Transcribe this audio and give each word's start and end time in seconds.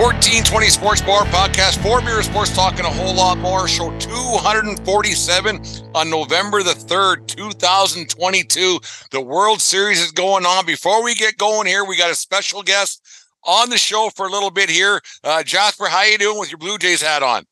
1420 0.00 0.68
Sports 0.70 1.02
Bar 1.02 1.24
Podcast, 1.26 1.76
four 1.82 2.00
beer 2.00 2.22
sports 2.22 2.54
talk 2.54 2.78
and 2.78 2.86
a 2.86 2.90
whole 2.90 3.14
lot 3.14 3.36
more. 3.36 3.68
Show 3.68 3.90
247 3.98 5.60
on 5.94 6.08
November 6.08 6.62
the 6.62 6.70
3rd, 6.70 7.26
2022. 7.26 8.78
The 9.10 9.20
World 9.20 9.60
Series 9.60 10.00
is 10.00 10.10
going 10.10 10.46
on. 10.46 10.64
Before 10.64 11.04
we 11.04 11.14
get 11.14 11.36
going 11.36 11.66
here, 11.66 11.84
we 11.84 11.98
got 11.98 12.10
a 12.10 12.14
special 12.14 12.62
guest 12.62 13.06
on 13.44 13.68
the 13.68 13.76
show 13.76 14.08
for 14.16 14.24
a 14.24 14.30
little 14.30 14.50
bit 14.50 14.70
here. 14.70 15.02
Uh, 15.22 15.42
Jasper, 15.42 15.84
how 15.84 16.02
you 16.04 16.16
doing 16.16 16.40
with 16.40 16.50
your 16.50 16.56
Blue 16.56 16.78
Jays 16.78 17.02
hat 17.02 17.22
on? 17.22 17.44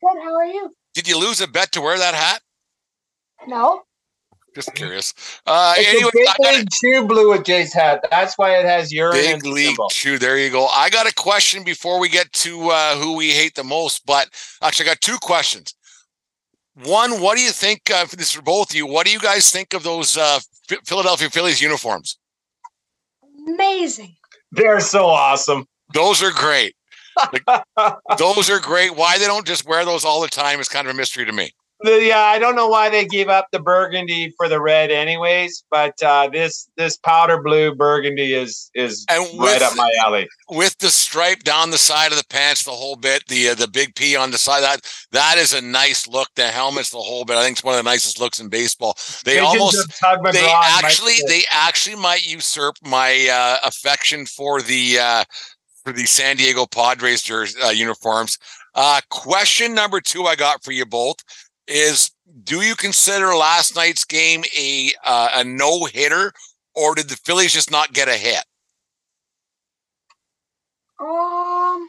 Good, 0.00 0.20
how 0.20 0.34
are 0.34 0.44
you? 0.44 0.74
Did 0.94 1.06
you 1.06 1.16
lose 1.16 1.40
a 1.40 1.46
bet 1.46 1.70
to 1.72 1.80
wear 1.80 1.96
that 1.96 2.14
hat? 2.14 2.40
No. 3.46 3.82
Just 4.54 4.74
curious. 4.74 5.14
Uh, 5.46 5.74
It's 5.78 5.88
anyway, 5.88 6.10
a 6.10 6.12
big 6.12 6.28
I 6.28 6.56
league 6.58 6.68
chew 6.70 7.06
blue 7.06 7.30
with 7.30 7.44
Jay's 7.44 7.72
hat. 7.72 8.04
That's 8.10 8.36
why 8.36 8.56
it 8.58 8.66
has 8.66 8.92
urine 8.92 9.12
Big 9.16 9.34
and 9.34 9.42
league 9.46 9.68
symbol. 9.68 9.88
chew. 9.88 10.18
There 10.18 10.36
you 10.38 10.50
go. 10.50 10.66
I 10.66 10.90
got 10.90 11.06
a 11.10 11.14
question 11.14 11.62
before 11.64 11.98
we 11.98 12.08
get 12.08 12.30
to 12.34 12.68
uh, 12.70 12.96
who 12.96 13.16
we 13.16 13.30
hate 13.30 13.54
the 13.54 13.64
most, 13.64 14.04
but 14.04 14.28
actually, 14.62 14.86
I 14.86 14.92
got 14.92 15.00
two 15.00 15.16
questions. 15.22 15.74
One, 16.84 17.20
what 17.20 17.36
do 17.36 17.42
you 17.42 17.50
think? 17.50 17.90
Uh, 17.90 18.04
this 18.16 18.32
for 18.32 18.42
both 18.42 18.70
of 18.70 18.76
you. 18.76 18.86
What 18.86 19.06
do 19.06 19.12
you 19.12 19.18
guys 19.20 19.50
think 19.50 19.74
of 19.74 19.82
those 19.82 20.16
uh, 20.16 20.38
Ph- 20.68 20.80
Philadelphia 20.86 21.28
Phillies 21.30 21.60
uniforms? 21.60 22.18
Amazing. 23.46 24.14
They're 24.52 24.80
so 24.80 25.06
awesome. 25.06 25.66
Those 25.94 26.22
are 26.22 26.30
great. 26.32 26.74
Like, 27.76 27.94
those 28.16 28.48
are 28.48 28.58
great. 28.58 28.96
Why 28.96 29.18
they 29.18 29.26
don't 29.26 29.46
just 29.46 29.66
wear 29.68 29.84
those 29.84 30.02
all 30.02 30.22
the 30.22 30.28
time 30.28 30.60
is 30.60 30.68
kind 30.70 30.88
of 30.88 30.94
a 30.94 30.96
mystery 30.96 31.26
to 31.26 31.32
me. 31.32 31.50
The, 31.84 32.02
yeah, 32.04 32.20
I 32.20 32.38
don't 32.38 32.54
know 32.54 32.68
why 32.68 32.88
they 32.90 33.06
gave 33.06 33.28
up 33.28 33.48
the 33.52 33.60
burgundy 33.60 34.32
for 34.36 34.48
the 34.48 34.60
red, 34.60 34.90
anyways. 34.90 35.64
But 35.70 36.00
uh, 36.02 36.28
this 36.28 36.68
this 36.76 36.96
powder 36.96 37.40
blue 37.42 37.74
burgundy 37.74 38.34
is 38.34 38.70
is 38.74 39.04
And 39.08 39.22
right 39.38 39.54
with- 39.54 39.62
up 39.62 39.76
my 39.76 39.90
alley. 40.04 40.28
With 40.48 40.76
the 40.78 40.90
stripe 40.90 41.44
down 41.44 41.70
the 41.70 41.78
side 41.78 42.12
of 42.12 42.18
the 42.18 42.26
pants, 42.26 42.64
the 42.64 42.72
whole 42.72 42.96
bit, 42.96 43.24
the 43.28 43.50
uh, 43.50 43.54
the 43.54 43.68
big 43.68 43.94
P 43.94 44.16
on 44.16 44.30
the 44.30 44.38
side, 44.38 44.62
that 44.62 44.80
that 45.12 45.38
is 45.38 45.54
a 45.54 45.62
nice 45.62 46.06
look. 46.06 46.28
The 46.36 46.48
helmet's 46.48 46.90
the 46.90 46.98
whole 46.98 47.24
bit. 47.24 47.36
I 47.36 47.42
think 47.44 47.56
it's 47.56 47.64
one 47.64 47.78
of 47.78 47.82
the 47.84 47.90
nicest 47.90 48.20
looks 48.20 48.38
in 48.38 48.48
baseball. 48.48 48.96
They 49.24 49.38
almost 49.38 49.76
they 50.32 50.46
actually 50.52 51.14
they 51.26 51.42
actually 51.50 51.96
might 51.96 52.26
usurp 52.26 52.76
my 52.84 53.28
uh, 53.32 53.66
affection 53.66 54.26
for 54.26 54.60
the 54.60 54.98
uh, 54.98 55.24
for 55.84 55.92
the 55.92 56.04
San 56.04 56.36
Diego 56.36 56.66
Padres 56.66 57.22
jersey, 57.22 57.58
uh, 57.62 57.70
uniforms. 57.70 58.38
Uh, 58.74 59.00
question 59.10 59.74
number 59.74 60.00
two 60.00 60.24
I 60.24 60.34
got 60.34 60.62
for 60.64 60.72
you 60.72 60.86
both 60.86 61.16
is: 61.66 62.10
Do 62.44 62.62
you 62.62 62.74
consider 62.76 63.34
last 63.34 63.76
night's 63.76 64.04
game 64.04 64.44
a 64.58 64.92
uh, 65.04 65.28
a 65.36 65.44
no 65.44 65.84
hitter, 65.84 66.32
or 66.74 66.94
did 66.94 67.08
the 67.08 67.16
Phillies 67.16 67.52
just 67.52 67.70
not 67.70 67.92
get 67.92 68.08
a 68.08 68.16
hit? 68.16 68.44
Um, 71.00 71.88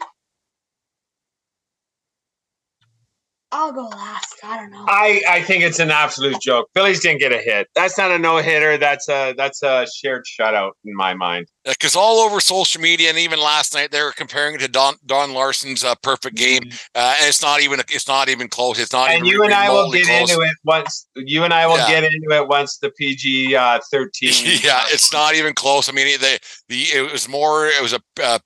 I'll 3.53 3.71
go 3.71 3.83
last. 3.85 4.35
I 4.43 4.57
don't 4.57 4.71
know. 4.71 4.83
I, 4.87 5.21
I 5.29 5.41
think 5.43 5.63
it's 5.63 5.79
an 5.79 5.91
absolute 5.91 6.41
joke. 6.41 6.69
Phillies 6.73 6.99
didn't 7.01 7.19
get 7.19 7.31
a 7.31 7.37
hit. 7.37 7.67
That's 7.75 7.97
not 7.97 8.11
a 8.11 8.17
no 8.17 8.37
hitter. 8.37 8.77
That's 8.77 9.07
a 9.07 9.33
that's 9.37 9.61
a 9.61 9.85
shared 9.95 10.25
shutout 10.25 10.71
in 10.83 10.95
my 10.95 11.13
mind. 11.13 11.47
Because 11.63 11.95
all 11.95 12.17
over 12.19 12.41
social 12.41 12.81
media 12.81 13.09
and 13.09 13.17
even 13.17 13.39
last 13.39 13.73
night 13.73 13.91
they 13.91 14.01
were 14.01 14.11
comparing 14.11 14.55
it 14.55 14.59
to 14.61 14.67
Don 14.67 14.95
Don 15.05 15.33
Larsen's 15.33 15.83
uh, 15.83 15.95
perfect 16.01 16.35
game, 16.35 16.63
uh, 16.95 17.15
and 17.19 17.29
it's 17.29 17.41
not 17.41 17.61
even 17.61 17.79
it's 17.79 18.07
not 18.07 18.27
even 18.27 18.47
close. 18.49 18.79
It's 18.79 18.91
not 18.91 19.09
Mm-hmm. 19.09 19.17
And 19.17 19.27
even 19.27 19.37
you 19.37 19.43
and 19.43 19.53
I 19.53 19.69
will 19.69 19.91
get 19.91 20.05
close. 20.05 20.31
into 20.31 20.41
it 20.41 20.55
once. 20.65 21.07
You 21.15 21.43
and 21.43 21.53
I 21.53 21.67
will 21.67 21.77
Yeah. 21.77 21.87
get 21.87 22.03
into 22.03 22.35
it 22.35 22.47
once 22.47 22.77
the 22.79 22.89
PG 22.89 23.55
uh, 23.55 23.79
thirteen. 23.91 24.33
yeah, 24.63 24.83
it's 24.87 25.13
not 25.13 25.35
even 25.35 25.53
close. 25.53 25.87
I 25.87 25.91
mean, 25.91 26.19
the 26.19 26.39
the 26.69 26.81
it 26.93 27.11
was 27.11 27.29
more. 27.29 27.67
It 27.67 27.81
was 27.81 27.93
a 27.93 27.99
uh, 28.21 28.39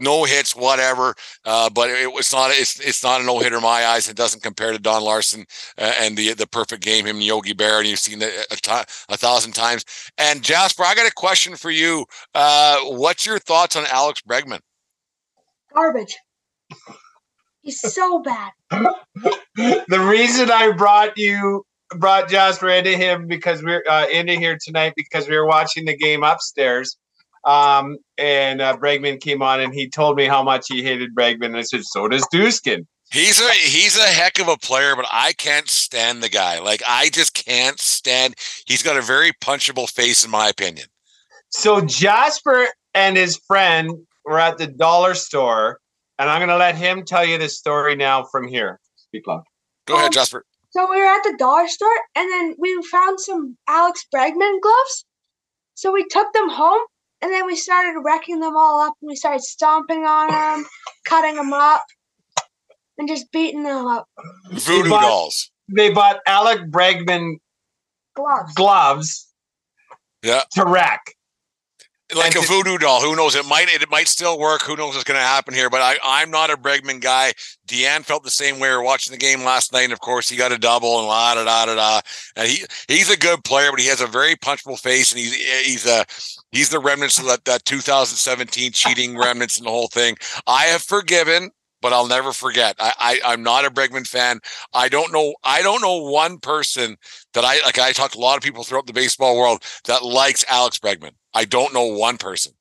no 0.00 0.24
hits, 0.24 0.56
whatever. 0.56 1.14
Uh, 1.44 1.70
but 1.70 1.90
it 1.90 2.12
was 2.12 2.32
not. 2.32 2.50
It's 2.52 2.80
it's 2.80 3.02
not 3.02 3.20
a 3.20 3.24
no 3.24 3.38
hitter 3.38 3.56
in 3.56 3.62
my 3.62 3.86
eyes. 3.86 4.08
It 4.08 4.16
doesn't 4.16 4.42
compare 4.42 4.72
to 4.72 4.78
Don 4.78 5.02
Larsen 5.02 5.44
uh, 5.78 5.92
and 6.00 6.16
the 6.16 6.34
the 6.34 6.46
perfect 6.46 6.82
game. 6.82 7.06
Him 7.06 7.16
and 7.16 7.24
Yogi 7.24 7.54
Berra, 7.54 7.78
and 7.78 7.88
you've 7.88 7.98
seen 7.98 8.20
it 8.22 8.46
a, 8.50 9.16
thousand 9.16 9.52
times. 9.52 9.84
And 10.18 10.42
Jasper, 10.42 10.84
I 10.84 10.94
got 10.94 11.06
a 11.06 11.14
question 11.14 11.56
for 11.56 11.70
you. 11.70 12.06
Uh, 12.34 12.78
what's 12.84 13.26
your 13.26 13.38
thoughts 13.38 13.76
on 13.76 13.84
Alex 13.90 14.22
Bregman? 14.28 14.60
Garbage. 15.74 16.16
He's 17.62 17.80
so 17.80 18.20
bad. 18.20 18.52
the 18.70 20.00
reason 20.00 20.50
I 20.50 20.72
brought 20.72 21.18
you 21.18 21.64
brought 21.96 22.28
Jasper 22.28 22.68
into 22.68 22.96
him 22.96 23.26
because 23.26 23.62
we're 23.62 23.84
uh, 23.88 24.06
into 24.12 24.34
here 24.34 24.56
tonight 24.62 24.94
because 24.96 25.28
we 25.28 25.36
were 25.36 25.46
watching 25.46 25.84
the 25.84 25.96
game 25.96 26.22
upstairs. 26.22 26.96
Um, 27.44 27.96
and 28.18 28.60
uh, 28.60 28.76
Bregman 28.76 29.20
came 29.20 29.42
on 29.42 29.60
and 29.60 29.72
he 29.72 29.88
told 29.88 30.16
me 30.16 30.26
how 30.26 30.42
much 30.42 30.66
he 30.68 30.82
hated 30.82 31.14
Bregman. 31.14 31.46
And 31.46 31.56
I 31.56 31.62
said, 31.62 31.84
so 31.84 32.06
does 32.08 32.26
Duskin. 32.32 32.86
He's 33.12 33.40
a 33.40 33.50
he's 33.50 33.98
a 33.98 34.06
heck 34.06 34.38
of 34.38 34.46
a 34.46 34.56
player, 34.56 34.94
but 34.94 35.06
I 35.10 35.32
can't 35.32 35.68
stand 35.68 36.22
the 36.22 36.28
guy. 36.28 36.60
Like 36.60 36.80
I 36.86 37.08
just 37.08 37.34
can't 37.34 37.80
stand. 37.80 38.34
He's 38.66 38.84
got 38.84 38.96
a 38.96 39.02
very 39.02 39.32
punchable 39.32 39.90
face, 39.90 40.24
in 40.24 40.30
my 40.30 40.48
opinion. 40.48 40.86
So 41.48 41.80
Jasper 41.80 42.68
and 42.94 43.16
his 43.16 43.36
friend 43.48 43.90
were 44.24 44.38
at 44.38 44.58
the 44.58 44.68
dollar 44.68 45.14
store, 45.14 45.80
and 46.20 46.30
I'm 46.30 46.38
going 46.38 46.50
to 46.50 46.56
let 46.56 46.76
him 46.76 47.04
tell 47.04 47.24
you 47.24 47.36
the 47.36 47.48
story 47.48 47.96
now 47.96 48.22
from 48.30 48.46
here. 48.46 48.78
Speak 48.94 49.26
loud. 49.26 49.42
Go 49.86 49.94
ahead, 49.94 50.06
Um, 50.06 50.12
Jasper. 50.12 50.44
So 50.70 50.88
we 50.88 50.98
were 50.98 51.04
at 51.06 51.24
the 51.24 51.34
dollar 51.36 51.66
store, 51.66 51.88
and 52.14 52.30
then 52.30 52.54
we 52.60 52.80
found 52.92 53.18
some 53.18 53.56
Alex 53.68 54.06
Bregman 54.14 54.60
gloves. 54.60 55.04
So 55.74 55.90
we 55.90 56.04
took 56.08 56.32
them 56.32 56.48
home, 56.48 56.80
and 57.22 57.32
then 57.32 57.46
we 57.46 57.56
started 57.56 58.00
wrecking 58.04 58.40
them 58.40 58.56
all 58.56 58.80
up, 58.80 58.94
and 59.02 59.08
we 59.08 59.16
started 59.16 59.42
stomping 59.42 60.04
on 60.04 60.28
them, 60.30 60.66
cutting 61.04 61.34
them 61.36 61.52
up, 61.52 61.82
and 62.98 63.08
just 63.08 63.30
beating 63.32 63.62
them 63.62 63.86
up. 63.86 64.06
Voodoo 64.50 64.90
bought- 64.90 65.02
dolls. 65.02 65.50
They 65.68 65.90
bought 65.90 66.18
Alec 66.26 66.62
Bregman 66.70 67.36
Gloves. 68.16 68.54
gloves 68.54 69.28
Yeah. 70.22 70.42
to 70.52 70.64
wreck. 70.64 71.14
Like 72.14 72.34
a 72.36 72.40
voodoo 72.40 72.78
doll. 72.78 73.00
Who 73.00 73.16
knows? 73.16 73.34
It 73.34 73.46
might 73.46 73.68
it 73.68 73.90
might 73.90 74.08
still 74.08 74.38
work. 74.38 74.62
Who 74.62 74.76
knows 74.76 74.94
what's 74.94 75.04
going 75.04 75.18
to 75.18 75.24
happen 75.24 75.54
here? 75.54 75.70
But 75.70 75.80
I 75.82 75.96
I'm 76.02 76.30
not 76.30 76.50
a 76.50 76.56
Bregman 76.56 77.00
guy. 77.00 77.32
Deanne 77.66 78.04
felt 78.04 78.24
the 78.24 78.30
same 78.30 78.58
way. 78.58 78.70
We 78.70 78.76
were 78.76 78.82
watching 78.82 79.12
the 79.12 79.18
game 79.18 79.44
last 79.44 79.72
night, 79.72 79.84
and 79.84 79.92
of 79.92 80.00
course 80.00 80.28
he 80.28 80.36
got 80.36 80.52
a 80.52 80.58
double 80.58 80.98
and 80.98 81.06
la 81.06 81.34
da 81.34 81.44
da 81.44 81.66
da 81.66 81.74
da. 81.74 82.00
And 82.36 82.48
he 82.48 82.64
he's 82.88 83.10
a 83.10 83.16
good 83.16 83.44
player, 83.44 83.70
but 83.70 83.80
he 83.80 83.86
has 83.86 84.00
a 84.00 84.06
very 84.06 84.36
punchable 84.36 84.78
face, 84.78 85.12
and 85.12 85.20
he's 85.20 85.34
he's 85.34 85.86
a 85.86 86.04
he's 86.52 86.70
the 86.70 86.80
remnants 86.80 87.18
of 87.18 87.26
that, 87.26 87.44
that 87.44 87.64
2017 87.64 88.72
cheating 88.72 89.16
remnants 89.16 89.58
and 89.58 89.66
the 89.66 89.70
whole 89.70 89.88
thing. 89.88 90.16
I 90.46 90.64
have 90.64 90.82
forgiven. 90.82 91.50
But 91.82 91.94
I'll 91.94 92.06
never 92.06 92.34
forget. 92.34 92.76
I, 92.78 92.92
I 93.00 93.32
I'm 93.32 93.42
not 93.42 93.64
a 93.64 93.70
Bregman 93.70 94.06
fan. 94.06 94.40
I 94.74 94.90
don't 94.90 95.14
know. 95.14 95.34
I 95.44 95.62
don't 95.62 95.80
know 95.80 96.02
one 96.10 96.38
person 96.38 96.98
that 97.32 97.42
I 97.42 97.58
like. 97.64 97.78
I 97.78 97.92
talked 97.92 98.12
to 98.12 98.18
a 98.18 98.20
lot 98.20 98.36
of 98.36 98.42
people 98.42 98.64
throughout 98.64 98.86
the 98.86 98.92
baseball 98.92 99.38
world 99.38 99.62
that 99.86 100.04
likes 100.04 100.44
Alex 100.50 100.78
Bregman. 100.78 101.12
I 101.34 101.44
don't 101.44 101.72
know 101.72 101.86
one 101.86 102.18
person. 102.18 102.52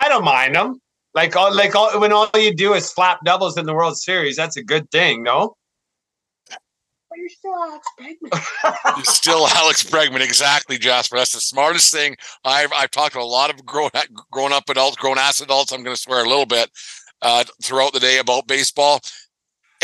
I 0.00 0.08
don't 0.08 0.24
mind 0.24 0.54
them. 0.54 0.80
Like 1.14 1.36
all, 1.36 1.54
like 1.54 1.74
all, 1.74 2.00
when 2.00 2.12
all 2.12 2.30
you 2.34 2.54
do 2.54 2.72
is 2.74 2.88
slap 2.88 3.20
doubles 3.24 3.58
in 3.58 3.66
the 3.66 3.74
World 3.74 3.98
Series, 3.98 4.36
that's 4.36 4.56
a 4.56 4.62
good 4.62 4.90
thing, 4.90 5.22
no? 5.22 5.56
But 6.48 7.18
you're 7.18 7.28
still 7.28 7.54
Alex 7.54 7.86
Bregman. 8.00 8.96
You're 8.96 9.04
still 9.04 9.46
Alex 9.46 9.84
Bregman, 9.84 10.22
exactly, 10.22 10.78
Jasper. 10.78 11.18
That's 11.18 11.34
the 11.34 11.40
smartest 11.40 11.92
thing 11.92 12.16
I've 12.42 12.72
I've 12.72 12.90
talked 12.90 13.12
to 13.12 13.20
a 13.20 13.22
lot 13.22 13.50
of 13.50 13.66
grown 13.66 13.90
grown 14.30 14.50
up 14.50 14.70
adults, 14.70 14.96
grown 14.96 15.18
ass 15.18 15.42
adults. 15.42 15.72
I'm 15.72 15.82
going 15.82 15.94
to 15.94 16.00
swear 16.00 16.24
a 16.24 16.28
little 16.28 16.46
bit 16.46 16.70
uh, 17.20 17.44
throughout 17.62 17.92
the 17.92 18.00
day 18.00 18.16
about 18.16 18.46
baseball, 18.46 19.02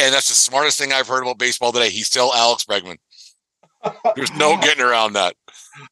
and 0.01 0.15
that's 0.15 0.29
the 0.29 0.35
smartest 0.35 0.79
thing 0.79 0.91
I've 0.91 1.07
heard 1.07 1.21
about 1.21 1.39
baseball 1.39 1.71
today. 1.71 1.91
He's 1.91 2.07
still 2.07 2.33
Alex 2.35 2.65
Bregman. 2.65 2.97
There's 4.17 4.33
no 4.33 4.57
getting 4.63 4.83
around 4.83 5.13
that. 5.13 5.35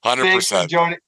Hundred 0.02 0.32
percent. 0.32 0.70
joining. 0.70 0.98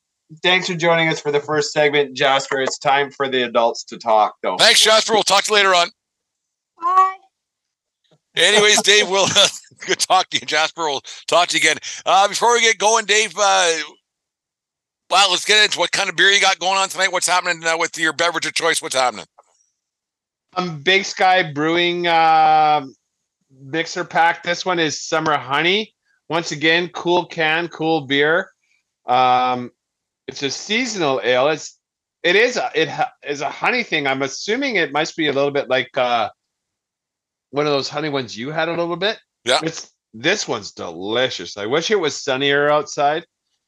Thanks 0.43 0.67
for 0.67 0.75
joining 0.75 1.09
us 1.09 1.21
for 1.21 1.33
the 1.33 1.41
first 1.41 1.73
segment, 1.73 2.15
Jasper. 2.15 2.61
It's 2.61 2.79
time 2.79 3.11
for 3.11 3.29
the 3.29 3.43
adults 3.43 3.83
to 3.85 3.99
talk, 3.99 4.35
though. 4.43 4.57
Thanks, 4.59 4.81
Jasper. 4.81 5.15
We'll 5.15 5.23
talk 5.23 5.45
to 5.45 5.51
you 5.51 5.57
later 5.57 5.75
on. 5.75 5.89
Bye. 6.81 7.17
Anyways, 8.37 8.83
Dave, 8.83 9.09
we'll 9.09 9.27
good 9.87 9.99
talk 9.99 10.29
to 10.31 10.39
you, 10.39 10.47
Jasper. 10.47 10.85
We'll 10.85 11.03
talk 11.27 11.49
to 11.49 11.57
you 11.57 11.61
again. 11.61 11.79
Uh, 12.05 12.29
before 12.29 12.53
we 12.53 12.61
get 12.61 12.79
going, 12.79 13.07
Dave. 13.07 13.35
Uh, 13.39 13.79
well, 15.11 15.31
let's 15.31 15.47
get 15.47 15.65
into 15.65 15.79
what 15.79 15.91
kind 15.93 16.11
of 16.11 16.17
beer 16.17 16.29
you 16.29 16.41
got 16.41 16.59
going 16.59 16.77
on 16.77 16.89
tonight. 16.89 17.11
What's 17.11 17.27
happening 17.27 17.65
uh, 17.65 17.79
with 17.79 17.99
your 17.99 18.13
beverage 18.13 18.45
of 18.45 18.53
choice? 18.53 18.83
What's 18.83 18.95
happening? 18.95 19.25
Um, 20.55 20.83
Big 20.83 21.05
Sky 21.05 21.51
Brewing 21.53 22.07
uh, 22.07 22.85
mixer 23.51 24.05
pack. 24.05 24.43
This 24.43 24.67
one 24.67 24.79
is 24.79 25.03
Summer 25.03 25.37
Honey. 25.37 25.95
Once 26.29 26.53
again, 26.53 26.91
cool 26.91 27.25
can, 27.25 27.69
cool 27.69 28.03
beer. 28.03 28.51
Um, 29.07 29.71
it's 30.29 30.43
a 30.43 30.51
seasonal 30.51 31.21
ale. 31.25 31.49
It's 31.49 31.79
it 32.23 32.37
is 32.37 32.57
a 32.57 32.71
it 32.75 32.89
ha- 32.89 33.13
is 33.27 33.41
a 33.41 33.49
honey 33.51 33.83
thing. 33.83 34.07
I'm 34.07 34.23
assuming 34.23 34.77
it 34.77 34.93
must 34.93 35.17
be 35.17 35.27
a 35.27 35.33
little 35.33 35.51
bit 35.51 35.69
like 35.69 35.97
uh, 35.97 36.29
one 37.51 37.67
of 37.67 37.73
those 37.73 37.89
honey 37.89 38.11
ones 38.11 38.37
you 38.37 38.51
had 38.51 38.69
a 38.69 38.73
little 38.73 38.97
bit. 38.97 39.19
Yeah. 39.45 39.61
It's 39.63 39.91
this 40.15 40.47
one's 40.47 40.73
delicious. 40.73 41.57
I 41.57 41.67
wish 41.67 41.91
it 41.91 41.97
was 41.97 42.15
sunnier 42.21 42.71
outside 42.71 43.25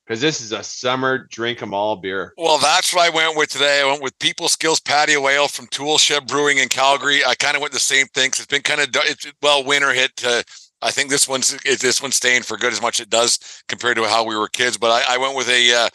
because 0.06 0.20
this 0.20 0.40
is 0.40 0.52
a 0.52 0.62
summer 0.62 1.26
drink 1.30 1.62
'em 1.62 1.72
all 1.72 1.96
beer. 1.96 2.34
Well, 2.36 2.58
that's 2.58 2.92
what 2.92 3.06
I 3.06 3.14
went 3.14 3.36
with 3.36 3.50
today. 3.50 3.80
I 3.80 3.86
went 3.86 4.02
with 4.02 4.18
People 4.18 4.48
Skills 4.48 4.80
Patio 4.80 5.26
Ale 5.28 5.48
from 5.48 5.66
Toolshed 5.68 6.26
Brewing 6.26 6.58
in 6.58 6.68
Calgary. 6.68 7.24
I 7.24 7.34
kind 7.34 7.56
of 7.56 7.62
went 7.62 7.72
the 7.72 7.80
same 7.80 8.06
thing 8.08 8.30
'cause 8.30 8.40
it's 8.40 8.46
been 8.46 8.62
kind 8.62 8.80
of 8.80 8.88
it's 9.06 9.26
well 9.40 9.64
winter 9.64 9.92
hit. 9.92 10.14
To, 10.16 10.44
I 10.82 10.90
think 10.90 11.08
this 11.08 11.26
one's 11.28 11.56
this 11.62 12.02
one's 12.02 12.16
staying 12.16 12.42
for 12.42 12.56
good 12.58 12.72
as 12.72 12.82
much 12.82 13.00
as 13.00 13.04
it 13.04 13.10
does 13.10 13.38
compared 13.68 13.96
to 13.96 14.04
how 14.04 14.24
we 14.24 14.36
were 14.36 14.48
kids. 14.48 14.76
But 14.76 14.90
I, 14.90 15.14
I 15.14 15.18
went 15.18 15.36
with 15.36 15.48
a, 15.48 15.74
uh, 15.74 15.88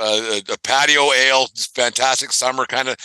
a 0.00 0.42
a 0.52 0.58
patio 0.62 1.12
ale, 1.12 1.46
just 1.54 1.74
fantastic 1.74 2.32
summer 2.32 2.66
kind 2.66 2.88
of 2.88 2.96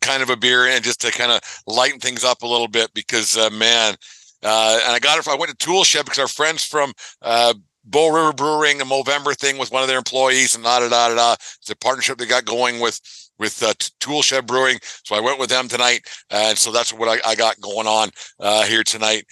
kind 0.00 0.22
of 0.22 0.30
a 0.30 0.36
beer, 0.36 0.66
and 0.66 0.84
just 0.84 1.00
to 1.02 1.10
kind 1.12 1.32
of 1.32 1.40
lighten 1.66 2.00
things 2.00 2.24
up 2.24 2.42
a 2.42 2.46
little 2.46 2.68
bit 2.68 2.92
because 2.94 3.36
uh, 3.36 3.50
man. 3.50 3.94
Uh, 4.42 4.78
and 4.84 4.92
I 4.92 4.98
got 4.98 5.18
it. 5.18 5.26
I 5.26 5.34
went 5.34 5.50
to 5.50 5.56
Toolshed 5.56 6.04
because 6.04 6.18
our 6.18 6.28
friends 6.28 6.62
from 6.62 6.92
uh, 7.22 7.54
Bull 7.84 8.10
River 8.12 8.32
Brewing, 8.32 8.80
a 8.80 8.84
Movember 8.84 9.34
thing 9.36 9.58
with 9.58 9.72
one 9.72 9.82
of 9.82 9.88
their 9.88 9.98
employees, 9.98 10.54
and 10.54 10.62
da 10.62 10.80
da 10.80 10.88
da 10.88 11.14
da. 11.14 11.32
It's 11.32 11.70
a 11.70 11.76
partnership 11.76 12.18
they 12.18 12.26
got 12.26 12.44
going 12.44 12.78
with 12.78 13.00
with 13.38 13.62
uh, 13.62 13.72
Toolshed 13.98 14.46
Brewing. 14.46 14.78
So 15.04 15.16
I 15.16 15.20
went 15.20 15.38
with 15.38 15.48
them 15.50 15.68
tonight, 15.68 16.06
and 16.30 16.56
so 16.56 16.70
that's 16.70 16.92
what 16.92 17.08
I, 17.08 17.30
I 17.30 17.34
got 17.34 17.60
going 17.60 17.86
on 17.86 18.10
uh, 18.38 18.64
here 18.64 18.84
tonight. 18.84 19.24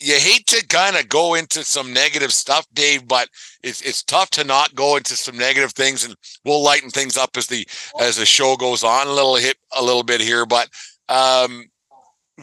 Uh, 0.00 0.06
you 0.06 0.14
hate 0.14 0.46
to 0.46 0.66
kind 0.66 0.96
of 0.96 1.08
go 1.08 1.34
into 1.34 1.64
some 1.64 1.92
negative 1.92 2.32
stuff, 2.32 2.66
Dave, 2.72 3.06
but 3.06 3.28
it's 3.62 3.82
it's 3.82 4.02
tough 4.02 4.30
to 4.30 4.44
not 4.44 4.74
go 4.74 4.96
into 4.96 5.14
some 5.14 5.36
negative 5.36 5.72
things, 5.72 6.04
and 6.04 6.14
we'll 6.44 6.62
lighten 6.62 6.90
things 6.90 7.16
up 7.16 7.30
as 7.36 7.46
the 7.46 7.66
as 8.00 8.16
the 8.16 8.26
show 8.26 8.56
goes 8.56 8.84
on 8.84 9.06
a 9.06 9.12
little 9.12 9.36
hit 9.36 9.56
a 9.76 9.82
little 9.82 10.04
bit 10.04 10.20
here, 10.20 10.46
but. 10.46 10.68
Um, 11.08 11.64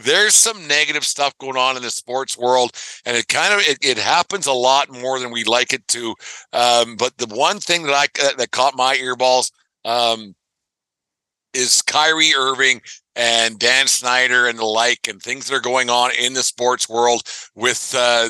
there's 0.03 0.35
some 0.35 0.67
negative 0.67 1.03
stuff 1.03 1.35
going 1.39 1.57
on 1.57 1.75
in 1.75 1.81
the 1.81 1.89
sports 1.89 2.37
world 2.37 2.71
and 3.05 3.17
it 3.17 3.27
kind 3.27 3.53
of 3.53 3.61
it, 3.61 3.77
it 3.81 3.97
happens 3.97 4.45
a 4.45 4.53
lot 4.53 4.91
more 4.91 5.19
than 5.19 5.31
we 5.31 5.43
like 5.43 5.73
it 5.73 5.87
to 5.87 6.13
um, 6.53 6.95
but 6.97 7.17
the 7.17 7.25
one 7.35 7.59
thing 7.59 7.83
that 7.83 7.93
i 7.93 8.07
that 8.37 8.51
caught 8.51 8.75
my 8.75 8.95
earballs 8.95 9.51
um, 9.85 10.35
is 11.57 11.81
Kyrie 11.81 12.33
Irving 12.37 12.81
and 13.15 13.57
Dan 13.57 13.87
Snyder 13.87 14.47
and 14.47 14.59
the 14.59 14.65
like 14.65 15.07
and 15.07 15.21
things 15.21 15.47
that 15.47 15.55
are 15.55 15.59
going 15.59 15.89
on 15.89 16.11
in 16.19 16.33
the 16.33 16.43
sports 16.43 16.87
world 16.87 17.23
with 17.55 17.93
uh, 17.97 18.29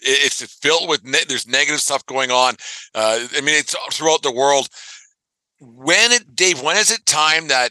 it's 0.00 0.42
filled 0.60 0.88
with 0.88 1.04
ne- 1.04 1.24
there's 1.28 1.46
negative 1.46 1.80
stuff 1.80 2.04
going 2.04 2.30
on 2.30 2.54
uh, 2.94 3.26
i 3.36 3.40
mean 3.40 3.54
it's 3.54 3.74
throughout 3.92 4.22
the 4.22 4.32
world 4.32 4.68
when 5.60 6.12
it 6.12 6.36
dave 6.36 6.60
when 6.60 6.76
is 6.76 6.90
it 6.90 7.06
time 7.06 7.48
that 7.48 7.70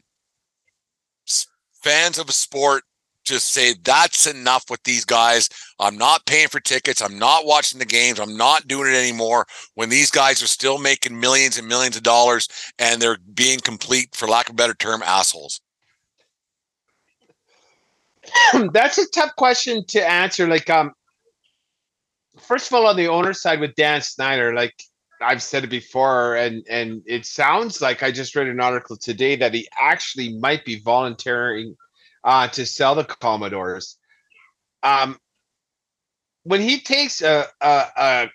fans 1.83 2.17
of 2.17 2.29
a 2.29 2.31
sport 2.31 2.83
just 3.23 3.53
say 3.53 3.73
that's 3.83 4.27
enough 4.27 4.69
with 4.69 4.83
these 4.83 5.06
guys. 5.06 5.49
I'm 5.83 5.97
not 5.97 6.25
paying 6.25 6.47
for 6.47 6.62
tickets. 6.62 7.01
I'm 7.01 7.19
not 7.19 7.45
watching 7.45 7.77
the 7.77 7.85
games. 7.85 8.18
I'm 8.18 8.38
not 8.38 8.69
doing 8.69 8.94
it 8.94 8.95
anymore. 8.95 9.45
When 9.75 9.89
these 9.89 10.09
guys 10.09 10.41
are 10.41 10.47
still 10.47 10.77
making 10.77 11.19
millions 11.19 11.57
and 11.57 11.68
millions 11.68 11.97
of 11.97 12.03
dollars 12.03 12.47
and 12.80 13.01
they're 13.01 13.18
being 13.33 13.59
complete, 13.59 14.15
for 14.15 14.27
lack 14.27 14.47
of 14.47 14.53
a 14.53 14.56
better 14.56 14.74
term, 14.74 15.03
assholes. 15.03 15.59
That's 18.71 18.97
a 18.97 19.09
tough 19.09 19.35
question 19.35 19.85
to 19.88 20.09
answer. 20.09 20.47
Like, 20.47 20.69
um, 20.69 20.94
first 22.39 22.68
of 22.68 22.75
all, 22.75 22.88
on 22.88 22.95
the 22.95 23.09
owner 23.09 23.33
side 23.33 23.59
with 23.59 23.75
Dan 23.75 24.01
Snyder, 24.01 24.53
like 24.53 24.74
I've 25.21 25.44
said 25.44 25.65
it 25.65 25.69
before, 25.69 26.38
and 26.38 26.65
and 26.69 27.01
it 27.06 27.25
sounds 27.25 27.81
like 27.81 28.03
I 28.03 28.12
just 28.12 28.35
read 28.38 28.47
an 28.47 28.62
article 28.62 28.95
today 28.95 29.35
that 29.35 29.53
he 29.53 29.68
actually 29.77 30.38
might 30.38 30.63
be 30.63 30.80
volunteering 30.80 31.75
uh, 32.24 32.47
to 32.50 32.65
sell 32.65 32.95
the 32.95 33.03
Commodores. 33.03 33.97
Um, 34.81 35.18
when 36.44 36.62
he 36.62 36.80
takes 36.80 37.22
a, 37.22 37.48
a, 37.62 37.86
a 37.98 38.30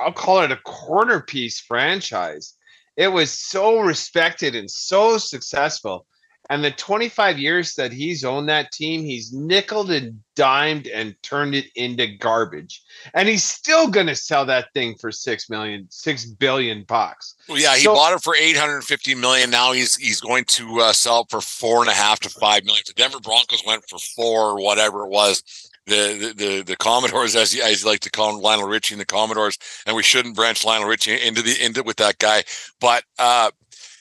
I'll 0.00 0.12
call 0.12 0.40
it 0.42 0.52
a 0.52 0.56
corner 0.56 1.20
piece 1.20 1.60
franchise, 1.60 2.54
it 2.96 3.08
was 3.08 3.30
so 3.30 3.80
respected 3.80 4.54
and 4.54 4.70
so 4.70 5.18
successful. 5.18 6.06
And 6.48 6.62
the 6.62 6.70
25 6.70 7.40
years 7.40 7.74
that 7.74 7.92
he's 7.92 8.24
owned 8.24 8.48
that 8.48 8.70
team, 8.70 9.02
he's 9.04 9.32
nickled 9.32 9.90
and 9.90 10.20
dimed 10.36 10.86
and 10.86 11.16
turned 11.22 11.56
it 11.56 11.66
into 11.74 12.06
garbage. 12.06 12.82
And 13.14 13.28
he's 13.28 13.42
still 13.42 13.88
going 13.88 14.06
to 14.06 14.14
sell 14.14 14.46
that 14.46 14.72
thing 14.72 14.94
for 15.00 15.10
six 15.10 15.50
million, 15.50 15.88
six 15.90 16.24
billion 16.24 16.84
bucks. 16.84 17.34
Well, 17.48 17.58
yeah, 17.58 17.74
he 17.74 17.82
So- 17.82 17.94
bought 17.94 18.12
it 18.12 18.22
for 18.22 18.36
850 18.36 19.16
million. 19.16 19.50
Now 19.50 19.72
he's 19.72 19.96
he's 19.96 20.20
going 20.20 20.44
to 20.44 20.82
uh, 20.82 20.92
sell 20.92 21.22
it 21.22 21.30
for 21.30 21.40
four 21.40 21.80
and 21.80 21.90
a 21.90 21.94
half 21.94 22.20
to 22.20 22.28
five 22.28 22.64
million. 22.64 22.84
The 22.86 22.92
Denver 22.92 23.18
Broncos 23.20 23.64
went 23.66 23.82
for 23.88 23.98
four 23.98 24.50
or 24.50 24.62
whatever 24.62 25.04
it 25.04 25.10
was. 25.10 25.42
The 25.86 26.34
the 26.36 26.62
the, 26.62 26.76
Commodores, 26.76 27.36
as 27.36 27.54
you, 27.54 27.62
as 27.62 27.82
you 27.82 27.88
like 27.88 28.00
to 28.00 28.10
call 28.10 28.32
them, 28.32 28.42
Lionel 28.42 28.66
Richie 28.66 28.94
and 28.94 29.00
the 29.00 29.06
Commodores, 29.06 29.56
and 29.86 29.94
we 29.94 30.02
shouldn't 30.02 30.34
branch 30.34 30.64
Lionel 30.64 30.88
Richie 30.88 31.20
into 31.20 31.42
the 31.42 31.56
into 31.64 31.82
with 31.84 31.96
that 31.98 32.18
guy, 32.18 32.42
but 32.80 33.04
uh, 33.18 33.50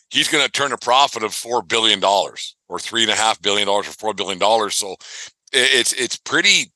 he's 0.09 0.27
going 0.27 0.43
to 0.43 0.51
turn 0.51 0.71
a 0.71 0.77
profit 0.77 1.23
of 1.23 1.33
four 1.33 1.61
billion 1.61 1.99
dollars 1.99 2.55
or 2.69 2.79
three 2.79 3.03
and 3.03 3.11
a 3.11 3.15
half 3.15 3.41
billion 3.41 3.67
dollars 3.67 3.87
or 3.87 3.91
four 3.91 4.13
billion 4.13 4.39
dollars. 4.39 4.75
So 4.75 4.93
it, 5.53 5.69
it's 5.73 5.93
it's 5.93 6.17
pretty 6.17 6.71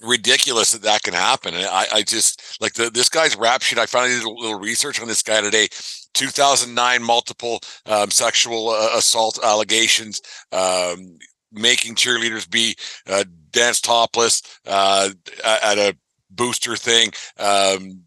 ridiculous 0.00 0.72
that 0.72 0.82
that 0.82 1.02
can 1.02 1.14
happen. 1.14 1.54
And 1.54 1.66
I, 1.66 1.86
I 1.92 2.02
just 2.02 2.60
like 2.60 2.72
the, 2.74 2.90
this 2.90 3.08
guy's 3.08 3.36
rap 3.36 3.62
sheet. 3.62 3.78
I 3.78 3.86
finally 3.86 4.14
did 4.14 4.24
a 4.24 4.30
little 4.30 4.58
research 4.58 5.00
on 5.00 5.08
this 5.08 5.22
guy 5.22 5.40
today. 5.40 5.68
2009 6.14 7.02
multiple 7.02 7.60
um, 7.86 8.10
sexual 8.10 8.70
uh, 8.70 8.90
assault 8.96 9.38
allegations, 9.42 10.20
um, 10.52 11.18
making 11.52 11.94
cheerleaders 11.94 12.48
be 12.50 12.76
uh, 13.08 13.24
dance 13.50 13.80
topless 13.80 14.42
uh, 14.66 15.10
at 15.44 15.78
a 15.78 15.96
booster 16.30 16.76
thing. 16.76 17.12
Um, 17.38 18.02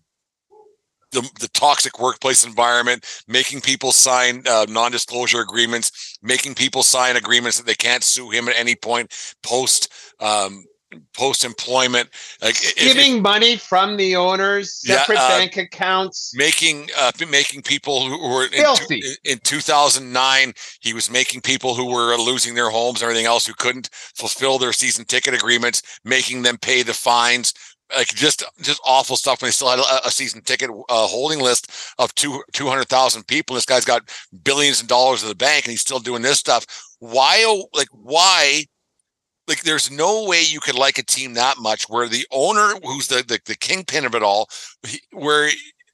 the, 1.11 1.29
the 1.39 1.47
toxic 1.49 1.99
workplace 1.99 2.45
environment, 2.45 3.05
making 3.27 3.61
people 3.61 3.91
sign 3.91 4.43
uh, 4.47 4.65
non-disclosure 4.67 5.39
agreements, 5.39 6.17
making 6.21 6.55
people 6.55 6.83
sign 6.83 7.15
agreements 7.15 7.57
that 7.57 7.65
they 7.65 7.75
can't 7.75 8.03
sue 8.03 8.29
him 8.29 8.49
at 8.49 8.55
any 8.57 8.75
point 8.75 9.13
post 9.41 9.91
um, 10.19 10.65
post 11.13 11.43
employment, 11.45 12.09
like 12.41 12.55
if- 12.55 12.77
if- 12.77 12.93
Giving 12.95 13.21
money 13.21 13.57
from 13.57 13.97
the 13.97 14.15
owners, 14.15 14.81
Yeah, 14.83 14.97
separate 14.97 15.19
uh, 15.19 15.29
bank 15.29 15.57
accounts. 15.57 16.31
making 16.35 16.89
uh, 16.97 17.11
making 17.29 17.61
people 17.63 18.07
who 18.07 18.17
were 18.29 18.45
in, 18.45 18.51
Filthy. 18.51 19.01
two, 19.01 19.13
in 19.23 19.39
2009 19.39 20.53
he 20.81 20.93
was 20.93 21.09
making 21.09 21.41
people 21.41 21.75
who 21.75 21.85
were 21.91 22.15
losing 22.17 22.55
their 22.55 22.69
homes 22.69 23.01
and 23.01 23.09
everything 23.09 23.25
else 23.25 23.45
who 23.45 23.53
couldn't 23.53 23.89
fulfill 24.15 24.57
their 24.57 24.73
season 24.73 25.05
ticket 25.05 25.33
agreements 25.33 25.81
making 26.03 26.41
them 26.43 26.57
pay 26.57 26.83
the 26.83 26.93
fines 26.93 27.53
like 27.95 28.07
just 28.07 28.43
just 28.61 28.81
awful 28.85 29.15
stuff 29.15 29.41
when 29.41 29.47
they 29.47 29.51
still 29.51 29.69
had 29.69 29.79
a, 29.79 30.07
a 30.07 30.11
season 30.11 30.41
ticket 30.41 30.69
uh, 30.89 31.05
holding 31.07 31.39
list 31.39 31.71
of 31.99 32.13
two 32.15 32.41
200,000 32.53 33.25
people 33.27 33.53
this 33.55 33.65
guy's 33.65 33.85
got 33.85 34.01
billions 34.43 34.81
of 34.81 34.87
dollars 34.87 35.21
in 35.23 35.29
the 35.29 35.35
bank 35.35 35.65
and 35.65 35.71
he's 35.71 35.81
still 35.81 35.99
doing 35.99 36.21
this 36.23 36.39
stuff 36.39 36.65
why 36.99 37.43
oh, 37.45 37.67
like 37.73 37.87
why 37.91 38.65
like 39.47 39.63
there's 39.63 39.91
no 39.91 40.25
way 40.25 40.41
you 40.41 40.59
could 40.59 40.75
like 40.75 40.97
a 40.97 41.03
team 41.03 41.33
that 41.33 41.57
much 41.59 41.87
where 41.89 42.07
the 42.07 42.25
owner 42.31 42.73
who's 42.83 43.07
the 43.07 43.23
the, 43.27 43.39
the 43.45 43.55
kingpin 43.55 44.05
of 44.05 44.15
it 44.15 44.23
all 44.23 44.47
he- 44.83 45.01
where 45.11 45.49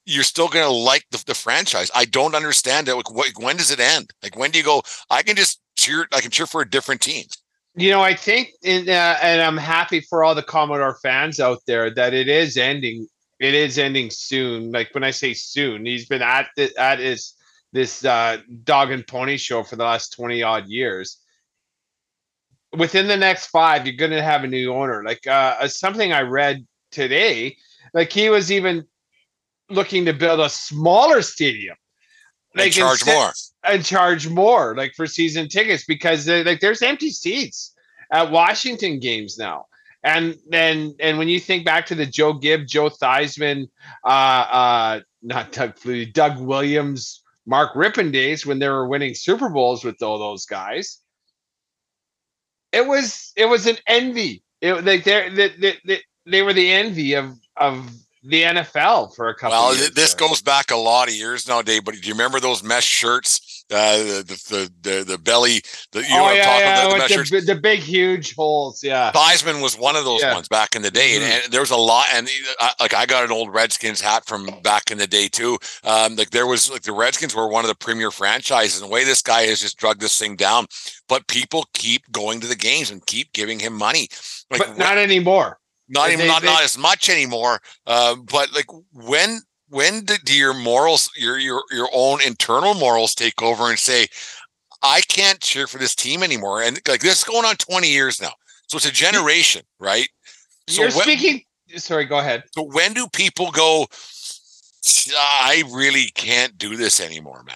you're 0.06 0.24
still 0.24 0.48
going 0.48 0.66
to 0.66 0.72
like 0.72 1.06
the, 1.12 1.24
the 1.28 1.36
franchise. 1.36 1.92
I 1.94 2.06
don't 2.06 2.36
understand 2.36 2.88
it. 2.88 2.96
Like, 2.96 3.40
when 3.40 3.58
does 3.58 3.72
it 3.72 3.80
end? 3.80 4.12
Like, 4.24 4.38
when 4.38 4.52
do 4.52 4.58
you 4.58 4.66
go? 4.66 4.82
I 5.10 5.22
can 5.22 5.36
just 5.36 5.62
cheer. 5.76 6.08
I 6.14 6.22
can 6.22 6.32
cheer 6.32 6.48
for 6.48 6.62
a 6.62 6.70
different 6.70 7.02
team. 7.02 7.26
You 7.76 7.92
know, 7.92 8.02
I 8.02 8.16
think, 8.16 8.50
in, 8.64 8.90
uh, 8.90 9.18
and 9.22 9.42
I'm 9.42 9.58
happy 9.58 10.02
for 10.02 10.24
all 10.24 10.36
the 10.36 10.44
Commodore 10.44 10.98
fans 11.02 11.40
out 11.40 11.60
there 11.68 11.90
that 11.94 12.14
it 12.14 12.28
is 12.28 12.58
ending. 12.58 13.08
It 13.40 13.54
is 13.54 13.78
ending 13.78 14.10
soon. 14.10 14.72
Like 14.72 14.94
when 14.94 15.04
I 15.04 15.12
say 15.12 15.34
soon, 15.34 15.86
he's 15.86 16.08
been 16.08 16.22
at 16.22 16.48
the, 16.58 16.76
at 16.78 17.00
his 17.00 17.34
this 17.74 18.04
uh, 18.04 18.38
dog 18.66 18.92
and 18.92 19.08
pony 19.08 19.38
show 19.38 19.64
for 19.64 19.78
the 19.78 19.86
last 19.86 20.12
20 20.14 20.44
odd 20.44 20.68
years. 20.68 21.21
Within 22.78 23.08
the 23.08 23.18
next 23.18 23.48
five, 23.48 23.86
you're 23.86 23.96
going 23.96 24.12
to 24.12 24.22
have 24.22 24.44
a 24.44 24.48
new 24.48 24.74
owner. 24.74 25.04
Like 25.04 25.28
uh, 25.28 25.68
something 25.68 26.14
I 26.14 26.22
read 26.22 26.66
today, 26.92 27.58
like 27.94 28.12
he 28.12 28.30
was 28.30 28.52
even 28.52 28.86
looking 29.70 30.06
to 30.06 30.14
build 30.14 30.40
a 30.40 30.50
smaller 30.50 31.22
stadium. 31.22 31.76
Like 32.56 32.68
and 32.68 32.74
charge 32.74 33.02
instead, 33.02 33.16
more. 33.16 33.32
And 33.64 33.86
charge 33.86 34.28
more, 34.30 34.76
like 34.76 34.94
for 34.96 35.08
season 35.08 35.48
tickets, 35.48 35.86
because 35.86 36.28
like 36.28 36.60
there's 36.60 36.82
empty 36.82 37.10
seats 37.10 37.74
at 38.12 38.32
Washington 38.32 39.00
games 39.00 39.38
now. 39.38 39.66
And 40.04 40.36
then 40.50 40.96
and 41.00 41.18
when 41.18 41.30
you 41.30 41.40
think 41.40 41.64
back 41.64 41.86
to 41.88 41.96
the 41.96 42.06
Joe 42.06 42.34
Gibb, 42.34 42.68
Joe 42.68 42.90
Theismann, 42.90 43.70
uh 44.04 44.08
uh 44.08 45.00
not 45.22 45.52
Doug 45.52 45.76
Flutie, 45.76 46.12
Doug 46.12 46.40
Williams, 46.40 47.24
Mark 47.46 47.74
Rypien 47.74 48.12
days 48.12 48.46
when 48.46 48.60
they 48.60 48.68
were 48.68 48.88
winning 48.88 49.14
Super 49.14 49.50
Bowls 49.50 49.84
with 49.84 50.02
all 50.02 50.20
those 50.20 50.46
guys. 50.46 50.98
It 52.72 52.88
was 52.88 53.34
it 53.36 53.46
was 53.46 53.68
an 53.68 53.78
envy. 53.88 54.44
It 54.62 54.86
like 54.86 55.04
they 55.04 55.30
they, 55.30 55.76
they, 55.86 56.02
they 56.26 56.42
were 56.42 56.54
the 56.54 56.72
envy 56.72 57.14
of 57.16 57.34
of 57.58 57.92
the 58.24 58.44
NFL 58.44 59.16
for 59.16 59.30
a 59.30 59.36
couple. 59.36 59.58
Well, 59.58 59.74
this 59.74 60.14
there. 60.14 60.28
goes 60.28 60.42
back 60.42 60.72
a 60.72 60.76
lot 60.76 61.08
of 61.08 61.14
years 61.14 61.48
now, 61.48 61.62
Dave. 61.62 61.84
But 61.84 61.96
do 61.96 62.08
you 62.08 62.14
remember 62.14 62.40
those 62.40 62.64
mesh 62.64 62.86
shirts 62.86 63.62
uh, 63.72 63.98
the, 63.98 64.24
the, 64.50 64.90
the 64.90 65.04
the 65.04 65.18
belly. 65.18 65.62
The, 65.92 66.00
you 66.00 66.08
oh 66.12 66.32
yeah, 66.32 66.60
yeah, 66.60 66.88
about 66.88 67.10
the, 67.10 67.24
the, 67.24 67.54
the, 67.54 67.56
big 67.56 67.80
huge 67.80 68.36
holes. 68.36 68.84
Yeah, 68.84 69.12
Theismann 69.12 69.62
was 69.62 69.78
one 69.78 69.96
of 69.96 70.04
those 70.04 70.22
yeah. 70.22 70.34
ones 70.34 70.48
back 70.48 70.76
in 70.76 70.82
the 70.82 70.92
day, 70.92 71.12
mm-hmm. 71.12 71.24
and, 71.24 71.44
and, 71.44 71.54
there 71.54 71.62
was 71.62 71.72
a 71.72 71.78
lot. 71.78 72.06
And 72.14 72.30
uh, 72.60 72.70
like 72.80 72.94
I 72.94 73.06
got 73.06 73.24
an 73.24 73.32
old 73.32 73.54
Redskins 73.54 74.02
hat 74.02 74.26
from 74.26 74.50
back 74.62 74.92
in 74.92 74.98
the 74.98 75.08
day 75.08 75.28
too. 75.28 75.58
Um, 75.84 76.16
like 76.16 76.32
there 76.32 76.48
was 76.48 76.70
like 76.70 76.82
the 76.82 76.92
Redskins 76.92 77.36
were 77.36 77.48
one 77.48 77.64
of 77.64 77.70
the 77.70 77.76
premier 77.76 78.12
franchises, 78.12 78.82
and 78.82 78.90
the 78.90 78.94
way 78.94 79.04
this 79.04 79.22
guy 79.22 79.44
has 79.44 79.62
just 79.62 79.78
drugged 79.78 80.02
this 80.02 80.20
thing 80.20 80.36
down. 80.36 80.66
But 81.08 81.28
people 81.28 81.66
keep 81.74 82.12
going 82.12 82.42
to 82.42 82.48
the 82.48 82.56
games 82.56 82.92
and 82.92 83.06
keep 83.06 83.32
giving 83.34 83.60
him 83.60 83.74
money. 83.74 84.10
Like, 84.50 84.60
but 84.60 84.78
not 84.78 84.98
anymore. 84.98 85.61
Not 85.92 86.10
even 86.10 86.20
they, 86.20 86.28
not, 86.28 86.42
they, 86.42 86.48
not 86.48 86.64
as 86.64 86.78
much 86.78 87.10
anymore. 87.10 87.60
Uh, 87.86 88.16
but 88.16 88.54
like 88.54 88.68
when 88.94 89.42
when 89.70 90.06
do, 90.06 90.16
do 90.24 90.36
your 90.36 90.54
morals, 90.54 91.10
your 91.16 91.38
your 91.38 91.64
your 91.72 91.90
own 91.94 92.22
internal 92.22 92.74
morals 92.74 93.14
take 93.14 93.42
over 93.42 93.70
and 93.70 93.78
say, 93.78 94.08
I 94.82 95.02
can't 95.02 95.40
cheer 95.40 95.68
for 95.68 95.78
this 95.78 95.94
team 95.94 96.24
anymore? 96.24 96.62
And 96.62 96.80
like 96.88 97.02
this 97.02 97.20
is 97.20 97.24
going 97.24 97.46
on 97.46 97.56
20 97.56 97.90
years 97.90 98.22
now. 98.22 98.34
So 98.68 98.78
it's 98.78 98.88
a 98.88 98.92
generation, 98.92 99.64
right? 99.80 100.08
So 100.70 100.84
You're 100.84 100.92
when, 100.92 101.04
speaking 101.04 101.44
sorry, 101.78 102.06
go 102.06 102.20
ahead. 102.20 102.44
So 102.54 102.64
when 102.64 102.94
do 102.94 103.08
people 103.14 103.52
go, 103.52 103.88
I 105.16 105.64
really 105.72 106.06
can't 106.16 106.58
do 106.58 106.76
this 106.76 107.00
anymore, 107.00 107.44
man? 107.46 107.56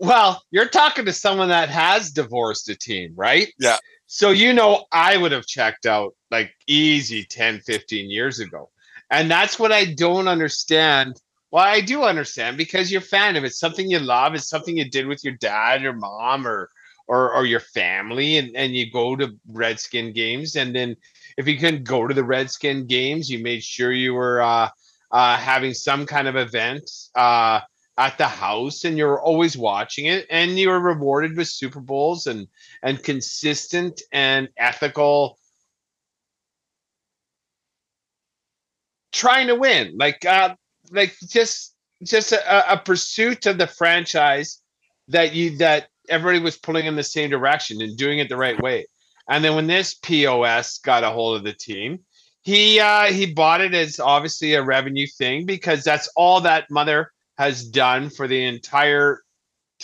Well, 0.00 0.42
you're 0.50 0.68
talking 0.68 1.04
to 1.04 1.12
someone 1.12 1.48
that 1.48 1.68
has 1.70 2.10
divorced 2.10 2.68
a 2.68 2.74
team, 2.74 3.12
right? 3.16 3.52
Yeah. 3.58 3.78
So 4.06 4.30
you 4.30 4.52
know 4.52 4.84
I 4.92 5.16
would 5.16 5.32
have 5.32 5.46
checked 5.46 5.86
out 5.86 6.14
like 6.30 6.52
easy 6.66 7.24
10, 7.24 7.60
15 7.60 8.10
years 8.10 8.40
ago. 8.40 8.70
And 9.10 9.30
that's 9.30 9.58
what 9.58 9.72
I 9.72 9.84
don't 9.84 10.28
understand. 10.28 11.20
Well, 11.50 11.64
I 11.64 11.80
do 11.80 12.02
understand 12.02 12.56
because 12.56 12.90
you're 12.90 13.00
a 13.00 13.04
fan 13.04 13.36
of 13.36 13.44
it. 13.44 13.54
Something 13.54 13.90
you 13.90 14.00
love. 14.00 14.34
It's 14.34 14.48
something 14.48 14.76
you 14.76 14.88
did 14.88 15.06
with 15.06 15.22
your 15.24 15.34
dad 15.34 15.84
or 15.84 15.92
mom 15.92 16.46
or 16.46 16.70
or, 17.06 17.34
or 17.34 17.44
your 17.44 17.60
family, 17.60 18.38
and, 18.38 18.56
and 18.56 18.74
you 18.74 18.90
go 18.90 19.14
to 19.16 19.36
Redskin 19.52 20.12
games. 20.12 20.56
And 20.56 20.74
then 20.74 20.96
if 21.36 21.46
you 21.46 21.58
couldn't 21.58 21.84
go 21.84 22.06
to 22.06 22.14
the 22.14 22.24
Redskin 22.24 22.86
games, 22.86 23.28
you 23.28 23.40
made 23.40 23.62
sure 23.62 23.92
you 23.92 24.14
were 24.14 24.40
uh, 24.40 24.70
uh, 25.10 25.36
having 25.36 25.74
some 25.74 26.06
kind 26.06 26.28
of 26.28 26.36
event 26.36 26.90
uh, 27.14 27.60
at 27.96 28.18
the 28.18 28.26
house, 28.26 28.84
and 28.84 28.98
you 28.98 29.04
were 29.04 29.20
always 29.20 29.56
watching 29.56 30.06
it, 30.06 30.26
and 30.30 30.58
you 30.58 30.68
were 30.68 30.80
rewarded 30.80 31.36
with 31.36 31.48
Super 31.48 31.80
Bowls 31.80 32.26
and 32.26 32.48
and 32.84 33.02
consistent 33.02 34.02
and 34.12 34.48
ethical 34.58 35.38
trying 39.10 39.46
to 39.46 39.54
win, 39.54 39.94
like 39.96 40.24
uh, 40.24 40.54
like 40.92 41.16
just 41.28 41.74
just 42.04 42.32
a, 42.32 42.72
a 42.72 42.76
pursuit 42.76 43.46
of 43.46 43.56
the 43.56 43.66
franchise 43.66 44.60
that 45.08 45.34
you 45.34 45.56
that 45.56 45.88
everybody 46.08 46.38
was 46.38 46.58
pulling 46.58 46.86
in 46.86 46.94
the 46.94 47.02
same 47.02 47.30
direction 47.30 47.80
and 47.80 47.96
doing 47.96 48.18
it 48.18 48.28
the 48.28 48.36
right 48.36 48.60
way. 48.62 48.86
And 49.28 49.42
then 49.42 49.54
when 49.54 49.66
this 49.66 49.94
POS 49.94 50.78
got 50.78 51.02
a 51.02 51.10
hold 51.10 51.38
of 51.38 51.44
the 51.44 51.54
team, 51.54 52.00
he 52.42 52.78
uh, 52.80 53.06
he 53.06 53.32
bought 53.32 53.62
it 53.62 53.74
as 53.74 53.98
obviously 53.98 54.52
a 54.54 54.62
revenue 54.62 55.06
thing 55.06 55.46
because 55.46 55.82
that's 55.82 56.08
all 56.16 56.42
that 56.42 56.70
mother 56.70 57.10
has 57.38 57.66
done 57.66 58.10
for 58.10 58.28
the 58.28 58.44
entire 58.44 59.23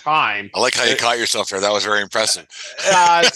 time. 0.02 0.50
I 0.54 0.60
like 0.60 0.74
how 0.74 0.84
you 0.84 0.94
uh, 0.94 0.96
caught 0.96 1.18
yourself 1.18 1.50
there. 1.50 1.60
That 1.60 1.72
was 1.72 1.84
very 1.84 2.02
impressive. 2.02 2.46
uh, 2.86 3.22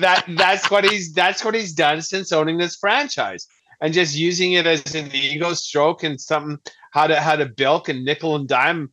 that 0.00 0.24
that's 0.28 0.70
what 0.70 0.84
he's 0.84 1.12
that's 1.12 1.44
what 1.44 1.54
he's 1.54 1.72
done 1.72 2.02
since 2.02 2.32
owning 2.32 2.58
this 2.58 2.76
franchise 2.76 3.46
and 3.80 3.94
just 3.94 4.16
using 4.16 4.52
it 4.52 4.66
as 4.66 4.94
an 4.94 5.10
ego 5.14 5.54
stroke 5.54 6.02
and 6.02 6.20
something 6.20 6.58
how 6.92 7.06
to 7.06 7.20
how 7.20 7.36
to 7.36 7.46
bilk 7.46 7.88
and 7.88 8.04
nickel 8.04 8.36
and 8.36 8.48
dime 8.48 8.90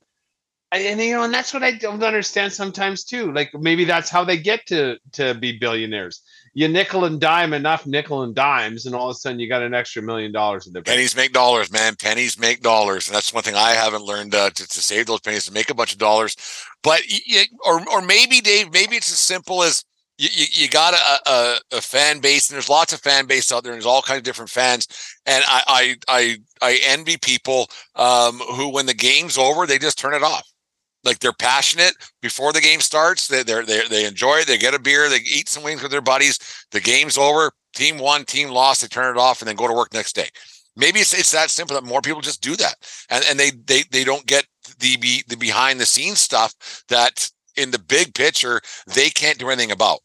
and, 0.72 0.84
and 0.84 1.01
you 1.01 1.13
know 1.13 1.24
and 1.24 1.34
that's 1.34 1.54
what 1.54 1.63
i 1.63 1.72
don't 1.72 2.04
understand 2.04 2.51
sometimes 2.51 3.04
too 3.04 3.32
like 3.32 3.51
maybe 3.54 3.86
that's 3.86 4.10
how 4.10 4.24
they 4.24 4.38
get 4.38 4.66
to 4.66 4.98
to 5.12 5.34
be 5.36 5.58
billionaires 5.58 6.22
you 6.58 6.68
nickel 6.68 7.06
and 7.06 7.22
dime 7.22 7.54
enough 7.54 7.86
nickel 7.86 8.24
and 8.24 8.34
dimes 8.34 8.88
and 8.88 8.96
all 8.96 9.12
of 9.12 9.16
a 9.16 9.20
sudden 9.20 9.40
you 9.40 9.48
got 9.48 9.62
an 9.62 9.76
extra 9.76 10.02
million 10.02 10.32
dollars 10.32 10.66
in 10.66 10.74
the 10.74 10.82
bank. 10.82 10.88
pennies 10.88 11.16
make 11.16 11.32
dollars 11.32 11.72
man 11.72 11.96
pennies 11.96 12.40
make 12.40 12.62
dollars 12.62 13.08
and 13.08 13.16
that's 13.16 13.32
one 13.32 13.44
thing 13.44 13.54
i 13.54 13.72
haven't 13.72 14.02
learned 14.02 14.34
uh, 14.34 14.50
to, 14.50 14.68
to 14.68 14.82
save 14.82 15.06
those 15.06 15.20
pennies 15.20 15.46
to 15.46 15.54
make 15.54 15.70
a 15.70 15.76
bunch 15.76 15.92
of 15.92 16.00
dollars 16.00 16.36
but 16.82 17.00
or 17.64 17.88
or 17.90 18.02
maybe 18.02 18.42
dave 18.42 18.74
maybe 18.74 18.96
it's 18.96 19.12
as 19.12 19.20
simple 19.20 19.62
as 19.62 19.86
you, 20.18 20.30
you, 20.32 20.46
you 20.52 20.70
got 20.70 20.96
a, 20.96 21.30
a, 21.30 21.60
a, 21.74 21.82
fan 21.82 22.22
base, 22.22 22.50
and 22.50 22.56
there's 22.56 22.70
lots 22.70 22.92
of 22.92 23.00
fan 23.00 23.28
base 23.28 23.52
out 23.52 23.62
there, 23.62 23.72
and 23.72 23.78
there's 23.78 23.86
all 23.86 24.02
kinds 24.02 24.18
of 24.18 24.24
different 24.24 24.50
fans. 24.50 24.88
And 25.28 25.44
I 25.48 25.62
I 25.68 25.96
I, 26.08 26.38
I 26.60 26.80
envy 26.88 27.18
people 27.18 27.68
um, 27.96 28.40
who, 28.40 28.70
when 28.70 28.88
the 28.88 28.96
game's 28.96 29.38
over, 29.38 29.68
they 29.68 29.78
just 29.78 30.00
turn 30.00 30.16
it 30.16 30.24
off. 30.24 30.44
Like 31.08 31.20
they're 31.20 31.34
passionate 31.34 31.96
before 32.22 32.54
the 32.54 32.62
game 32.62 32.82
starts. 32.82 33.28
They 33.28 33.42
they 33.42 33.64
they 33.64 34.06
enjoy 34.06 34.40
it. 34.40 34.48
They 34.48 34.58
get 34.58 34.74
a 34.74 34.80
beer. 34.80 35.10
They 35.10 35.18
eat 35.18 35.50
some 35.50 35.64
wings 35.64 35.82
with 35.82 35.92
their 35.92 36.02
buddies. 36.02 36.38
The 36.72 36.82
game's 36.82 37.18
over. 37.18 37.52
Team 37.74 37.98
won. 37.98 38.26
Team 38.26 38.50
lost. 38.50 38.82
They 38.82 38.88
turn 38.88 39.16
it 39.16 39.20
off 39.20 39.42
and 39.42 39.48
then 39.48 39.56
go 39.56 39.68
to 39.68 39.74
work 39.74 39.94
next 39.94 40.16
day. 40.16 40.28
Maybe 40.76 41.00
it's, 41.00 41.18
it's 41.18 41.32
that 41.32 41.50
simple 41.50 41.76
that 41.76 41.88
more 41.88 42.02
people 42.02 42.22
just 42.22 42.44
do 42.44 42.56
that, 42.58 42.76
and 43.10 43.24
and 43.30 43.40
they 43.40 43.52
they 43.66 43.84
they 43.90 44.04
don't 44.04 44.26
get 44.26 44.46
the 44.80 44.98
the 45.28 45.38
behind 45.38 45.80
the 45.80 45.86
scenes 45.86 46.20
stuff 46.20 46.84
that 46.90 47.30
in 47.56 47.72
the 47.72 47.80
big 47.80 48.14
picture 48.14 48.62
they 48.86 49.10
can't 49.10 49.40
do 49.40 49.50
anything 49.50 49.72
about. 49.72 50.00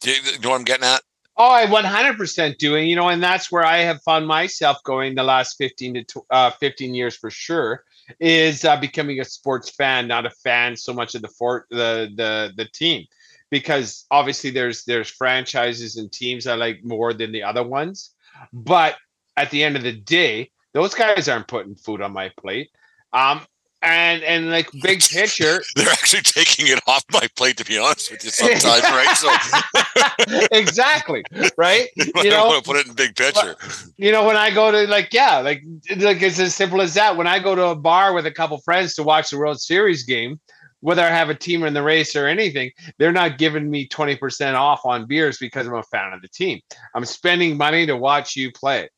Do 0.00 0.12
you, 0.12 0.38
know 0.40 0.50
what 0.50 0.56
I'm 0.56 0.64
getting 0.64 0.86
at? 0.86 1.02
Oh, 1.36 1.50
I 1.50 1.66
100% 1.66 2.58
doing, 2.58 2.88
you 2.88 2.96
know, 2.96 3.08
and 3.08 3.22
that's 3.22 3.50
where 3.50 3.64
I 3.64 3.78
have 3.78 4.02
found 4.02 4.26
myself 4.26 4.82
going 4.82 5.14
the 5.14 5.22
last 5.22 5.56
15 5.56 6.04
to 6.04 6.22
uh, 6.30 6.50
15 6.50 6.94
years 6.94 7.16
for 7.16 7.30
sure 7.30 7.84
is 8.20 8.64
uh, 8.64 8.76
becoming 8.76 9.20
a 9.20 9.24
sports 9.24 9.70
fan, 9.70 10.08
not 10.08 10.26
a 10.26 10.30
fan 10.30 10.76
so 10.76 10.92
much 10.92 11.14
of 11.14 11.22
the 11.22 11.28
fort, 11.28 11.66
the, 11.70 12.10
the, 12.16 12.52
the 12.56 12.68
team, 12.72 13.04
because 13.50 14.06
obviously 14.10 14.50
there's, 14.50 14.84
there's 14.84 15.10
franchises 15.10 15.96
and 15.96 16.10
teams 16.10 16.46
I 16.46 16.54
like 16.54 16.84
more 16.84 17.12
than 17.12 17.32
the 17.32 17.42
other 17.42 17.62
ones. 17.62 18.14
But 18.52 18.96
at 19.36 19.50
the 19.50 19.64
end 19.64 19.76
of 19.76 19.82
the 19.82 19.92
day, 19.92 20.50
those 20.74 20.94
guys 20.94 21.28
aren't 21.28 21.48
putting 21.48 21.76
food 21.76 22.02
on 22.02 22.12
my 22.12 22.30
plate. 22.40 22.70
Um, 23.12 23.40
and 23.82 24.22
and 24.24 24.50
like 24.50 24.68
big 24.82 25.00
picture 25.00 25.62
they're 25.76 25.88
actually 25.88 26.22
taking 26.22 26.66
it 26.66 26.80
off 26.86 27.04
my 27.12 27.26
plate 27.36 27.56
to 27.56 27.64
be 27.64 27.78
honest 27.78 28.10
with 28.10 28.24
you 28.24 28.30
sometimes 28.30 28.82
right? 28.82 29.16
So 29.16 30.46
exactly 30.52 31.22
right? 31.56 31.88
You 32.18 32.30
know? 32.30 32.46
want 32.46 32.64
to 32.64 32.68
put 32.70 32.76
it 32.78 32.88
in 32.88 32.94
big 32.94 33.14
picture. 33.14 33.54
you 33.96 34.10
know 34.10 34.26
when 34.26 34.36
i 34.36 34.50
go 34.50 34.72
to 34.72 34.90
like 34.90 35.12
yeah 35.12 35.38
like 35.38 35.62
like 35.96 36.20
it's 36.20 36.40
as 36.40 36.54
simple 36.54 36.80
as 36.80 36.94
that. 36.94 37.16
When 37.16 37.26
i 37.26 37.38
go 37.38 37.54
to 37.54 37.66
a 37.68 37.76
bar 37.76 38.12
with 38.12 38.26
a 38.26 38.32
couple 38.32 38.58
friends 38.58 38.94
to 38.94 39.02
watch 39.02 39.30
the 39.30 39.38
world 39.38 39.60
series 39.60 40.02
game 40.02 40.40
whether 40.80 41.02
i 41.02 41.08
have 41.08 41.28
a 41.28 41.34
team 41.34 41.62
in 41.64 41.74
the 41.74 41.82
race 41.82 42.16
or 42.16 42.26
anything 42.26 42.70
they're 42.98 43.12
not 43.12 43.38
giving 43.38 43.70
me 43.70 43.86
20% 43.88 44.54
off 44.54 44.84
on 44.84 45.06
beers 45.06 45.38
because 45.38 45.66
i'm 45.66 45.74
a 45.74 45.82
fan 45.84 46.12
of 46.12 46.22
the 46.22 46.28
team. 46.28 46.60
I'm 46.94 47.04
spending 47.04 47.56
money 47.56 47.86
to 47.86 47.96
watch 47.96 48.34
you 48.34 48.50
play 48.50 48.88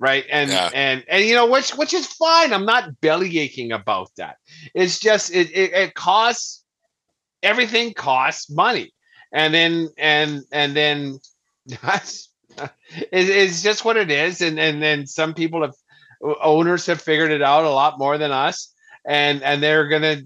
right? 0.00 0.24
And 0.32 0.50
yeah. 0.50 0.70
and 0.74 1.04
and 1.08 1.24
you 1.24 1.34
know 1.34 1.46
which 1.46 1.76
which 1.76 1.94
is 1.94 2.06
fine. 2.06 2.52
I'm 2.52 2.64
not 2.64 3.00
belly 3.00 3.38
aching 3.38 3.70
about 3.70 4.10
that. 4.16 4.36
It's 4.74 4.98
just 4.98 5.32
it, 5.32 5.50
it, 5.50 5.72
it 5.72 5.94
costs 5.94 6.64
everything 7.42 7.94
costs 7.94 8.50
money. 8.50 8.92
And 9.32 9.54
then 9.54 9.88
and 9.96 10.42
and 10.50 10.74
then 10.74 11.18
that's 11.82 12.32
it, 12.56 12.72
it's 13.12 13.62
just 13.62 13.84
what 13.84 13.96
it 13.96 14.10
is. 14.10 14.40
And 14.40 14.58
and 14.58 14.82
then 14.82 15.06
some 15.06 15.34
people 15.34 15.62
have 15.62 15.74
owners 16.42 16.86
have 16.86 17.00
figured 17.00 17.30
it 17.30 17.42
out 17.42 17.64
a 17.64 17.70
lot 17.70 17.98
more 17.98 18.18
than 18.18 18.32
us, 18.32 18.74
and 19.06 19.42
and 19.42 19.62
they're 19.62 19.88
gonna 19.88 20.22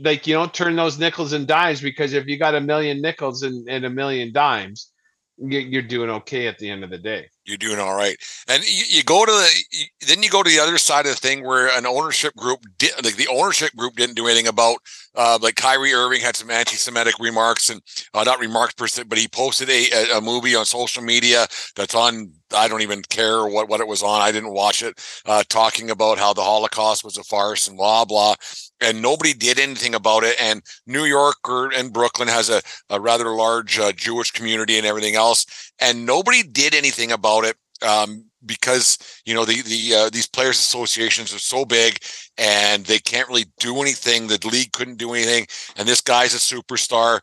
like 0.00 0.26
you 0.26 0.34
know 0.34 0.46
turn 0.46 0.74
those 0.74 0.98
nickels 0.98 1.32
and 1.32 1.46
dimes 1.46 1.80
because 1.80 2.14
if 2.14 2.26
you 2.26 2.38
got 2.38 2.54
a 2.54 2.60
million 2.60 3.02
nickels 3.02 3.42
and, 3.42 3.68
and 3.68 3.84
a 3.84 3.90
million 3.90 4.32
dimes, 4.32 4.90
you're 5.36 5.82
doing 5.82 6.10
okay 6.10 6.46
at 6.46 6.58
the 6.58 6.70
end 6.70 6.82
of 6.82 6.90
the 6.90 6.98
day. 6.98 7.28
You're 7.48 7.56
doing 7.56 7.78
all 7.78 7.96
right, 7.96 8.16
and 8.46 8.62
you, 8.62 8.84
you 8.88 9.02
go 9.02 9.24
to 9.24 9.32
the 9.32 9.86
then 10.06 10.22
you 10.22 10.28
go 10.28 10.42
to 10.42 10.50
the 10.50 10.60
other 10.60 10.76
side 10.76 11.06
of 11.06 11.12
the 11.12 11.16
thing 11.16 11.46
where 11.46 11.74
an 11.76 11.86
ownership 11.86 12.36
group 12.36 12.60
did 12.76 12.92
like 13.02 13.16
the 13.16 13.28
ownership 13.28 13.74
group 13.74 13.96
didn't 13.96 14.16
do 14.16 14.26
anything 14.26 14.48
about 14.48 14.76
uh, 15.14 15.38
like 15.40 15.56
Kyrie 15.56 15.94
Irving 15.94 16.20
had 16.20 16.36
some 16.36 16.50
anti-Semitic 16.50 17.14
remarks 17.18 17.70
and 17.70 17.80
uh, 18.12 18.22
not 18.22 18.38
remarks 18.38 18.74
per 18.74 18.86
se, 18.86 19.04
but 19.04 19.16
he 19.16 19.26
posted 19.28 19.70
a, 19.70 20.18
a 20.18 20.20
movie 20.20 20.54
on 20.54 20.66
social 20.66 21.02
media 21.02 21.46
that's 21.74 21.94
on 21.94 22.32
I 22.54 22.68
don't 22.68 22.82
even 22.82 23.02
care 23.02 23.46
what 23.46 23.68
what 23.70 23.80
it 23.80 23.88
was 23.88 24.02
on. 24.02 24.20
I 24.20 24.30
didn't 24.30 24.52
watch 24.52 24.82
it, 24.82 25.00
uh, 25.24 25.42
talking 25.48 25.90
about 25.90 26.18
how 26.18 26.34
the 26.34 26.42
Holocaust 26.42 27.02
was 27.02 27.16
a 27.16 27.24
farce 27.24 27.66
and 27.66 27.78
blah 27.78 28.04
blah 28.04 28.34
and 28.80 29.02
nobody 29.02 29.32
did 29.34 29.58
anything 29.58 29.94
about 29.94 30.24
it. 30.24 30.36
And 30.40 30.62
New 30.86 31.04
York 31.04 31.36
or, 31.48 31.72
and 31.74 31.92
Brooklyn 31.92 32.28
has 32.28 32.48
a, 32.50 32.62
a 32.90 33.00
rather 33.00 33.30
large 33.30 33.78
uh, 33.78 33.92
Jewish 33.92 34.30
community 34.30 34.76
and 34.78 34.86
everything 34.86 35.14
else, 35.14 35.67
and 35.80 36.06
nobody 36.06 36.42
did 36.42 36.74
anything 36.74 37.12
about 37.12 37.44
it 37.44 37.56
um, 37.82 38.24
because 38.44 38.98
you 39.24 39.34
know 39.34 39.44
the 39.44 39.62
the 39.62 39.94
uh, 39.94 40.10
these 40.10 40.26
players 40.26 40.58
associations 40.58 41.34
are 41.34 41.38
so 41.38 41.64
big 41.64 41.98
and 42.36 42.84
they 42.86 42.98
can't 42.98 43.28
really 43.28 43.46
do 43.58 43.80
anything. 43.80 44.26
The 44.26 44.40
league 44.50 44.72
couldn't 44.72 44.98
do 44.98 45.14
anything, 45.14 45.46
and 45.76 45.88
this 45.88 46.00
guy's 46.00 46.34
a 46.34 46.38
superstar. 46.38 47.20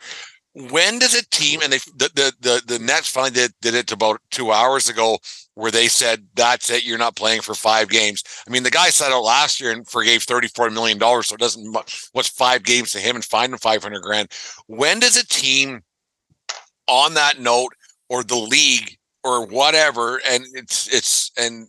When 0.72 1.00
does 1.00 1.14
a 1.14 1.26
team 1.30 1.62
and 1.62 1.74
they 1.74 1.80
the 1.98 2.10
the 2.16 2.34
the, 2.40 2.62
the 2.66 2.80
Nets 2.80 3.10
finally 3.10 3.32
did 3.32 3.54
did 3.62 3.76
it 3.76 3.92
about 3.92 4.22
two 4.32 4.52
hours 4.52 4.90
ago? 4.90 5.20
where 5.56 5.72
they 5.72 5.88
said 5.88 6.26
that's 6.36 6.70
it 6.70 6.86
you're 6.86 6.98
not 6.98 7.16
playing 7.16 7.42
for 7.42 7.56
five 7.56 7.90
games 7.90 8.24
i 8.48 8.52
mean 8.52 8.64
the 8.64 8.70
guy 8.70 8.90
set 8.90 9.12
out 9.12 9.24
last 9.24 9.60
year 9.60 9.72
and 9.72 9.88
forgave 9.88 10.22
34 10.24 10.70
million 10.70 10.98
dollars 10.98 11.28
so 11.28 11.36
it 11.36 11.40
doesn't 11.40 11.76
what's 12.12 12.30
five 12.30 12.64
games 12.64 12.92
to 12.92 13.00
him 13.00 13.16
and 13.16 13.26
find 13.26 13.52
him 13.52 13.58
500 13.58 14.02
grand 14.02 14.30
when 14.68 15.00
does 15.00 15.18
a 15.18 15.26
team 15.26 15.82
on 16.88 17.16
that 17.16 17.40
note 17.40 17.74
or 18.10 18.24
the 18.24 18.36
league 18.36 18.98
or 19.24 19.46
whatever 19.46 20.22
and 20.30 20.46
it's 20.54 20.94
it's 20.94 21.32
and 21.38 21.68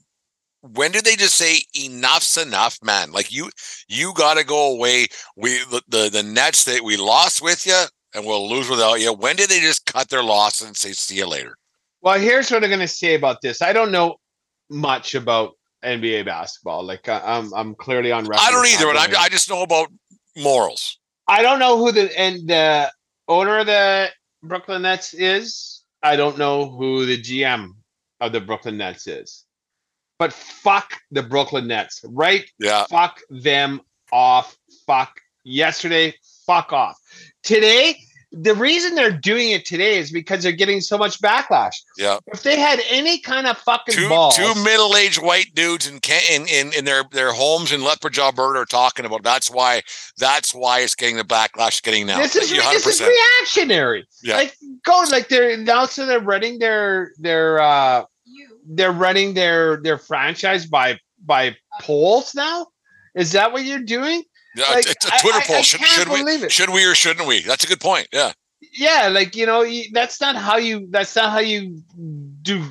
when 0.61 0.91
did 0.91 1.05
they 1.05 1.17
just 1.17 1.37
say 1.37 1.59
enough's 1.75 2.37
enough 2.37 2.79
man 2.83 3.13
like 3.13 3.33
you 3.33 3.51
you 3.89 4.13
got 4.15 4.37
to 4.37 4.45
go 4.45 4.75
away 4.75 5.07
we 5.37 5.59
the, 5.71 5.83
the 5.89 6.11
the 6.11 6.23
nets 6.23 6.65
that 6.65 6.83
we 6.83 6.97
lost 6.97 7.43
with 7.43 7.67
you 7.67 7.83
and 8.15 8.27
we'll 8.27 8.49
lose 8.49 8.69
without 8.69 9.01
you 9.01 9.13
when 9.13 9.37
did 9.37 9.49
they 9.49 9.61
just 9.61 9.87
cut 9.87 10.09
their 10.09 10.25
loss 10.25 10.63
and 10.63 10.77
say 10.77 10.93
see 10.93 11.17
you 11.17 11.27
later 11.27 11.57
well, 12.07 12.21
here's 12.21 12.53
what 12.53 12.63
I'm 12.63 12.71
going 12.71 12.79
to 12.79 12.87
say 12.87 13.17
about 13.17 13.41
this. 13.41 13.61
I 13.61 13.73
don't 13.73 13.91
know 13.91 14.21
much 14.71 15.17
about 15.17 15.55
NBA 15.85 16.25
basketball. 16.25 16.85
Like 16.85 17.09
uh, 17.09 17.21
I'm, 17.25 17.53
I'm 17.53 17.75
clearly 17.75 18.13
on 18.13 18.27
record. 18.27 18.45
I 18.47 18.53
don't 18.53 18.65
either, 18.65 18.87
but 18.87 18.97
I, 18.97 19.25
I 19.25 19.29
just 19.29 19.51
know 19.51 19.63
about 19.63 19.89
morals. 20.37 21.01
I 21.27 21.43
don't 21.43 21.59
know 21.59 21.79
who 21.79 21.91
the 21.91 22.17
and 22.17 22.49
the 22.49 22.93
owner 23.27 23.59
of 23.59 23.67
the 23.67 24.11
Brooklyn 24.41 24.83
Nets 24.83 25.15
is. 25.15 25.76
I 26.07 26.15
don't 26.15 26.39
know 26.39 26.71
who 26.71 27.05
the 27.05 27.21
GM 27.21 27.73
of 28.21 28.31
the 28.31 28.41
Brooklyn 28.41 28.77
Nets 28.77 29.09
is. 29.09 29.45
But 30.21 30.33
fuck 30.33 30.93
the 31.11 31.23
Brooklyn 31.23 31.67
Nets, 31.67 32.05
right? 32.09 32.49
Yeah. 32.61 32.85
Fuck 32.89 33.21
them 33.29 33.81
off. 34.13 34.57
Fuck 34.87 35.21
yesterday. 35.45 36.15
Fuck 36.47 36.73
off. 36.73 36.97
Today, 37.43 37.99
the 38.33 38.55
reason 38.55 38.95
they're 38.95 39.11
doing 39.11 39.53
it 39.53 39.65
today 39.65 39.99
is 39.99 40.11
because 40.11 40.43
they're 40.43 40.53
getting 40.53 40.81
so 40.81 40.99
much 40.99 41.21
backlash. 41.21 41.75
Yeah. 41.97 42.19
If 42.27 42.43
they 42.43 42.59
had 42.59 42.81
any 42.91 43.21
kind 43.21 43.47
of 43.47 43.57
fucking 43.59 43.95
two, 43.95 44.09
balls, 44.09 44.37
two 44.37 44.55
middle-aged 44.63 45.23
white 45.23 45.55
dudes 45.55 45.87
in, 45.87 46.01
in 46.31 46.47
in 46.49 46.73
in 46.75 46.85
their 46.85 47.05
their 47.13 47.33
homes 47.33 47.73
in 47.73 47.85
Lethbridge, 47.85 48.19
Alberta, 48.19 48.61
are 48.61 48.65
talking 48.65 49.05
about. 49.05 49.23
That's 49.23 49.51
why. 49.51 49.83
That's 50.19 50.55
why 50.55 50.81
it's 50.81 50.95
getting 50.95 51.17
the 51.17 51.25
backlash 51.25 51.69
it's 51.69 51.81
getting 51.81 52.07
now. 52.07 52.19
This 52.19 52.37
is 52.37 52.51
this 52.51 52.87
is 52.87 53.01
reactionary. 53.01 54.07
Yeah. 54.23 54.37
Like 54.37 54.57
go 54.85 55.05
like 55.11 55.29
they're 55.29 55.57
now 55.57 55.87
so 55.87 56.07
they're 56.07 56.21
running 56.21 56.59
their 56.59 57.13
their 57.19 57.61
uh 57.61 58.05
they're 58.69 58.93
running 58.93 59.35
their 59.35 59.77
their 59.79 59.99
franchise 59.99 60.67
by 60.67 60.99
by 61.25 61.57
polls 61.81 62.35
now. 62.35 62.67
Is 63.15 63.33
that 63.33 63.53
what 63.53 63.65
you're 63.65 63.79
doing? 63.79 64.25
Like, 64.57 64.89
it's 64.89 65.07
a 65.07 65.11
Twitter 65.21 65.39
I, 65.39 65.45
poll. 65.47 65.57
I, 65.57 65.59
I 65.59 65.63
should, 65.63 65.81
should 65.83 66.09
we? 66.09 66.21
It. 66.21 66.53
Should 66.53 66.71
we 66.71 66.85
or 66.85 66.95
shouldn't 66.95 67.27
we? 67.29 67.41
That's 67.43 67.65
a 67.65 67.67
good 67.67 67.81
point. 67.81 68.09
Yeah. 68.13 68.33
Yeah, 68.73 69.09
like 69.09 69.37
you 69.37 69.47
know, 69.47 69.67
that's 69.93 70.21
not 70.21 70.37
how 70.37 70.57
you. 70.57 70.87
That's 70.91 71.15
not 71.15 71.31
how 71.31 71.39
you 71.39 71.83
do 72.43 72.65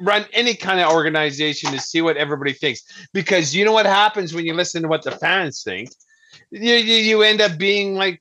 run 0.00 0.24
any 0.32 0.54
kind 0.54 0.80
of 0.80 0.92
organization 0.92 1.72
to 1.72 1.78
see 1.78 2.02
what 2.02 2.16
everybody 2.16 2.52
thinks. 2.52 2.82
Because 3.12 3.54
you 3.54 3.64
know 3.64 3.72
what 3.72 3.86
happens 3.86 4.34
when 4.34 4.44
you 4.44 4.54
listen 4.54 4.82
to 4.82 4.88
what 4.88 5.02
the 5.02 5.12
fans 5.12 5.62
think. 5.62 5.90
You 6.50 6.74
you, 6.74 6.96
you 6.96 7.22
end 7.22 7.40
up 7.40 7.58
being 7.58 7.94
like 7.94 8.20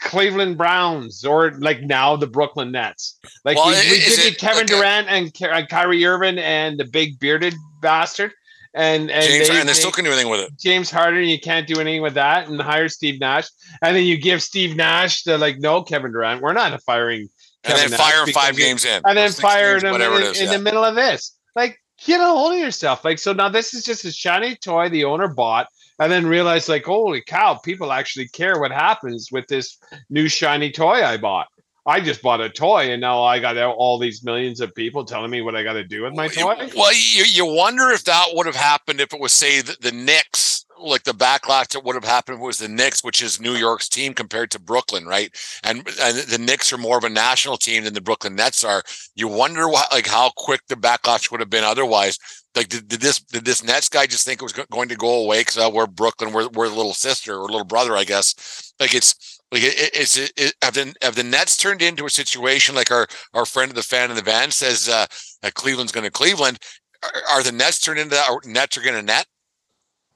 Cleveland 0.00 0.56
Browns 0.56 1.24
or 1.24 1.52
like 1.52 1.82
now 1.82 2.16
the 2.16 2.26
Brooklyn 2.26 2.72
Nets. 2.72 3.18
Like 3.44 3.56
well, 3.56 3.68
we, 3.68 4.24
we 4.24 4.34
Kevin 4.34 4.64
okay. 4.64 4.74
Durant 4.74 5.08
and, 5.08 5.32
and 5.40 5.52
uh, 5.52 5.66
Kyrie 5.66 6.04
Irving 6.04 6.38
and 6.38 6.78
the 6.78 6.84
big 6.84 7.18
bearded 7.18 7.54
bastard 7.80 8.32
and 8.74 9.10
and 9.10 9.24
James, 9.24 9.48
they, 9.48 9.60
and 9.60 9.68
they 9.68 9.72
still 9.72 9.90
can 9.90 10.04
do 10.04 10.10
anything 10.12 10.30
with 10.30 10.40
it. 10.40 10.56
James 10.58 10.90
Harden, 10.90 11.24
you 11.24 11.40
can't 11.40 11.66
do 11.66 11.80
anything 11.80 12.02
with 12.02 12.14
that, 12.14 12.48
and 12.48 12.60
hire 12.60 12.88
Steve 12.88 13.20
Nash, 13.20 13.48
and 13.82 13.96
then 13.96 14.04
you 14.04 14.16
give 14.16 14.42
Steve 14.42 14.76
Nash 14.76 15.24
the 15.24 15.38
like, 15.38 15.58
no, 15.58 15.82
Kevin 15.82 16.12
Durant, 16.12 16.42
we're 16.42 16.52
not 16.52 16.80
firing. 16.82 17.28
Kevin 17.62 17.84
and 17.84 17.92
then 17.92 17.98
fire 17.98 18.24
him 18.24 18.32
five 18.32 18.56
games 18.56 18.84
in, 18.84 19.02
and 19.04 19.16
then 19.16 19.32
fire 19.32 19.76
him 19.76 19.94
in, 19.94 20.00
is, 20.00 20.40
in 20.40 20.46
yeah. 20.46 20.56
the 20.56 20.62
middle 20.62 20.84
of 20.84 20.94
this. 20.94 21.36
Like, 21.54 21.78
get 22.04 22.20
a 22.20 22.24
hold 22.24 22.54
of 22.54 22.58
yourself. 22.58 23.04
Like, 23.04 23.18
so 23.18 23.32
now 23.32 23.48
this 23.48 23.74
is 23.74 23.84
just 23.84 24.04
a 24.04 24.12
shiny 24.12 24.56
toy 24.56 24.88
the 24.88 25.04
owner 25.04 25.28
bought, 25.28 25.68
and 25.98 26.10
then 26.10 26.26
realized, 26.26 26.68
like, 26.68 26.84
holy 26.84 27.22
cow, 27.22 27.54
people 27.54 27.92
actually 27.92 28.28
care 28.28 28.58
what 28.58 28.70
happens 28.70 29.28
with 29.30 29.46
this 29.48 29.78
new 30.08 30.28
shiny 30.28 30.70
toy 30.70 31.04
I 31.04 31.18
bought. 31.18 31.48
I 31.86 32.00
just 32.00 32.22
bought 32.22 32.40
a 32.40 32.50
toy 32.50 32.90
and 32.90 33.00
now 33.00 33.22
I 33.22 33.38
got 33.38 33.56
all 33.56 33.98
these 33.98 34.22
millions 34.22 34.60
of 34.60 34.74
people 34.74 35.04
telling 35.04 35.30
me 35.30 35.40
what 35.40 35.56
I 35.56 35.62
got 35.62 35.74
to 35.74 35.84
do 35.84 36.02
with 36.02 36.14
my 36.14 36.28
toy. 36.28 36.56
Well, 36.76 36.92
you, 36.92 37.24
you 37.24 37.46
wonder 37.46 37.90
if 37.90 38.04
that 38.04 38.28
would 38.32 38.46
have 38.46 38.56
happened 38.56 39.00
if 39.00 39.12
it 39.14 39.20
was, 39.20 39.32
say, 39.32 39.60
the, 39.62 39.76
the 39.80 39.92
Knicks, 39.92 40.66
like 40.78 41.04
the 41.04 41.12
backlash 41.12 41.68
that 41.68 41.84
would 41.84 41.94
have 41.94 42.04
happened 42.04 42.40
was 42.40 42.58
the 42.58 42.68
Knicks, 42.68 43.02
which 43.02 43.22
is 43.22 43.40
New 43.40 43.54
York's 43.54 43.88
team 43.88 44.14
compared 44.14 44.50
to 44.50 44.58
Brooklyn, 44.58 45.06
right? 45.06 45.30
And 45.62 45.86
and 46.00 46.16
the 46.16 46.38
Knicks 46.38 46.72
are 46.72 46.78
more 46.78 46.96
of 46.96 47.04
a 47.04 47.10
national 47.10 47.56
team 47.56 47.84
than 47.84 47.94
the 47.94 48.00
Brooklyn 48.00 48.34
Nets 48.34 48.64
are. 48.64 48.82
You 49.14 49.28
wonder 49.28 49.68
what, 49.68 49.92
like 49.92 50.06
how 50.06 50.30
quick 50.36 50.62
the 50.68 50.76
backlash 50.76 51.30
would 51.30 51.40
have 51.40 51.50
been 51.50 51.64
otherwise. 51.64 52.18
Like, 52.54 52.68
did, 52.68 52.88
did 52.88 53.00
this 53.00 53.20
did 53.20 53.44
this 53.44 53.62
Nets 53.62 53.88
guy 53.88 54.06
just 54.06 54.24
think 54.24 54.40
it 54.40 54.44
was 54.44 54.52
going 54.52 54.88
to 54.88 54.96
go 54.96 55.22
away 55.22 55.42
because 55.42 55.58
uh, 55.58 55.70
we're 55.72 55.86
Brooklyn, 55.86 56.32
we're, 56.32 56.48
we're 56.48 56.68
little 56.68 56.94
sister 56.94 57.36
or 57.36 57.42
little 57.42 57.64
brother, 57.64 57.96
I 57.96 58.04
guess. 58.04 58.72
Like 58.80 58.94
it's 58.94 59.39
like, 59.52 59.62
is 59.62 60.16
it, 60.16 60.32
it, 60.36 60.54
have 60.62 60.74
the 60.74 60.94
have 61.02 61.16
the 61.16 61.24
Nets 61.24 61.56
turned 61.56 61.82
into 61.82 62.06
a 62.06 62.10
situation 62.10 62.74
like 62.74 62.90
our 62.90 63.08
our 63.34 63.44
friend 63.44 63.70
of 63.70 63.74
the 63.74 63.82
fan 63.82 64.10
in 64.10 64.16
the 64.16 64.22
van 64.22 64.50
says 64.50 64.88
uh, 64.88 65.06
Cleveland's 65.54 65.92
going 65.92 66.04
to 66.04 66.10
Cleveland? 66.10 66.58
Are, 67.02 67.36
are, 67.36 67.42
the 67.42 67.50
Nets 67.50 67.80
turned 67.80 67.98
into 67.98 68.14
that? 68.14 68.30
Or 68.30 68.40
Nets 68.44 68.76
are 68.76 68.82
going 68.82 68.94
to 68.94 69.02
net? 69.02 69.26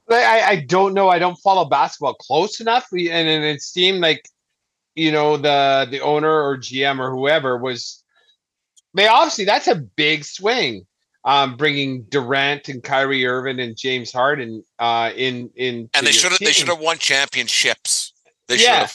I, 0.09 0.41
I 0.41 0.55
don't 0.57 0.93
know. 0.93 1.09
I 1.09 1.19
don't 1.19 1.37
follow 1.37 1.65
basketball 1.65 2.13
close 2.13 2.61
enough, 2.61 2.87
and, 2.91 3.09
and 3.09 3.43
it 3.43 3.61
seemed 3.61 4.01
like 4.01 4.29
you 4.93 5.11
know 5.11 5.35
the 5.35 5.87
the 5.89 5.99
owner 5.99 6.31
or 6.31 6.57
GM 6.57 6.99
or 6.99 7.11
whoever 7.11 7.57
was. 7.57 8.03
They 8.93 9.07
obviously 9.07 9.45
that's 9.45 9.67
a 9.67 9.75
big 9.75 10.23
swing. 10.23 10.85
Um, 11.25 11.57
bringing 11.57 12.03
Durant 12.03 12.69
and 12.69 12.83
Kyrie 12.83 13.25
Irving 13.25 13.59
and 13.59 13.75
James 13.75 14.13
Harden 14.13 14.63
uh, 14.77 15.11
in 15.15 15.49
in 15.55 15.89
and 15.95 16.05
they 16.05 16.11
should 16.11 16.29
have 16.29 16.39
they 16.39 16.51
should 16.51 16.67
have 16.67 16.79
won 16.79 16.99
championships. 16.99 18.13
They 18.47 18.57
yeah, 18.57 18.87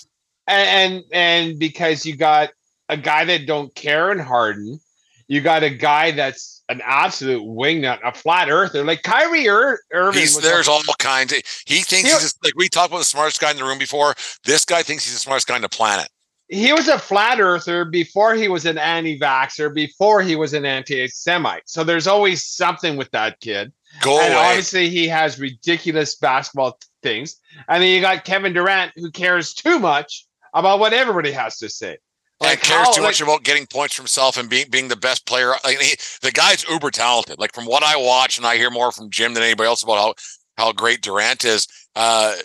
and, 0.50 1.04
and 1.12 1.58
because 1.58 2.04
you 2.04 2.16
got 2.16 2.50
a 2.88 2.96
guy 2.96 3.24
that 3.24 3.46
don't 3.46 3.74
care 3.74 4.10
in 4.10 4.18
Harden, 4.18 4.80
you 5.28 5.40
got 5.40 5.62
a 5.62 5.70
guy 5.70 6.10
that's 6.10 6.62
an 6.68 6.80
absolute 6.84 7.42
wingnut, 7.42 8.00
a 8.04 8.12
flat 8.12 8.50
earther, 8.50 8.84
like 8.84 9.02
Kyrie 9.02 9.46
Ir- 9.46 9.80
Irving. 9.92 10.26
there's 10.42 10.66
all 10.66 10.82
kinds. 10.98 11.32
Of, 11.32 11.42
he 11.66 11.82
thinks 11.82 12.08
he, 12.08 12.12
he's 12.12 12.20
just, 12.20 12.44
like 12.44 12.54
we 12.56 12.68
talked 12.68 12.88
about 12.88 12.98
the 12.98 13.04
smartest 13.04 13.40
guy 13.40 13.52
in 13.52 13.56
the 13.56 13.64
room 13.64 13.78
before. 13.78 14.14
This 14.44 14.64
guy 14.64 14.82
thinks 14.82 15.04
he's 15.04 15.14
the 15.14 15.20
smartest 15.20 15.46
guy 15.46 15.54
on 15.54 15.62
the 15.62 15.68
planet. 15.68 16.08
He 16.48 16.72
was 16.72 16.88
a 16.88 16.98
flat 16.98 17.40
earther 17.40 17.84
before 17.84 18.34
he 18.34 18.48
was 18.48 18.66
an 18.66 18.76
anti-vaxxer, 18.76 19.72
before 19.72 20.20
he 20.20 20.34
was 20.34 20.52
an 20.52 20.64
anti-Semite. 20.64 21.62
So 21.66 21.84
there's 21.84 22.08
always 22.08 22.44
something 22.44 22.96
with 22.96 23.08
that 23.12 23.38
kid. 23.38 23.72
Go 24.00 24.20
and 24.20 24.32
away. 24.32 24.42
obviously 24.42 24.90
he 24.90 25.06
has 25.06 25.38
ridiculous 25.38 26.16
basketball 26.16 26.76
things. 27.04 27.36
And 27.68 27.82
then 27.82 27.90
you 27.90 28.00
got 28.00 28.24
Kevin 28.24 28.52
Durant 28.52 28.92
who 28.96 29.12
cares 29.12 29.54
too 29.54 29.78
much 29.78 30.26
about 30.54 30.78
what 30.78 30.92
everybody 30.92 31.32
has 31.32 31.58
to 31.58 31.68
say. 31.68 31.98
Like 32.40 32.52
and 32.52 32.60
cares 32.62 32.86
how, 32.86 32.92
too 32.92 33.00
like, 33.02 33.08
much 33.08 33.20
about 33.20 33.44
getting 33.44 33.66
points 33.66 33.94
for 33.94 34.02
himself 34.02 34.38
and 34.38 34.48
being 34.48 34.66
being 34.70 34.88
the 34.88 34.96
best 34.96 35.26
player. 35.26 35.52
Like 35.62 35.78
he, 35.78 35.96
the 36.22 36.32
guy's 36.32 36.66
uber 36.68 36.90
talented. 36.90 37.38
Like 37.38 37.54
from 37.54 37.66
what 37.66 37.82
I 37.82 37.96
watch, 37.96 38.38
and 38.38 38.46
I 38.46 38.56
hear 38.56 38.70
more 38.70 38.92
from 38.92 39.10
Jim 39.10 39.34
than 39.34 39.42
anybody 39.42 39.66
else 39.66 39.82
about 39.82 39.98
how 39.98 40.14
how 40.56 40.72
great 40.72 41.02
Durant 41.02 41.44
is. 41.44 41.66
Uh, 41.94 42.36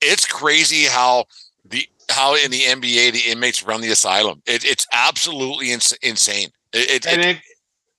it's 0.00 0.26
crazy 0.26 0.84
how 0.84 1.26
the 1.66 1.86
how 2.10 2.34
in 2.34 2.50
the 2.50 2.60
NBA 2.60 3.12
the 3.12 3.30
inmates 3.30 3.62
run 3.62 3.82
the 3.82 3.90
asylum. 3.90 4.42
It, 4.46 4.64
it's 4.64 4.86
absolutely 4.92 5.72
ins- 5.72 5.92
insane. 6.02 6.48
It, 6.72 7.06
it, 7.06 7.18
it, 7.18 7.38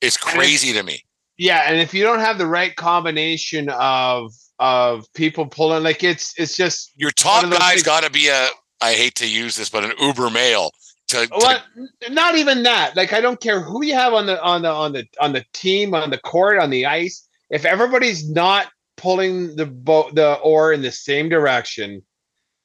it's 0.02 0.18
crazy 0.18 0.74
to 0.74 0.84
me. 0.84 1.04
Yeah, 1.38 1.64
and 1.68 1.80
if 1.80 1.94
you 1.94 2.04
don't 2.04 2.20
have 2.20 2.38
the 2.38 2.48
right 2.48 2.76
combination 2.76 3.70
of 3.70 4.34
of 4.60 5.06
people 5.14 5.46
pulling, 5.46 5.84
like 5.84 6.04
it's 6.04 6.34
it's 6.38 6.58
just 6.58 6.92
Your 6.96 7.12
top 7.12 7.44
one 7.44 7.46
of 7.46 7.52
those 7.52 7.60
guy's 7.60 7.84
got 7.84 8.04
to 8.04 8.10
be 8.10 8.28
a. 8.28 8.48
I 8.82 8.94
hate 8.94 9.16
to 9.16 9.30
use 9.30 9.56
this, 9.56 9.70
but 9.70 9.84
an 9.84 9.94
Uber 10.00 10.30
male. 10.30 10.72
To, 11.10 11.26
to 11.26 11.34
Well, 11.38 11.64
not 12.12 12.36
even 12.36 12.64
that. 12.64 12.96
Like 12.96 13.14
I 13.14 13.22
don't 13.22 13.42
care 13.42 13.60
who 13.60 13.84
you 13.84 13.96
have 13.96 14.14
on 14.14 14.26
the 14.26 14.42
on 14.42 14.62
the 14.62 14.70
on 14.70 14.94
the 14.94 15.06
on 15.20 15.34
the 15.34 15.44
team, 15.54 15.94
on 15.94 16.12
the 16.12 16.20
court, 16.20 16.60
on 16.60 16.70
the 16.70 16.86
ice. 16.86 17.28
If 17.50 17.66
everybody's 17.66 18.30
not 18.30 18.68
pulling 18.96 19.56
the 19.56 19.66
boat 19.66 20.14
the 20.14 20.36
oar 20.36 20.72
in 20.72 20.82
the 20.82 20.92
same 20.92 21.30
direction, 21.30 22.04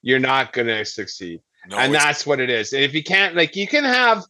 you're 0.03 0.18
not 0.18 0.53
going 0.53 0.66
to 0.66 0.85
succeed. 0.85 1.40
no, 1.68 1.79
and 1.79 1.94
that's 1.94 2.27
what 2.27 2.40
it 2.40 2.50
is. 2.50 2.72
And 2.72 2.83
if 2.83 2.92
you 2.92 3.03
can't, 3.03 3.35
like, 3.35 3.57
you 3.57 3.66
can 3.66 3.85
have 3.85 4.24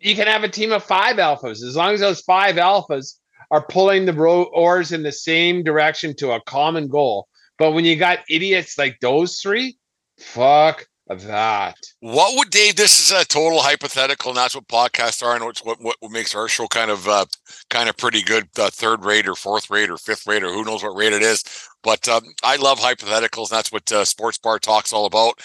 you 0.00 0.14
can 0.14 0.26
have 0.26 0.44
a 0.44 0.48
team 0.48 0.72
of 0.72 0.84
five 0.84 1.16
alphas 1.16 1.62
as 1.62 1.76
long 1.76 1.94
as 1.94 2.00
those 2.00 2.20
five 2.20 2.56
alphas 2.56 3.14
are 3.50 3.64
pulling 3.64 4.04
the 4.04 4.14
oars 4.14 4.92
in 4.92 5.02
the 5.02 5.12
same 5.12 5.62
direction 5.62 6.14
to 6.16 6.32
a 6.32 6.40
common 6.42 6.88
goal. 6.88 7.28
But 7.58 7.72
when 7.72 7.84
you 7.84 7.96
got 7.96 8.18
idiots 8.28 8.76
like 8.76 8.98
those 9.00 9.38
three, 9.40 9.78
fuck 10.18 10.86
that. 11.08 11.76
What 12.00 12.36
would 12.36 12.50
Dave? 12.50 12.76
This 12.76 12.98
is 12.98 13.12
a 13.12 13.24
total 13.24 13.60
hypothetical, 13.60 14.30
and 14.30 14.38
that's 14.38 14.54
what 14.54 14.66
podcasts 14.66 15.22
are, 15.22 15.36
and 15.36 15.44
what's 15.44 15.64
what 15.64 15.80
what, 15.80 15.96
makes 16.10 16.34
our 16.34 16.48
show 16.48 16.66
kind 16.66 16.90
of 16.90 17.06
uh, 17.06 17.26
kind 17.70 17.88
of 17.88 17.96
pretty 17.96 18.22
good, 18.22 18.48
uh, 18.58 18.70
third 18.70 19.04
rate 19.04 19.28
or 19.28 19.34
fourth 19.34 19.70
rate 19.70 19.90
or 19.90 19.96
fifth 19.98 20.26
rate 20.26 20.42
or 20.42 20.52
who 20.52 20.64
knows 20.64 20.82
what 20.82 20.96
rate 20.96 21.12
it 21.12 21.22
is. 21.22 21.44
But 21.82 22.08
um, 22.08 22.24
I 22.42 22.56
love 22.56 22.80
hypotheticals, 22.80 23.50
and 23.50 23.58
that's 23.58 23.70
what 23.72 23.90
uh, 23.92 24.04
Sports 24.04 24.38
Bar 24.38 24.58
Talk's 24.58 24.92
all 24.92 25.06
about. 25.06 25.40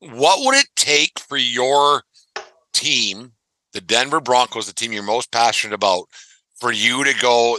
What 0.00 0.44
would 0.44 0.56
it 0.56 0.68
take 0.76 1.18
for 1.18 1.36
your 1.36 2.02
team, 2.72 3.32
the 3.72 3.80
Denver 3.80 4.20
Broncos, 4.20 4.66
the 4.66 4.72
team 4.72 4.92
you're 4.92 5.02
most 5.02 5.30
passionate 5.30 5.74
about, 5.74 6.08
for 6.54 6.72
you 6.72 7.04
to 7.04 7.14
go? 7.20 7.58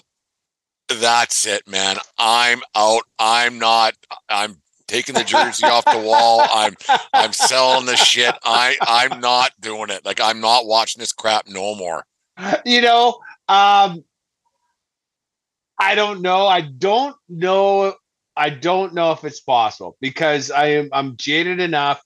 That's 0.89 1.45
it, 1.45 1.67
man. 1.67 1.97
I'm 2.17 2.61
out. 2.75 3.03
I'm 3.19 3.59
not. 3.59 3.93
I'm 4.27 4.62
taking 4.93 5.15
the 5.15 5.23
jersey 5.23 5.65
off 5.65 5.85
the 5.85 5.99
wall. 5.99 6.45
I'm 6.51 6.75
I'm 7.13 7.33
selling 7.33 7.85
the 7.85 7.95
shit. 7.95 8.35
I 8.43 8.77
I'm 8.81 9.19
not 9.19 9.51
doing 9.59 9.89
it. 9.89 10.05
Like 10.05 10.21
I'm 10.21 10.39
not 10.39 10.67
watching 10.67 10.99
this 10.99 11.11
crap 11.11 11.47
no 11.47 11.75
more. 11.75 12.05
you 12.65 12.81
know, 12.81 13.19
um, 13.47 14.03
I 15.79 15.95
don't 15.95 16.21
know. 16.21 16.47
I 16.47 16.61
don't 16.61 17.15
know. 17.27 17.95
I 18.35 18.49
don't 18.49 18.93
know 18.93 19.11
if 19.11 19.23
it's 19.23 19.41
possible 19.41 19.97
because 19.99 20.51
I 20.51 20.67
am 20.67 20.89
I'm 20.93 21.17
jaded 21.17 21.59
enough. 21.59 22.01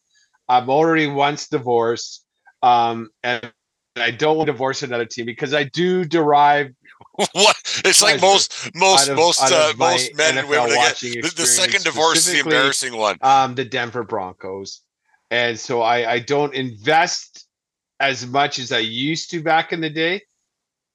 I'm 0.48 0.70
already 0.70 1.08
once 1.08 1.50
divorced, 1.50 2.26
um, 2.64 3.10
and 3.22 3.52
I 3.98 4.12
don't 4.12 4.38
want 4.38 4.48
to 4.48 4.54
divorce 4.54 4.82
another 4.84 5.06
team 5.06 5.26
because 5.26 5.54
I 5.54 5.66
do 5.66 6.06
derive 6.06 6.72
what? 7.34 7.56
It's 7.86 8.02
like 8.02 8.22
most 8.22 8.74
most 8.76 9.10
of- 9.10 9.18
most 9.18 9.42
uh, 9.42 9.74
most 9.78 10.16
men 10.16 10.38
and 10.38 10.48
women. 10.50 10.72
Again, 10.72 10.94
the, 11.02 11.34
the 11.36 11.46
second 11.46 11.84
divorce 11.84 12.28
is 12.28 12.34
the 12.34 12.40
embarrassing 12.40 12.96
one. 12.96 13.18
um, 13.22 13.56
the 13.56 13.66
Denver 13.66 14.04
Broncos, 14.04 14.82
and 15.32 15.60
so 15.60 15.82
I 15.82 16.12
I 16.14 16.20
don't 16.20 16.54
invest 16.54 17.48
as 18.00 18.28
much 18.28 18.60
as 18.60 18.72
I 18.72 18.80
used 18.80 19.32
to 19.32 19.42
back 19.42 19.74
in 19.74 19.82
the 19.82 19.90
day. 19.90 20.22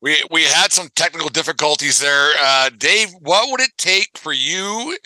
We 0.00 0.22
we 0.30 0.44
had 0.44 0.72
some 0.72 0.88
technical 0.94 1.28
difficulties 1.28 1.98
there. 2.00 2.30
Uh, 2.40 2.70
Dave, 2.76 3.10
what 3.20 3.50
would 3.50 3.60
it 3.60 3.72
take 3.78 4.10
for 4.16 4.32
you, 4.32 4.96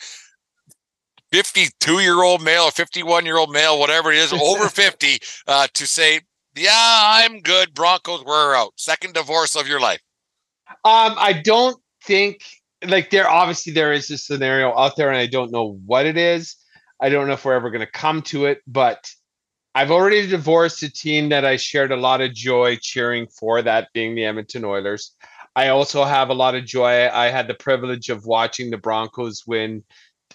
fifty-two 1.33 2.01
year 2.01 2.23
old 2.23 2.43
male 2.43 2.65
or 2.65 2.71
fifty-one 2.71 3.27
year 3.27 3.37
old 3.39 3.51
male, 3.53 3.79
whatever 3.79 4.13
it 4.13 4.19
is, 4.19 4.33
over 4.51 4.69
fifty, 4.69 5.19
uh, 5.47 5.67
to 5.75 5.87
say, 5.87 6.21
yeah, 6.57 6.73
I'm 7.05 7.41
good. 7.41 7.75
Broncos, 7.75 8.25
we're 8.25 8.55
out. 8.55 8.73
Second 8.77 9.15
divorce 9.15 9.55
of 9.57 9.69
your 9.69 9.81
life. 9.81 10.01
Um, 10.69 11.15
I 11.19 11.41
don't 11.45 11.77
think 12.05 12.43
like 12.85 13.11
there 13.11 13.29
obviously 13.29 13.73
there 13.73 13.93
is 13.93 14.11
a 14.11 14.19
scenario 14.19 14.77
out 14.77 14.97
there, 14.97 15.09
and 15.09 15.19
I 15.19 15.27
don't 15.27 15.53
know 15.53 15.81
what 15.87 16.07
it 16.07 16.17
is. 16.17 16.57
I 17.01 17.09
don't 17.09 17.27
know 17.27 17.35
if 17.35 17.45
we're 17.45 17.55
ever 17.55 17.71
going 17.71 17.85
to 17.85 17.91
come 17.91 18.23
to 18.23 18.47
it, 18.47 18.63
but 18.67 19.11
I've 19.75 19.91
already 19.91 20.27
divorced 20.27 20.83
a 20.83 20.91
team 20.91 21.29
that 21.29 21.45
I 21.45 21.57
shared 21.57 21.93
a 21.93 21.97
lot 21.97 22.23
of 22.23 22.33
joy 22.33 22.77
cheering 22.81 23.27
for, 23.27 23.61
that 23.61 23.93
being 23.93 24.15
the 24.15 24.25
Edmonton 24.25 24.65
Oilers. 24.65 25.13
I 25.55 25.69
also 25.69 26.05
have 26.05 26.31
a 26.31 26.35
lot 26.35 26.55
of 26.55 26.65
joy. 26.65 27.09
I 27.09 27.29
had 27.29 27.49
the 27.49 27.55
privilege 27.55 28.09
of 28.09 28.27
watching 28.27 28.71
the 28.71 28.79
Broncos 28.79 29.47
win 29.47 29.85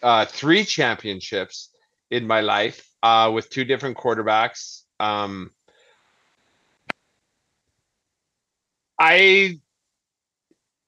uh, 0.03 0.25
three 0.25 0.63
championships 0.63 1.69
in 2.09 2.27
my 2.27 2.41
life 2.41 2.87
uh, 3.01 3.31
with 3.33 3.49
two 3.49 3.63
different 3.63 3.97
quarterbacks. 3.97 4.81
Um, 4.99 5.51
I 8.99 9.59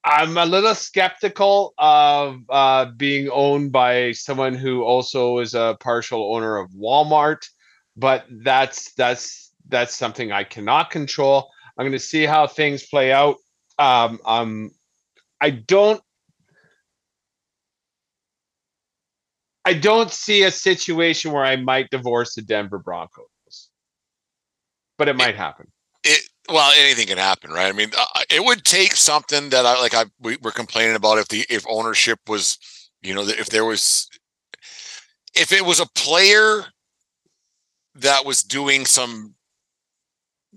I'm 0.06 0.38
a 0.38 0.46
little 0.46 0.76
skeptical 0.76 1.74
of 1.78 2.40
uh, 2.50 2.86
being 2.98 3.30
owned 3.30 3.72
by 3.72 4.12
someone 4.12 4.54
who 4.54 4.84
also 4.84 5.40
is 5.40 5.54
a 5.54 5.78
partial 5.80 6.36
owner 6.36 6.58
of 6.58 6.72
Walmart, 6.72 7.48
but 7.96 8.26
that's 8.30 8.94
that's 8.94 9.54
that's 9.70 9.96
something 9.96 10.32
I 10.32 10.44
cannot 10.44 10.92
control. 10.92 11.50
I'm 11.78 11.84
going 11.84 11.94
to 11.94 12.00
see 12.00 12.26
how 12.26 12.48
things 12.48 12.86
play 12.86 13.12
out. 13.14 13.38
Um, 13.80 14.20
um, 14.26 14.72
I 15.42 15.52
don't. 15.52 16.02
I 19.66 19.74
don't 19.74 20.12
see 20.12 20.44
a 20.44 20.52
situation 20.52 21.32
where 21.32 21.46
I 21.46 21.56
might 21.56 21.90
divorce 21.90 22.36
the 22.36 22.42
Denver 22.42 22.80
Broncos, 22.80 23.70
but 24.98 25.08
it 25.08 25.16
might 25.16 25.36
happen. 25.36 25.73
Well 26.50 26.72
anything 26.78 27.08
can 27.08 27.18
happen 27.18 27.52
right? 27.52 27.68
I 27.68 27.72
mean 27.72 27.92
uh, 27.98 28.22
it 28.30 28.44
would 28.44 28.64
take 28.64 28.94
something 28.94 29.50
that 29.50 29.66
i 29.66 29.80
like 29.80 29.94
i 29.94 30.06
we 30.20 30.38
were 30.38 30.52
complaining 30.52 30.96
about 30.96 31.18
if 31.18 31.28
the 31.28 31.46
if 31.50 31.66
ownership 31.70 32.20
was 32.28 32.58
you 33.02 33.14
know 33.14 33.24
if 33.24 33.48
there 33.50 33.66
was 33.66 34.10
if 35.36 35.52
it 35.52 35.66
was 35.66 35.80
a 35.80 35.86
player 35.96 36.66
that 37.96 38.26
was 38.26 38.44
doing 38.44 38.86
some 38.86 39.36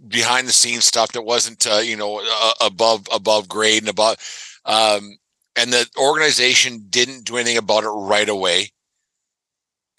behind 0.09 0.47
the 0.47 0.53
scenes 0.53 0.85
stuff 0.85 1.13
that 1.13 1.23
wasn't 1.23 1.67
uh, 1.67 1.77
you 1.77 1.97
know 1.97 2.21
uh, 2.23 2.53
above 2.61 3.07
above 3.13 3.49
grade 3.49 3.83
and 3.83 3.89
above 3.89 4.17
um 4.67 5.17
and 5.57 5.73
the 5.73 5.87
organization 5.97 6.85
didn't 6.91 7.25
do 7.25 7.37
anything 7.37 7.57
about 7.57 7.85
it 7.85 7.89
right 7.89 8.29
away 8.29 8.71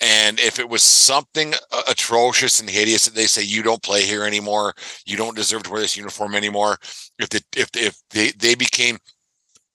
and 0.02 0.40
if 0.40 0.60
it 0.60 0.70
was 0.70 0.84
something 0.84 1.54
uh, 1.72 1.82
atrocious 1.90 2.60
and 2.60 2.70
hideous 2.70 3.06
that 3.06 3.16
they 3.16 3.26
say 3.26 3.42
you 3.44 3.64
don't 3.64 3.82
play 3.82 4.04
here 4.04 4.24
anymore, 4.26 4.74
you 5.06 5.18
don't 5.18 5.36
deserve 5.36 5.64
to 5.64 5.72
wear 5.72 5.82
this 5.82 5.98
uniform 5.98 6.36
anymore. 6.36 6.78
If 7.20 7.30
the 7.30 7.42
if 7.56 7.70
if 7.76 7.98
they 8.12 8.32
they 8.38 8.56
became 8.56 8.98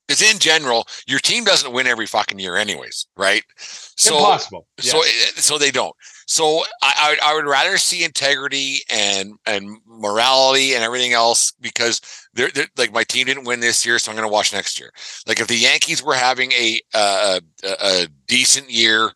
because 0.07 0.23
in 0.23 0.39
general, 0.39 0.87
your 1.07 1.21
team 1.21 1.45
doesn't 1.45 1.73
win 1.73 1.87
every 1.87 2.07
fucking 2.07 2.39
year, 2.39 2.57
anyways, 2.57 3.07
right? 3.17 3.43
So 3.57 4.17
Impossible. 4.19 4.67
so 4.81 4.99
Yes. 4.99 5.37
it- 5.39 5.43
so 5.43 5.59
they 5.59 5.71
don't. 5.71 5.95
So 6.27 6.65
I, 6.83 7.17
I 7.23 7.31
I 7.31 7.35
would 7.35 7.47
rather 7.47 7.77
see 7.79 8.05
integrity 8.05 8.79
and 8.91 9.35
and 9.47 9.79
morality 9.87 10.75
and 10.75 10.85
everything 10.85 11.13
else 11.13 11.53
because 11.61 12.01
they're, 12.35 12.51
they're 12.51 12.69
like 12.77 12.93
my 12.93 13.05
team 13.05 13.27
didn't 13.27 13.45
win 13.45 13.61
this 13.61 13.85
year, 13.87 13.99
so 13.99 14.11
I'm 14.11 14.17
going 14.17 14.29
to 14.29 14.33
watch 14.33 14.53
next 14.53 14.79
year. 14.79 14.91
Like 15.27 15.41
if 15.41 15.47
the 15.49 15.57
Yankees 15.57 16.03
were 16.03 16.15
having 16.15 16.53
a 16.53 16.81
uh, 16.95 17.41
a, 17.65 17.69
a 17.81 18.09
decent 18.27 18.71
year 18.71 19.13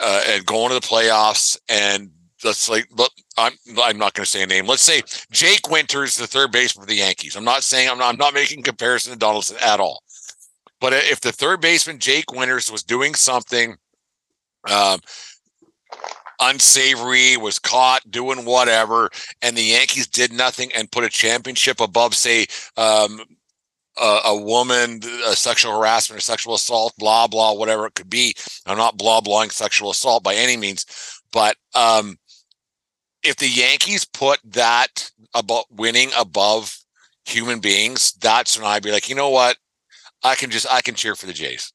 uh, 0.00 0.22
and 0.28 0.46
going 0.46 0.68
to 0.68 0.74
the 0.74 0.80
playoffs 0.80 1.58
and 1.68 2.10
let's 2.44 2.68
like 2.68 2.86
look 2.96 3.12
I'm 3.38 3.52
I'm 3.82 3.98
not 3.98 4.14
going 4.14 4.24
to 4.24 4.30
say 4.30 4.42
a 4.42 4.46
name. 4.46 4.66
Let's 4.66 4.82
say 4.82 5.02
Jake 5.30 5.70
Winters, 5.70 6.16
the 6.16 6.26
third 6.26 6.52
baseman 6.52 6.84
for 6.84 6.88
the 6.88 6.96
Yankees. 6.96 7.36
I'm 7.36 7.44
not 7.44 7.62
saying 7.62 7.88
I'm 7.88 7.98
not 7.98 8.12
I'm 8.12 8.18
not 8.18 8.34
making 8.34 8.62
comparison 8.62 9.12
to 9.12 9.18
Donaldson 9.18 9.56
at 9.62 9.80
all. 9.80 10.02
But 10.80 10.92
if 10.92 11.20
the 11.20 11.32
third 11.32 11.60
baseman 11.60 11.98
Jake 11.98 12.32
Winters 12.32 12.70
was 12.70 12.82
doing 12.82 13.14
something 13.14 13.76
um, 14.70 15.00
unsavory, 16.40 17.36
was 17.36 17.58
caught 17.58 18.10
doing 18.10 18.44
whatever, 18.44 19.10
and 19.42 19.56
the 19.56 19.62
Yankees 19.62 20.06
did 20.06 20.32
nothing 20.32 20.70
and 20.74 20.90
put 20.90 21.04
a 21.04 21.08
championship 21.08 21.80
above, 21.80 22.14
say, 22.14 22.46
um, 22.76 23.20
a, 23.98 24.20
a 24.26 24.40
woman, 24.40 25.00
a 25.26 25.34
sexual 25.34 25.72
harassment 25.72 26.18
or 26.18 26.22
sexual 26.22 26.54
assault, 26.54 26.94
blah 26.98 27.26
blah, 27.26 27.52
whatever 27.52 27.86
it 27.86 27.94
could 27.94 28.10
be. 28.10 28.34
I'm 28.66 28.78
not 28.78 28.98
blah 28.98 29.20
blahing 29.20 29.52
sexual 29.52 29.90
assault 29.90 30.22
by 30.22 30.34
any 30.34 30.56
means, 30.56 30.86
but 31.32 31.56
um, 31.74 32.18
if 33.22 33.36
the 33.36 33.48
Yankees 33.48 34.04
put 34.04 34.38
that 34.44 35.10
about 35.34 35.64
winning 35.70 36.10
above 36.18 36.78
human 37.24 37.60
beings, 37.60 38.12
that's 38.12 38.58
when 38.58 38.66
I'd 38.66 38.82
be 38.82 38.92
like, 38.92 39.08
you 39.08 39.14
know 39.14 39.30
what, 39.30 39.56
I 40.22 40.34
can 40.34 40.50
just 40.50 40.66
I 40.70 40.80
can 40.80 40.94
cheer 40.94 41.14
for 41.14 41.26
the 41.26 41.32
Jays. 41.32 41.72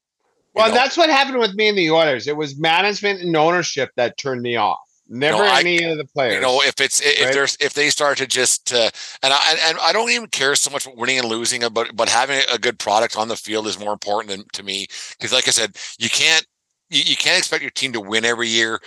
Well, 0.53 0.69
know? 0.69 0.73
that's 0.73 0.97
what 0.97 1.09
happened 1.09 1.39
with 1.39 1.53
me 1.55 1.69
and 1.69 1.77
the 1.77 1.91
Oilers. 1.91 2.27
It 2.27 2.35
was 2.35 2.59
management 2.59 3.21
and 3.21 3.35
ownership 3.37 3.89
that 3.95 4.17
turned 4.17 4.41
me 4.41 4.57
off. 4.57 4.79
Never 5.13 5.39
No, 5.39 5.43
I- 5.43 5.59
any 5.59 5.83
of 5.83 5.97
the 5.97 6.05
players. 6.05 6.35
You 6.35 6.39
know, 6.39 6.61
if 6.61 6.79
it's 6.79 7.01
if 7.01 7.21
right? 7.21 7.33
there's 7.33 7.57
if 7.59 7.73
they 7.73 7.89
start 7.89 8.17
to 8.19 8.27
just 8.27 8.73
uh, 8.73 8.89
and 9.21 9.33
I 9.33 9.57
and 9.67 9.77
I 9.81 9.91
don't 9.91 10.09
even 10.09 10.27
care 10.27 10.55
so 10.55 10.71
much 10.71 10.85
about 10.85 10.97
winning 10.97 11.19
and 11.19 11.27
losing, 11.27 11.63
but 11.73 11.93
but 11.95 12.07
having 12.07 12.41
a 12.49 12.57
good 12.57 12.79
product 12.79 13.17
on 13.17 13.27
the 13.27 13.35
field 13.35 13.67
is 13.67 13.77
more 13.77 13.91
important 13.91 14.29
than 14.29 14.45
to 14.53 14.63
me 14.63 14.87
because, 15.11 15.33
like 15.33 15.49
I 15.49 15.51
said, 15.51 15.75
you 15.99 16.09
can't 16.09 16.47
you, 16.89 17.01
you 17.05 17.17
can't 17.17 17.37
expect 17.37 17.61
your 17.61 17.71
team 17.71 17.91
to 17.91 17.99
win 17.99 18.23
every 18.23 18.47
year, 18.47 18.79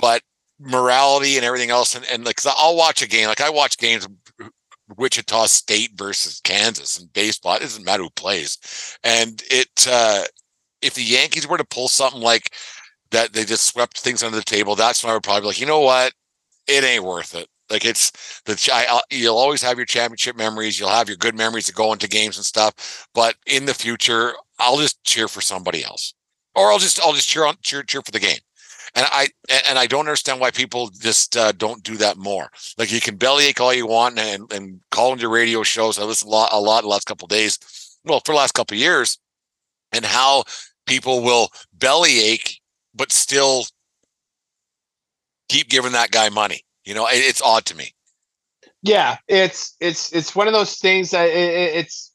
but 0.00 0.22
morality 0.58 1.36
and 1.36 1.44
everything 1.44 1.68
else 1.68 1.94
and, 1.94 2.06
and 2.10 2.24
like 2.24 2.40
I'll 2.46 2.76
watch 2.76 3.02
a 3.02 3.08
game 3.08 3.28
like 3.28 3.42
I 3.42 3.50
watch 3.50 3.76
games 3.76 4.08
Wichita 4.96 5.44
State 5.44 5.90
versus 5.94 6.40
Kansas 6.42 6.98
in 6.98 7.08
baseball. 7.12 7.56
It 7.56 7.60
doesn't 7.60 7.84
matter 7.84 8.04
who 8.04 8.10
plays. 8.10 8.96
And 9.04 9.42
it 9.50 9.86
uh 9.86 10.24
if 10.80 10.94
the 10.94 11.02
Yankees 11.02 11.46
were 11.46 11.58
to 11.58 11.64
pull 11.64 11.88
something 11.88 12.22
like 12.22 12.54
that, 13.10 13.32
they 13.32 13.44
just 13.44 13.66
swept 13.66 13.98
things 14.00 14.22
under 14.22 14.36
the 14.36 14.44
table, 14.44 14.74
that's 14.74 15.02
when 15.02 15.10
I 15.10 15.14
would 15.14 15.22
probably 15.22 15.42
be 15.42 15.46
like, 15.48 15.60
you 15.60 15.66
know 15.66 15.80
what? 15.80 16.12
It 16.66 16.84
ain't 16.84 17.04
worth 17.04 17.34
it. 17.34 17.48
Like 17.70 17.84
it's 17.84 18.12
the 18.44 18.70
I, 18.72 19.00
you'll 19.10 19.38
always 19.38 19.62
have 19.62 19.76
your 19.76 19.86
championship 19.86 20.36
memories. 20.36 20.78
You'll 20.78 20.88
have 20.88 21.08
your 21.08 21.16
good 21.16 21.34
memories 21.34 21.68
of 21.68 21.74
going 21.74 21.98
to 21.98 22.08
games 22.08 22.36
and 22.36 22.46
stuff. 22.46 23.08
But 23.12 23.36
in 23.46 23.66
the 23.66 23.74
future, 23.74 24.34
I'll 24.58 24.78
just 24.78 25.02
cheer 25.04 25.28
for 25.28 25.40
somebody 25.40 25.82
else, 25.82 26.14
or 26.54 26.70
I'll 26.70 26.78
just 26.78 27.00
I'll 27.00 27.12
just 27.12 27.28
cheer 27.28 27.44
on 27.44 27.56
cheer 27.62 27.82
cheer 27.82 28.02
for 28.02 28.12
the 28.12 28.20
game. 28.20 28.38
And 28.94 29.06
I 29.10 29.28
and 29.68 29.78
I 29.78 29.86
don't 29.86 30.00
understand 30.00 30.40
why 30.40 30.52
people 30.52 30.88
just 30.88 31.36
uh, 31.36 31.52
don't 31.52 31.82
do 31.82 31.96
that 31.96 32.16
more. 32.16 32.50
Like 32.78 32.92
you 32.92 33.00
can 33.00 33.16
bellyache 33.16 33.60
all 33.60 33.74
you 33.74 33.86
want 33.86 34.18
and 34.18 34.50
and 34.52 34.80
call 34.92 35.12
into 35.12 35.28
radio 35.28 35.62
shows. 35.64 35.98
I 35.98 36.04
listen 36.04 36.28
a 36.28 36.30
lot 36.30 36.50
a 36.52 36.60
lot 36.60 36.82
the 36.82 36.88
last 36.88 37.06
couple 37.06 37.26
days. 37.26 37.58
Well, 38.04 38.20
for 38.24 38.32
the 38.32 38.38
last 38.38 38.52
couple 38.52 38.76
years, 38.76 39.18
and 39.90 40.04
how 40.04 40.44
people 40.86 41.22
will 41.22 41.48
bellyache 41.72 42.55
but 42.96 43.12
still 43.12 43.64
keep 45.48 45.68
giving 45.68 45.92
that 45.92 46.10
guy 46.10 46.28
money. 46.28 46.62
You 46.84 46.94
know, 46.94 47.06
it, 47.06 47.16
it's 47.16 47.42
odd 47.42 47.64
to 47.66 47.76
me. 47.76 47.92
Yeah, 48.82 49.16
it's 49.28 49.74
it's 49.80 50.12
it's 50.12 50.34
one 50.34 50.46
of 50.46 50.52
those 50.52 50.76
things 50.76 51.10
that 51.10 51.28
it, 51.28 51.76
it's 51.76 52.12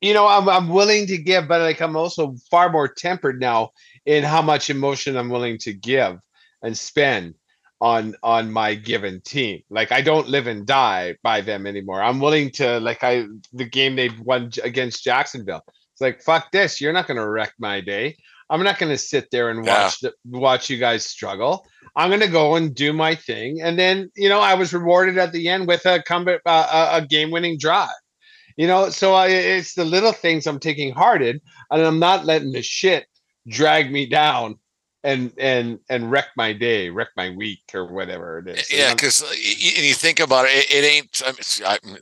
you 0.00 0.14
know 0.14 0.26
I'm 0.26 0.48
I'm 0.48 0.68
willing 0.68 1.06
to 1.08 1.18
give, 1.18 1.48
but 1.48 1.60
like 1.60 1.80
I'm 1.80 1.96
also 1.96 2.34
far 2.50 2.70
more 2.70 2.88
tempered 2.88 3.40
now 3.40 3.70
in 4.06 4.24
how 4.24 4.42
much 4.42 4.70
emotion 4.70 5.16
I'm 5.16 5.28
willing 5.28 5.58
to 5.58 5.72
give 5.72 6.18
and 6.62 6.76
spend 6.76 7.34
on 7.80 8.14
on 8.22 8.50
my 8.50 8.74
given 8.74 9.20
team. 9.20 9.62
Like 9.68 9.92
I 9.92 10.00
don't 10.00 10.28
live 10.28 10.46
and 10.46 10.66
die 10.66 11.16
by 11.22 11.40
them 11.40 11.66
anymore. 11.66 12.02
I'm 12.02 12.20
willing 12.20 12.50
to 12.52 12.80
like 12.80 13.04
I 13.04 13.26
the 13.52 13.64
game 13.64 13.96
they 13.96 14.08
won 14.22 14.50
against 14.62 15.04
Jacksonville. 15.04 15.62
It's 15.92 16.00
like 16.00 16.22
fuck 16.22 16.52
this. 16.52 16.80
You're 16.80 16.92
not 16.92 17.06
going 17.06 17.18
to 17.18 17.28
wreck 17.28 17.52
my 17.58 17.80
day. 17.80 18.16
I'm 18.48 18.62
not 18.62 18.78
going 18.78 18.92
to 18.92 18.98
sit 18.98 19.30
there 19.30 19.50
and 19.50 19.60
watch 19.60 20.02
yeah. 20.02 20.10
the, 20.24 20.38
watch 20.38 20.70
you 20.70 20.78
guys 20.78 21.04
struggle. 21.04 21.66
I'm 21.96 22.10
going 22.10 22.20
to 22.20 22.28
go 22.28 22.56
and 22.56 22.74
do 22.74 22.92
my 22.92 23.14
thing, 23.14 23.60
and 23.62 23.78
then 23.78 24.10
you 24.16 24.28
know 24.28 24.40
I 24.40 24.54
was 24.54 24.72
rewarded 24.72 25.18
at 25.18 25.32
the 25.32 25.48
end 25.48 25.66
with 25.66 25.86
a 25.86 26.02
comeback, 26.02 26.40
uh, 26.46 27.00
a 27.02 27.06
game 27.06 27.30
winning 27.30 27.58
drive. 27.58 27.88
You 28.56 28.66
know, 28.66 28.88
so 28.88 29.14
I, 29.14 29.28
it's 29.28 29.74
the 29.74 29.84
little 29.84 30.12
things 30.12 30.46
I'm 30.46 30.58
taking 30.58 30.92
hearted, 30.92 31.40
and 31.70 31.82
I'm 31.82 31.98
not 31.98 32.24
letting 32.24 32.52
the 32.52 32.62
shit 32.62 33.06
drag 33.48 33.92
me 33.92 34.06
down 34.06 34.58
and 35.04 35.32
and 35.38 35.78
and 35.88 36.10
wreck 36.10 36.26
my 36.36 36.52
day, 36.52 36.90
wreck 36.90 37.08
my 37.16 37.30
week, 37.30 37.62
or 37.74 37.92
whatever 37.92 38.38
it 38.38 38.58
is. 38.58 38.72
Yeah, 38.72 38.92
because 38.92 39.22
you, 39.32 39.84
you, 39.84 39.94
think 39.94 40.20
about 40.20 40.46
it, 40.46 40.66
it, 40.70 40.84
it 40.84 40.84
ain't. 40.84 41.22
I 41.64 41.78
mean, 41.84 41.98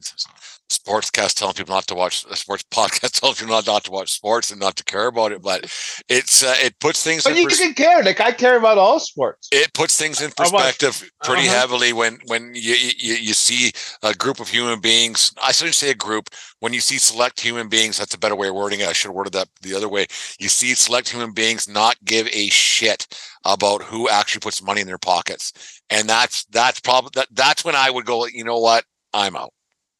sportscast 0.78 1.34
telling 1.34 1.54
people 1.54 1.74
not 1.74 1.86
to 1.86 1.94
watch 1.94 2.24
a 2.30 2.36
sports 2.36 2.64
podcast 2.70 3.20
telling 3.20 3.34
people 3.34 3.54
not, 3.54 3.66
not 3.66 3.84
to 3.84 3.90
watch 3.90 4.12
sports 4.12 4.50
and 4.50 4.60
not 4.60 4.76
to 4.76 4.84
care 4.84 5.06
about 5.06 5.32
it 5.32 5.42
but 5.42 5.64
it's 6.08 6.42
uh, 6.42 6.54
it 6.62 6.78
puts 6.80 7.02
things 7.02 7.24
but 7.24 7.36
you 7.36 7.46
pers- 7.46 7.60
can 7.60 7.74
care 7.74 8.02
like 8.02 8.20
i 8.20 8.32
care 8.32 8.58
about 8.58 8.78
all 8.78 8.98
sports. 8.98 9.48
It 9.52 9.72
puts 9.74 9.98
things 9.98 10.20
in 10.20 10.30
perspective 10.32 11.10
pretty 11.22 11.48
uh-huh. 11.48 11.58
heavily 11.58 11.92
when 11.92 12.18
when 12.26 12.52
you, 12.54 12.74
you 12.74 13.14
you 13.14 13.34
see 13.34 13.72
a 14.02 14.14
group 14.14 14.40
of 14.40 14.48
human 14.48 14.80
beings. 14.80 15.32
I 15.42 15.52
shouldn't 15.52 15.76
say 15.76 15.90
a 15.90 15.94
group. 15.94 16.28
When 16.60 16.72
you 16.72 16.80
see 16.80 16.98
select 16.98 17.40
human 17.40 17.68
beings 17.68 17.98
that's 17.98 18.14
a 18.14 18.18
better 18.18 18.36
way 18.36 18.48
of 18.48 18.54
wording 18.54 18.80
it. 18.80 18.88
I 18.88 18.92
should 18.92 19.08
have 19.08 19.14
worded 19.14 19.34
that 19.34 19.48
the 19.62 19.74
other 19.74 19.88
way. 19.88 20.06
You 20.38 20.48
see 20.48 20.74
select 20.74 21.10
human 21.10 21.32
beings 21.32 21.68
not 21.68 21.96
give 22.04 22.26
a 22.28 22.48
shit 22.48 23.06
about 23.44 23.82
who 23.82 24.08
actually 24.08 24.40
puts 24.40 24.62
money 24.62 24.80
in 24.80 24.86
their 24.86 24.98
pockets. 24.98 25.52
And 25.90 26.08
that's 26.08 26.44
that's 26.46 26.80
probably 26.80 27.10
that, 27.14 27.28
that's 27.32 27.64
when 27.64 27.74
i 27.74 27.90
would 27.90 28.06
go 28.06 28.26
you 28.26 28.44
know 28.44 28.58
what? 28.58 28.84
I'm 29.12 29.36
out 29.36 29.52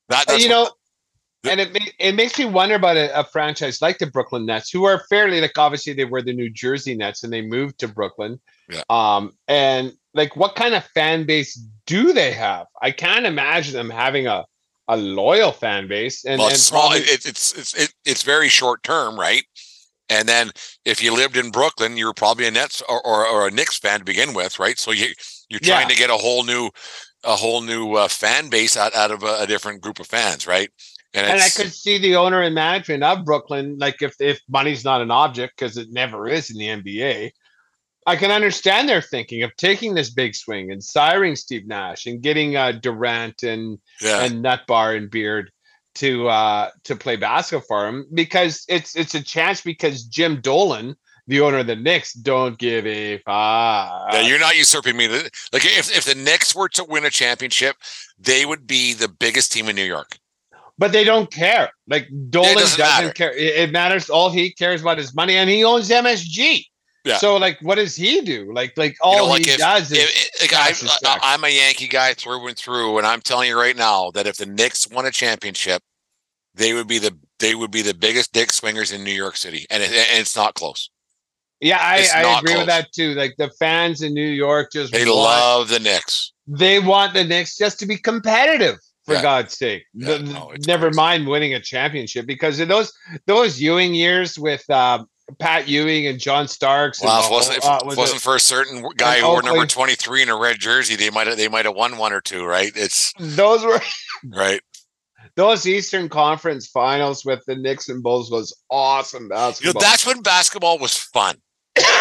that, 0.08 0.26
that's 0.26 0.42
you 0.42 0.48
know, 0.48 0.70
and 1.44 1.60
it 1.60 1.76
it 1.98 2.14
makes 2.14 2.38
me 2.38 2.44
wonder 2.44 2.74
about 2.74 2.96
a, 2.96 3.18
a, 3.18 3.24
franchise 3.24 3.82
like 3.82 3.98
the 3.98 4.06
Brooklyn 4.06 4.46
Nets, 4.46 4.70
who 4.70 4.84
are 4.84 5.04
fairly 5.08 5.40
like 5.40 5.58
obviously 5.58 5.92
they 5.92 6.04
were 6.04 6.22
the 6.22 6.32
New 6.32 6.50
Jersey 6.50 6.94
Nets 6.94 7.22
and 7.22 7.32
they 7.32 7.42
moved 7.42 7.78
to 7.80 7.88
Brooklyn. 7.88 8.40
Yeah. 8.68 8.82
Um, 8.88 9.32
and 9.46 9.92
like, 10.14 10.36
what 10.36 10.56
kind 10.56 10.74
of 10.74 10.84
fan 10.86 11.26
base 11.26 11.54
do 11.86 12.12
they 12.12 12.32
have? 12.32 12.66
I 12.80 12.90
can't 12.90 13.26
imagine 13.26 13.74
them 13.74 13.90
having 13.90 14.26
a 14.26 14.46
a 14.88 14.96
loyal 14.96 15.52
fan 15.52 15.88
base. 15.88 16.24
And, 16.24 16.38
well, 16.38 16.48
it's 16.48 16.56
and 16.56 16.62
small. 16.62 16.88
Probably- 16.90 17.06
it, 17.06 17.26
it's 17.26 17.52
it's 17.56 17.74
it, 17.74 17.92
it's 18.04 18.22
very 18.22 18.48
short 18.48 18.82
term, 18.82 19.18
right? 19.18 19.44
And 20.10 20.28
then 20.28 20.50
if 20.84 21.02
you 21.02 21.14
lived 21.14 21.36
in 21.36 21.50
Brooklyn, 21.50 21.96
you 21.96 22.06
were 22.06 22.12
probably 22.12 22.46
a 22.46 22.50
Nets 22.50 22.82
or, 22.82 23.04
or, 23.06 23.26
or 23.26 23.48
a 23.48 23.50
Knicks 23.50 23.78
fan 23.78 24.00
to 24.00 24.04
begin 24.04 24.34
with, 24.34 24.58
right? 24.58 24.78
So 24.78 24.90
you 24.90 25.06
you're 25.48 25.60
trying 25.60 25.88
yeah. 25.88 25.94
to 25.94 25.96
get 25.96 26.10
a 26.10 26.16
whole 26.16 26.44
new 26.44 26.70
a 27.24 27.36
whole 27.36 27.60
new 27.60 27.94
uh, 27.94 28.08
fan 28.08 28.48
base 28.48 28.76
out, 28.76 28.94
out 28.94 29.10
of 29.10 29.22
a, 29.22 29.40
a, 29.40 29.46
different 29.46 29.80
group 29.80 30.00
of 30.00 30.06
fans, 30.06 30.46
right? 30.46 30.70
And, 31.12 31.26
and 31.26 31.40
I 31.40 31.48
could 31.48 31.72
see 31.72 31.98
the 31.98 32.16
owner 32.16 32.42
and 32.42 32.54
management 32.54 33.02
of 33.02 33.24
Brooklyn, 33.24 33.78
like 33.78 34.02
if 34.02 34.14
if 34.20 34.40
money's 34.48 34.84
not 34.84 35.00
an 35.00 35.10
object 35.10 35.54
because 35.56 35.76
it 35.76 35.88
never 35.90 36.26
is 36.26 36.50
in 36.50 36.58
the 36.58 36.66
NBA, 36.66 37.30
I 38.06 38.16
can 38.16 38.30
understand 38.30 38.88
their 38.88 39.00
thinking 39.00 39.42
of 39.42 39.54
taking 39.56 39.94
this 39.94 40.10
big 40.10 40.34
swing 40.34 40.70
and 40.70 40.82
siring 40.82 41.38
Steve 41.38 41.66
Nash 41.66 42.06
and 42.06 42.20
getting 42.20 42.56
uh, 42.56 42.72
Durant 42.72 43.42
and 43.42 43.78
yeah. 44.00 44.24
and 44.24 44.44
Nutbar 44.44 44.96
and 44.96 45.10
Beard 45.10 45.50
to 45.96 46.28
uh 46.28 46.70
to 46.82 46.96
play 46.96 47.14
basketball 47.14 47.64
for 47.66 47.88
him 47.88 48.06
because 48.12 48.64
it's 48.68 48.96
it's 48.96 49.14
a 49.14 49.22
chance 49.22 49.60
because 49.60 50.04
Jim 50.04 50.40
Dolan 50.40 50.96
the 51.26 51.40
owner 51.40 51.58
of 51.58 51.66
the 51.66 51.76
Knicks 51.76 52.12
don't 52.12 52.58
give 52.58 52.86
a 52.86 53.18
fuck. 53.18 54.12
Yeah, 54.12 54.20
you're 54.20 54.38
not 54.38 54.56
usurping 54.56 54.96
me. 54.96 55.08
Like 55.08 55.64
if, 55.64 55.96
if 55.96 56.04
the 56.04 56.14
Knicks 56.14 56.54
were 56.54 56.68
to 56.70 56.84
win 56.84 57.04
a 57.04 57.10
championship, 57.10 57.76
they 58.18 58.44
would 58.44 58.66
be 58.66 58.92
the 58.92 59.08
biggest 59.08 59.52
team 59.52 59.68
in 59.68 59.76
New 59.76 59.84
York. 59.84 60.18
But 60.76 60.92
they 60.92 61.04
don't 61.04 61.30
care. 61.30 61.70
Like 61.88 62.08
Dolan 62.30 62.54
doesn't, 62.54 62.78
doesn't 62.78 63.14
care. 63.14 63.32
It, 63.32 63.70
matters. 63.70 64.10
All 64.10 64.28
he 64.28 64.50
cares 64.50 64.82
about 64.82 64.98
is 64.98 65.14
money, 65.14 65.36
and 65.36 65.48
he 65.48 65.64
owns 65.64 65.88
MSG. 65.88 66.64
Yeah. 67.04 67.18
So 67.18 67.36
like, 67.36 67.58
what 67.60 67.76
does 67.76 67.94
he 67.94 68.22
do? 68.22 68.52
Like, 68.52 68.76
like 68.76 68.96
all 69.00 69.12
you 69.12 69.18
know, 69.18 69.26
like 69.26 69.44
he 69.44 69.50
if, 69.52 69.58
does 69.58 69.92
is. 69.92 69.98
If, 69.98 70.52
like 71.02 71.22
I, 71.22 71.34
am 71.34 71.44
a 71.44 71.48
Yankee 71.48 71.86
guy 71.86 72.14
through 72.14 72.48
and 72.48 72.56
through, 72.56 72.98
and 72.98 73.06
I'm 73.06 73.20
telling 73.20 73.48
you 73.48 73.58
right 73.58 73.76
now 73.76 74.10
that 74.12 74.26
if 74.26 74.36
the 74.36 74.46
Knicks 74.46 74.88
won 74.90 75.06
a 75.06 75.10
championship, 75.10 75.82
they 76.54 76.72
would 76.72 76.88
be 76.88 76.98
the 76.98 77.16
they 77.38 77.54
would 77.54 77.70
be 77.70 77.82
the 77.82 77.94
biggest 77.94 78.32
dick 78.32 78.50
swingers 78.52 78.90
in 78.90 79.04
New 79.04 79.12
York 79.12 79.36
City, 79.36 79.66
and, 79.70 79.82
it, 79.82 79.90
and 79.90 80.20
it's 80.20 80.34
not 80.34 80.54
close. 80.54 80.90
Yeah, 81.60 81.78
I, 81.80 82.06
I 82.14 82.38
agree 82.38 82.52
close. 82.52 82.58
with 82.58 82.66
that 82.66 82.92
too. 82.92 83.14
Like 83.14 83.34
the 83.38 83.48
fans 83.58 84.02
in 84.02 84.12
New 84.12 84.26
York 84.26 84.70
just 84.72 84.92
they 84.92 85.04
want, 85.04 85.16
love 85.16 85.68
the 85.68 85.80
Knicks. 85.80 86.32
They 86.46 86.78
want 86.78 87.14
the 87.14 87.24
Knicks 87.24 87.56
just 87.56 87.78
to 87.78 87.86
be 87.86 87.96
competitive, 87.96 88.76
for 89.04 89.14
yeah. 89.14 89.22
God's 89.22 89.56
sake. 89.56 89.84
Yeah, 89.94 90.18
the, 90.18 90.24
no, 90.24 90.52
never 90.66 90.86
crazy. 90.86 90.96
mind 90.96 91.26
winning 91.26 91.54
a 91.54 91.60
championship 91.60 92.26
because 92.26 92.60
in 92.60 92.68
those 92.68 92.92
those 93.26 93.60
Ewing 93.60 93.94
years 93.94 94.38
with 94.38 94.68
um, 94.68 95.08
Pat 95.38 95.68
Ewing 95.68 96.06
and 96.06 96.18
John 96.18 96.48
Starks. 96.48 97.02
Well, 97.02 97.22
and, 97.22 97.30
wasn't, 97.30 97.58
if 97.58 97.64
uh, 97.64 97.78
it 97.82 97.96
wasn't 97.96 98.20
for 98.20 98.36
a 98.36 98.40
certain 98.40 98.84
guy 98.96 99.20
who 99.20 99.28
wore 99.28 99.42
number 99.42 99.66
twenty 99.66 99.94
three 99.94 100.22
in 100.22 100.28
a 100.28 100.36
red 100.36 100.58
jersey, 100.58 100.96
they 100.96 101.10
might 101.10 101.26
have 101.26 101.36
they 101.36 101.48
might 101.48 101.64
have 101.64 101.74
won 101.74 101.96
one 101.96 102.12
or 102.12 102.20
two, 102.20 102.44
right? 102.44 102.72
It's 102.74 103.12
those 103.18 103.64
were 103.64 103.80
right. 104.24 104.60
Those 105.36 105.66
Eastern 105.66 106.08
Conference 106.08 106.68
Finals 106.68 107.24
with 107.24 107.42
the 107.46 107.56
Knicks 107.56 107.88
and 107.88 108.02
Bulls 108.02 108.30
was 108.30 108.56
awesome 108.70 109.28
basketball. 109.28 109.68
You 109.68 109.74
know, 109.74 109.80
that's 109.80 110.06
when 110.06 110.22
basketball 110.22 110.78
was 110.78 110.96
fun. 110.96 111.36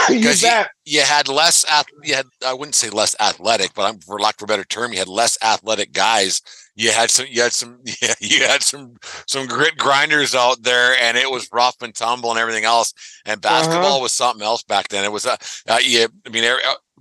because 0.08 0.44
you, 0.44 0.50
you, 0.86 1.02
had 1.02 1.28
less 1.28 1.66
you 2.04 2.14
had 2.14 2.28
I 2.46 2.54
wouldn't 2.54 2.76
say 2.76 2.92
less 2.92 3.16
athletic, 3.20 3.74
but 3.74 3.84
I'm, 3.84 4.00
for 4.00 4.20
lack 4.20 4.40
of 4.40 4.44
a 4.44 4.48
better 4.48 4.64
term, 4.64 4.94
you 4.94 5.00
had 5.00 5.08
less 5.08 5.36
athletic 5.42 5.94
guys. 5.94 6.42
You 6.76 6.92
had 6.92 7.10
some 7.10 7.26
you 7.28 7.42
had 7.42 7.54
some 7.54 7.80
yeah, 8.02 8.14
you 8.20 8.44
had 8.44 8.62
some 8.62 8.98
some 9.28 9.48
grit 9.48 9.78
grinders 9.78 10.36
out 10.36 10.62
there, 10.62 10.96
and 11.02 11.18
it 11.18 11.32
was 11.32 11.50
rough 11.52 11.82
and 11.82 11.94
tumble 11.96 12.30
and 12.30 12.40
everything 12.40 12.66
else. 12.66 12.94
And 13.26 13.42
basketball 13.42 13.96
uh-huh. 13.96 14.04
was 14.04 14.14
something 14.14 14.44
else 14.44 14.62
back 14.62 14.90
then. 14.90 15.06
It 15.06 15.12
was 15.12 15.26
a 15.26 15.32
uh, 15.32 15.38
uh, 15.70 15.80
yeah, 15.84 16.06
I 16.28 16.30
mean 16.30 16.44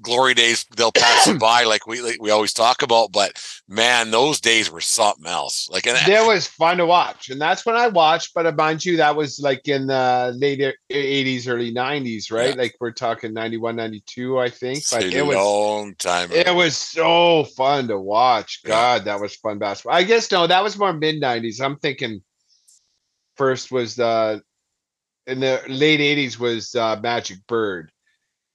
glory 0.03 0.35
days 0.35 0.65
they'll 0.77 0.93
pass 0.93 1.33
by 1.41 1.65
like 1.65 1.87
we 1.87 2.17
we 2.19 2.31
always 2.31 2.53
talk 2.53 2.83
about 2.83 3.13
but 3.13 3.41
man 3.69 4.11
those 4.11 4.41
days 4.41 4.71
were 4.71 4.81
something 4.81 5.27
else 5.27 5.69
like 5.71 5.87
and 5.87 5.97
that 5.97 6.27
was 6.27 6.47
fun 6.47 6.77
to 6.77 6.87
watch 6.87 7.31
and 7.31 7.41
that's 7.41 7.65
when 7.65 7.77
i 7.77 7.89
watched 7.89 8.33
but 8.35 8.55
mind 8.57 8.85
you 8.85 8.97
that 8.97 9.17
was 9.17 9.39
like 9.41 9.67
in 9.69 9.87
the 9.87 10.33
late 10.37 10.61
80s 10.91 11.49
early 11.49 11.73
90s 11.73 12.31
right 12.31 12.55
yeah. 12.55 12.63
like 12.63 12.75
we're 12.81 12.91
talking 12.91 13.33
91 13.33 13.77
92 13.77 14.39
i 14.39 14.51
think 14.51 14.83
but 14.91 15.05
it 15.05 15.25
was 15.25 15.37
a 15.37 15.41
long 15.41 15.95
time 15.97 16.31
ago. 16.31 16.43
it 16.45 16.55
was 16.55 16.77
so 16.77 17.45
fun 17.57 17.89
to 17.89 17.99
watch 17.99 18.63
god 18.65 18.95
yeah. 18.95 19.05
that 19.05 19.21
was 19.21 19.35
fun 19.37 19.59
basketball 19.59 19.97
i 19.97 20.03
guess 20.03 20.31
no 20.31 20.47
that 20.47 20.63
was 20.63 20.79
more 20.79 20.93
mid 20.93 21.21
90s 21.23 21.61
i'm 21.61 21.77
thinking 21.77 22.23
first 23.37 23.71
was 23.71 23.97
the 23.97 24.43
in 25.27 25.41
the 25.41 25.63
late 25.69 26.01
80s 26.01 26.39
was 26.39 26.75
uh, 26.75 26.99
magic 27.01 27.39
bird 27.47 27.93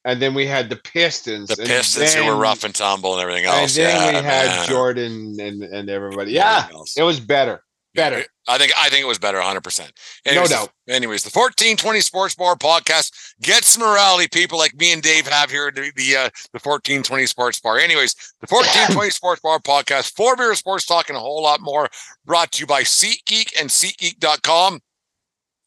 and 0.07 0.21
then 0.21 0.33
we 0.33 0.47
had 0.47 0.69
the 0.69 0.77
Pistons. 0.77 1.49
The 1.49 1.57
Pistons 1.57 2.13
then, 2.13 2.23
who 2.23 2.29
were 2.29 2.37
rough 2.37 2.63
and 2.63 2.73
tumble 2.73 3.13
and 3.13 3.21
everything 3.21 3.43
else. 3.43 3.77
And 3.77 3.85
then 3.85 4.13
yeah, 4.13 4.21
we 4.21 4.25
had 4.25 4.47
man. 4.47 4.67
Jordan 4.67 5.35
and, 5.37 5.63
and 5.63 5.89
everybody. 5.89 6.31
Yeah, 6.31 6.69
it 6.95 7.03
was 7.03 7.19
better. 7.19 7.61
Better. 7.93 8.23
I 8.47 8.57
think 8.57 8.71
I 8.77 8.89
think 8.89 9.03
it 9.03 9.07
was 9.07 9.17
better 9.17 9.39
100%. 9.39 9.91
No 10.33 10.45
doubt. 10.45 10.69
Anyways, 10.87 11.23
the 11.23 11.37
1420 11.37 11.99
Sports 11.99 12.35
Bar 12.35 12.55
podcast 12.55 13.11
gets 13.41 13.69
some 13.69 13.83
morality 13.83 14.29
people 14.31 14.57
like 14.57 14.79
me 14.79 14.93
and 14.93 15.01
Dave 15.01 15.27
have 15.27 15.51
here 15.51 15.71
the 15.71 15.91
the, 15.95 16.15
uh, 16.15 16.29
the 16.53 16.61
1420 16.63 17.25
Sports 17.25 17.59
Bar. 17.59 17.77
Anyways, 17.77 18.13
the 18.39 18.47
1420 18.49 19.09
Sports 19.09 19.41
Bar 19.41 19.59
podcast, 19.59 20.15
four 20.15 20.37
beer 20.37 20.55
sports 20.55 20.85
talk 20.85 21.09
and 21.09 21.17
a 21.17 21.19
whole 21.19 21.43
lot 21.43 21.59
more 21.59 21.89
brought 22.25 22.53
to 22.53 22.61
you 22.61 22.67
by 22.67 22.83
SeatGeek 22.83 23.59
and 23.59 23.69
SeatGeek.com. 23.69 24.79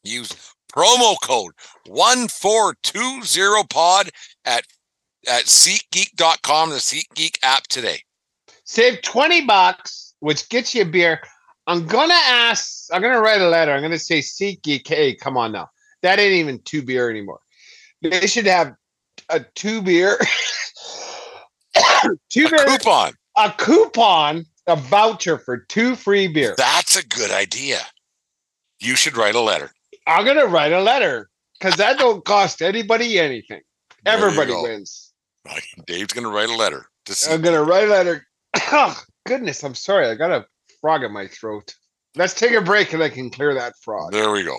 Use 0.03 0.51
promo 0.71 1.15
code 1.21 1.51
1420pod 1.87 4.09
at 4.45 4.65
at 5.27 5.43
SeatGeek.com, 5.43 6.69
the 6.71 6.77
SeatGeek 6.77 7.37
app 7.43 7.63
today. 7.67 7.99
Save 8.63 9.01
20 9.01 9.45
bucks, 9.45 10.13
which 10.19 10.49
gets 10.49 10.73
you 10.73 10.81
a 10.81 10.85
beer. 10.85 11.21
I'm 11.67 11.85
gonna 11.85 12.13
ask, 12.15 12.87
I'm 12.91 13.01
gonna 13.01 13.21
write 13.21 13.41
a 13.41 13.47
letter. 13.49 13.71
I'm 13.71 13.81
gonna 13.81 13.99
say 13.99 14.19
SeatGeek, 14.19 14.87
hey, 14.87 15.15
come 15.15 15.37
on 15.37 15.51
now. 15.51 15.69
That 16.01 16.19
ain't 16.19 16.33
even 16.33 16.59
two 16.63 16.81
beer 16.81 17.09
anymore. 17.09 17.39
They 18.01 18.25
should 18.25 18.47
have 18.47 18.73
a 19.29 19.41
two 19.55 19.81
beer, 19.83 20.17
two 22.29 22.47
A 22.47 22.49
beer, 22.49 22.65
coupon. 22.65 23.13
a 23.37 23.51
coupon, 23.51 24.45
a 24.67 24.75
voucher 24.75 25.37
for 25.37 25.57
two 25.69 25.95
free 25.95 26.27
beers. 26.27 26.55
That's 26.57 26.95
a 26.95 27.05
good 27.05 27.29
idea. 27.31 27.79
You 28.79 28.95
should 28.95 29.15
write 29.15 29.35
a 29.35 29.39
letter. 29.41 29.71
I'm 30.07 30.25
gonna 30.25 30.47
write 30.47 30.71
a 30.71 30.81
letter 30.81 31.29
because 31.59 31.75
that 31.75 31.99
don't 31.99 32.25
cost 32.25 32.63
anybody 32.63 33.19
anything. 33.19 33.61
There 34.03 34.17
you 34.17 34.23
Everybody 34.25 34.51
go. 34.51 34.63
wins. 34.63 35.11
Dave's 35.87 36.13
going 36.13 36.23
to 36.25 36.29
write 36.31 36.49
a 36.49 36.55
letter 36.55 36.85
to 37.05 37.13
see. 37.13 37.31
I'm 37.33 37.41
gonna 37.41 37.63
write 37.63 37.85
a 37.85 37.91
letter. 37.91 38.25
Oh, 38.73 38.95
goodness, 39.25 39.63
I'm 39.63 39.75
sorry. 39.75 40.07
I 40.07 40.15
got 40.15 40.31
a 40.31 40.45
frog 40.81 41.03
in 41.03 41.11
my 41.11 41.27
throat. 41.27 41.73
Let's 42.15 42.33
take 42.33 42.51
a 42.53 42.61
break 42.61 42.93
and 42.93 43.01
I 43.03 43.09
can 43.09 43.29
clear 43.29 43.53
that 43.55 43.73
frog. 43.83 44.11
There 44.11 44.31
we 44.31 44.43
go. 44.43 44.57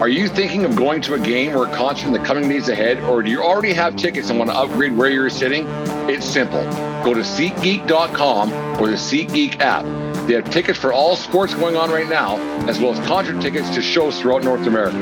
Are 0.00 0.08
you 0.08 0.28
thinking 0.28 0.64
of 0.64 0.74
going 0.76 1.00
to 1.02 1.14
a 1.14 1.18
game 1.18 1.56
or 1.56 1.66
a 1.66 1.74
concert 1.74 2.08
in 2.08 2.12
the 2.12 2.18
coming 2.18 2.48
days 2.48 2.68
ahead, 2.68 2.98
or 3.04 3.22
do 3.22 3.30
you 3.30 3.42
already 3.42 3.72
have 3.72 3.96
tickets 3.96 4.28
and 4.28 4.38
want 4.38 4.50
to 4.50 4.56
upgrade 4.56 4.92
where 4.96 5.08
you're 5.08 5.30
sitting? 5.30 5.66
It's 6.10 6.26
simple. 6.26 6.62
Go 7.04 7.14
to 7.14 7.20
SeatGeek.com 7.20 8.52
or 8.82 8.88
the 8.88 8.96
SeatGeek 8.96 9.60
app. 9.60 9.84
They 10.26 10.34
have 10.34 10.50
tickets 10.50 10.78
for 10.78 10.92
all 10.92 11.16
sports 11.16 11.54
going 11.54 11.76
on 11.76 11.90
right 11.90 12.08
now, 12.08 12.36
as 12.66 12.78
well 12.80 12.92
as 12.92 12.98
concert 13.06 13.40
tickets 13.42 13.68
to 13.74 13.82
shows 13.82 14.18
throughout 14.20 14.42
North 14.42 14.66
America. 14.66 14.96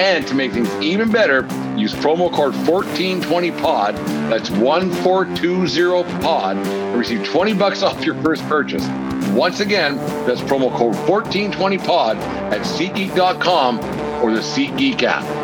And 0.00 0.26
to 0.26 0.34
make 0.34 0.52
things 0.52 0.68
even 0.82 1.12
better, 1.12 1.42
use 1.76 1.94
promo 1.94 2.32
code 2.32 2.54
1420pod, 2.54 3.94
that's 4.28 4.50
1420pod, 4.50 6.56
and 6.56 6.98
receive 6.98 7.24
20 7.24 7.54
bucks 7.54 7.82
off 7.82 8.04
your 8.04 8.20
first 8.22 8.42
purchase. 8.48 8.84
Once 9.28 9.60
again, 9.60 9.96
that's 10.26 10.40
promo 10.40 10.76
code 10.76 10.94
1420pod 10.94 12.16
at 12.52 12.62
SeatGeek.com 12.62 13.78
or 14.24 14.32
the 14.32 14.40
SeatGeek 14.40 15.02
app. 15.04 15.43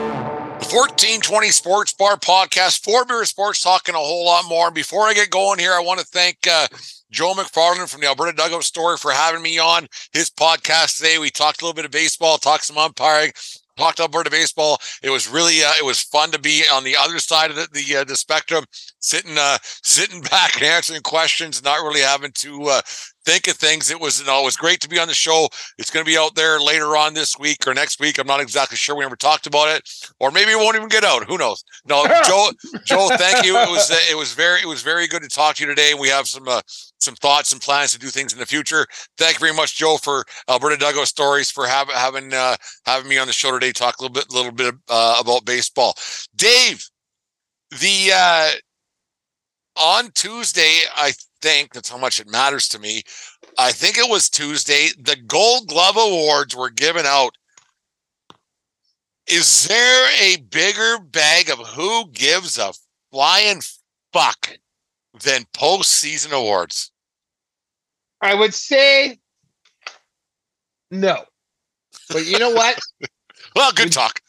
1420 0.61 1.49
Sports 1.49 1.92
Bar 1.94 2.18
Podcast, 2.18 2.85
four 2.85 3.07
beer 3.07 3.25
sports 3.25 3.61
talking 3.61 3.94
a 3.94 3.99
whole 3.99 4.27
lot 4.27 4.44
more. 4.46 4.70
Before 4.70 5.07
I 5.07 5.14
get 5.14 5.31
going 5.31 5.59
here, 5.59 5.73
I 5.73 5.81
want 5.81 6.01
to 6.01 6.07
thank 6.07 6.46
uh, 6.46 6.68
Joe 7.11 7.33
McFarland 7.33 7.88
from 7.88 8.03
the 8.03 8.07
Alberta 8.07 8.37
Dugout 8.37 8.62
Story 8.62 8.99
for 8.99 9.11
having 9.11 9.42
me 9.42 9.59
on 9.59 9.88
his 10.12 10.29
podcast 10.29 10.99
today. 10.99 11.18
We 11.18 11.31
talked 11.31 11.62
a 11.62 11.64
little 11.64 11.75
bit 11.75 11.87
of 11.87 11.90
baseball, 11.90 12.37
talked 12.37 12.66
some 12.66 12.77
umpiring, 12.77 13.33
talked 13.79 14.01
Alberta 14.01 14.31
baseball. 14.31 14.79
It 15.03 15.09
was 15.09 15.29
really, 15.29 15.64
uh, 15.64 15.73
it 15.79 15.85
was 15.85 16.03
fun 16.03 16.31
to 16.33 16.38
be 16.38 16.62
on 16.70 16.85
the 16.85 16.94
other 16.96 17.18
side 17.20 17.51
of 17.51 17.57
the 17.57 17.66
the, 17.73 17.96
uh, 17.96 18.05
the 18.05 18.16
spectrum, 18.16 18.66
sitting 19.01 19.38
uh, 19.38 19.57
sitting 19.62 20.20
back 20.31 20.57
and 20.57 20.64
answering 20.64 21.01
questions, 21.03 21.64
not 21.64 21.83
really 21.83 22.03
having 22.03 22.33
to 22.33 22.64
uh, 22.64 22.81
think 23.30 23.46
of 23.46 23.54
things. 23.54 23.90
It 23.90 24.00
was, 24.00 24.20
you 24.20 24.26
know, 24.26 24.40
it 24.40 24.44
was 24.44 24.56
great 24.56 24.80
to 24.80 24.88
be 24.88 24.98
on 24.98 25.06
the 25.06 25.14
show. 25.14 25.48
It's 25.78 25.90
going 25.90 26.04
to 26.04 26.10
be 26.10 26.18
out 26.18 26.34
there 26.34 26.60
later 26.60 26.96
on 26.96 27.14
this 27.14 27.38
week 27.38 27.66
or 27.66 27.74
next 27.74 28.00
week. 28.00 28.18
I'm 28.18 28.26
not 28.26 28.40
exactly 28.40 28.76
sure. 28.76 28.96
We 28.96 29.04
never 29.04 29.14
talked 29.16 29.46
about 29.46 29.68
it, 29.68 29.88
or 30.18 30.32
maybe 30.32 30.50
it 30.50 30.56
won't 30.56 30.76
even 30.76 30.88
get 30.88 31.04
out. 31.04 31.24
Who 31.24 31.38
knows? 31.38 31.62
No, 31.86 32.04
Joe, 32.26 32.50
Joe, 32.84 33.08
thank 33.12 33.44
you. 33.44 33.56
It 33.56 33.70
was, 33.70 33.90
uh, 33.90 33.98
it 34.10 34.16
was 34.16 34.32
very, 34.32 34.60
it 34.60 34.66
was 34.66 34.82
very 34.82 35.06
good 35.06 35.22
to 35.22 35.28
talk 35.28 35.56
to 35.56 35.62
you 35.62 35.68
today. 35.68 35.94
We 35.94 36.08
have 36.08 36.26
some, 36.26 36.48
uh, 36.48 36.62
some 36.98 37.14
thoughts 37.14 37.52
and 37.52 37.60
plans 37.60 37.92
to 37.92 37.98
do 37.98 38.08
things 38.08 38.32
in 38.32 38.40
the 38.40 38.46
future. 38.46 38.86
Thank 39.16 39.34
you 39.34 39.40
very 39.40 39.54
much, 39.54 39.76
Joe, 39.76 39.96
for 39.96 40.24
Alberta 40.48 40.76
Dugout 40.76 41.06
Stories 41.06 41.50
for 41.50 41.66
having 41.66 41.94
having 41.94 42.34
uh, 42.34 42.56
having 42.84 43.08
me 43.08 43.18
on 43.18 43.26
the 43.26 43.32
show 43.32 43.52
today. 43.52 43.72
Talk 43.72 43.98
a 43.98 44.02
little 44.02 44.14
bit, 44.14 44.26
a 44.30 44.34
little 44.34 44.52
bit 44.52 44.74
uh, 44.88 45.16
about 45.20 45.44
baseball. 45.44 45.94
Dave, 46.34 46.84
the 47.70 48.10
uh, 48.12 48.50
on 49.76 50.10
Tuesday, 50.14 50.80
I 50.94 51.12
think 51.42 51.72
that's 51.72 51.88
how 51.88 51.98
much 51.98 52.20
it 52.20 52.29
matters 52.29 52.68
to 52.68 52.79
me. 52.79 53.03
I 53.59 53.72
think 53.72 53.98
it 53.98 54.11
was 54.11 54.29
Tuesday. 54.29 54.88
The 54.98 55.16
Gold 55.26 55.68
Glove 55.68 55.96
Awards 55.96 56.55
were 56.55 56.70
given 56.70 57.07
out. 57.07 57.37
Is 59.26 59.68
there 59.68 60.11
a 60.20 60.38
bigger 60.38 60.98
bag 60.98 61.50
of 61.50 61.59
who 61.59 62.11
gives 62.11 62.59
a 62.59 62.72
flying 63.12 63.61
fuck 64.12 64.59
than 65.22 65.44
postseason 65.53 66.33
awards? 66.33 66.90
I 68.20 68.35
would 68.35 68.55
say 68.55 69.18
no. 70.90 71.24
But 72.09 72.26
you 72.26 72.38
know 72.38 72.50
what? 72.50 72.79
Well, 73.57 73.72
good 73.72 73.90
talk. 73.90 74.20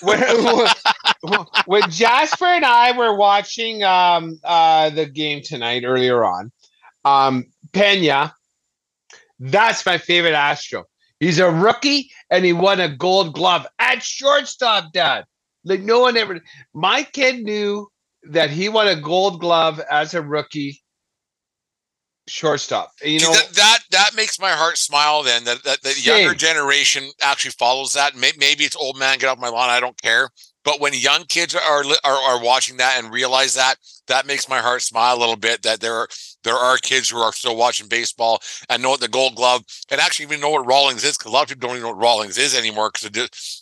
When, 0.00 0.20
when 1.66 1.90
Jasper 1.90 2.46
and 2.46 2.64
I 2.64 2.96
were 2.96 3.14
watching 3.14 3.82
um, 3.82 4.38
uh, 4.44 4.90
the 4.90 5.06
game 5.06 5.42
tonight 5.42 5.84
earlier 5.84 6.24
on, 6.24 6.52
um, 7.04 7.46
Pena, 7.72 8.34
that's 9.38 9.84
my 9.84 9.98
favorite 9.98 10.34
Astro. 10.34 10.84
He's 11.20 11.38
a 11.38 11.50
rookie 11.50 12.10
and 12.30 12.44
he 12.44 12.52
won 12.52 12.80
a 12.80 12.88
gold 12.88 13.34
glove 13.34 13.66
at 13.78 14.02
shortstop, 14.02 14.92
Dad. 14.92 15.24
Like 15.64 15.80
no 15.80 16.00
one 16.00 16.16
ever, 16.16 16.40
my 16.74 17.02
kid 17.02 17.42
knew 17.42 17.88
that 18.30 18.50
he 18.50 18.68
won 18.68 18.88
a 18.88 19.00
gold 19.00 19.40
glove 19.40 19.80
as 19.90 20.14
a 20.14 20.22
rookie 20.22 20.82
shortstop. 22.28 22.92
You 23.02 23.20
know, 23.20 23.32
that, 23.32 23.48
that 23.54 23.78
that 23.90 24.10
makes 24.14 24.38
my 24.38 24.50
heart 24.50 24.78
smile. 24.78 25.22
Then 25.22 25.44
that 25.44 25.62
that 25.64 25.82
the 25.82 25.94
younger 26.00 26.30
generation 26.34 27.10
actually 27.22 27.52
follows 27.52 27.92
that. 27.94 28.14
May- 28.16 28.32
Maybe 28.38 28.64
it's 28.64 28.76
old 28.76 28.98
man 28.98 29.18
get 29.18 29.28
off 29.28 29.38
my 29.38 29.48
lawn. 29.48 29.70
I 29.70 29.80
don't 29.80 30.00
care. 30.00 30.28
But 30.64 30.80
when 30.80 30.92
young 30.92 31.24
kids 31.24 31.54
are, 31.54 31.60
are 31.60 31.84
are 32.04 32.42
watching 32.42 32.76
that 32.76 32.98
and 33.02 33.12
realize 33.12 33.54
that, 33.54 33.76
that 34.08 34.26
makes 34.26 34.48
my 34.48 34.58
heart 34.58 34.82
smile 34.82 35.16
a 35.16 35.18
little 35.18 35.36
bit. 35.36 35.62
That 35.62 35.80
there 35.80 35.94
are 35.94 36.08
there 36.44 36.56
are 36.56 36.76
kids 36.76 37.08
who 37.08 37.18
are 37.18 37.32
still 37.32 37.56
watching 37.56 37.88
baseball 37.88 38.40
and 38.68 38.82
know 38.82 38.90
what 38.90 39.00
the 39.00 39.08
Gold 39.08 39.36
Glove 39.36 39.62
and 39.90 40.00
actually 40.00 40.24
even 40.26 40.40
know 40.40 40.50
what 40.50 40.66
Rawlings 40.66 41.04
is. 41.04 41.16
Because 41.16 41.30
a 41.30 41.34
lot 41.34 41.42
of 41.44 41.48
people 41.48 41.68
don't 41.68 41.76
even 41.78 41.88
know 41.88 41.94
what 41.94 42.02
Rawlings 42.02 42.36
is 42.38 42.54
anymore. 42.56 42.90
Because 42.92 43.10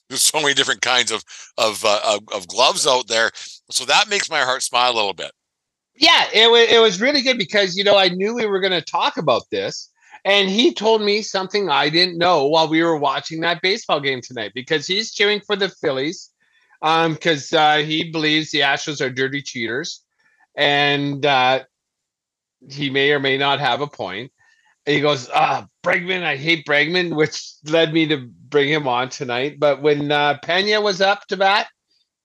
there's 0.09 0.23
so 0.23 0.41
many 0.41 0.55
different 0.55 0.81
kinds 0.81 1.13
of 1.13 1.23
of, 1.59 1.85
uh, 1.85 2.01
of 2.05 2.21
of 2.35 2.49
gloves 2.49 2.87
out 2.87 3.07
there. 3.07 3.31
So 3.71 3.85
that 3.85 4.09
makes 4.09 4.29
my 4.31 4.41
heart 4.41 4.63
smile 4.63 4.91
a 4.93 4.97
little 4.97 5.15
bit. 5.15 5.31
Yeah, 5.99 6.27
it 6.33 6.51
was 6.51 6.71
it 6.71 6.81
was 6.81 7.01
really 7.01 7.23
good 7.23 7.39
because 7.39 7.77
you 7.77 7.85
know 7.85 7.97
I 7.97 8.09
knew 8.09 8.35
we 8.35 8.47
were 8.47 8.61
going 8.61 8.73
to 8.73 8.83
talk 8.83 9.17
about 9.17 9.43
this, 9.51 9.91
and 10.25 10.49
he 10.49 10.75
told 10.75 11.03
me 11.03 11.23
something 11.23 11.69
I 11.69 11.89
didn't 11.89 12.19
know 12.19 12.47
while 12.47 12.69
we 12.69 12.83
were 12.83 12.97
watching 12.97 13.41
that 13.41 13.63
baseball 13.63 14.01
game 14.01 14.21
tonight 14.21 14.53
because 14.55 14.87
he's 14.87 15.13
cheering 15.13 15.41
for 15.41 15.57
the 15.57 15.69
Phillies, 15.69 16.31
um, 16.83 17.15
because 17.15 17.53
uh, 17.53 17.79
he 17.79 18.11
believes 18.11 18.51
the 18.51 18.61
Astros 18.61 19.01
are 19.01 19.11
dirty 19.11 19.43
cheaters, 19.43 20.03
and 20.55 21.25
uh, 21.25 21.65
he 22.71 22.91
may 22.91 23.13
or 23.13 23.21
may 23.21 23.39
not 23.39 23.61
have 23.61 23.81
a 23.81 23.87
point. 23.87 24.33
And 24.85 24.95
he 24.95 25.01
goes, 25.01 25.29
ah, 25.35 25.67
Bregman, 25.83 26.23
I 26.23 26.37
hate 26.37 26.65
Bregman, 26.65 27.17
which 27.17 27.55
led 27.65 27.93
me 27.93 28.07
to 28.07 28.19
bring 28.19 28.69
him 28.69 28.87
on 28.87 29.09
tonight. 29.09 29.59
But 29.59 29.83
when 29.83 30.13
uh, 30.13 30.39
Pena 30.43 30.81
was 30.81 31.01
up 31.01 31.27
to 31.27 31.37
bat, 31.37 31.67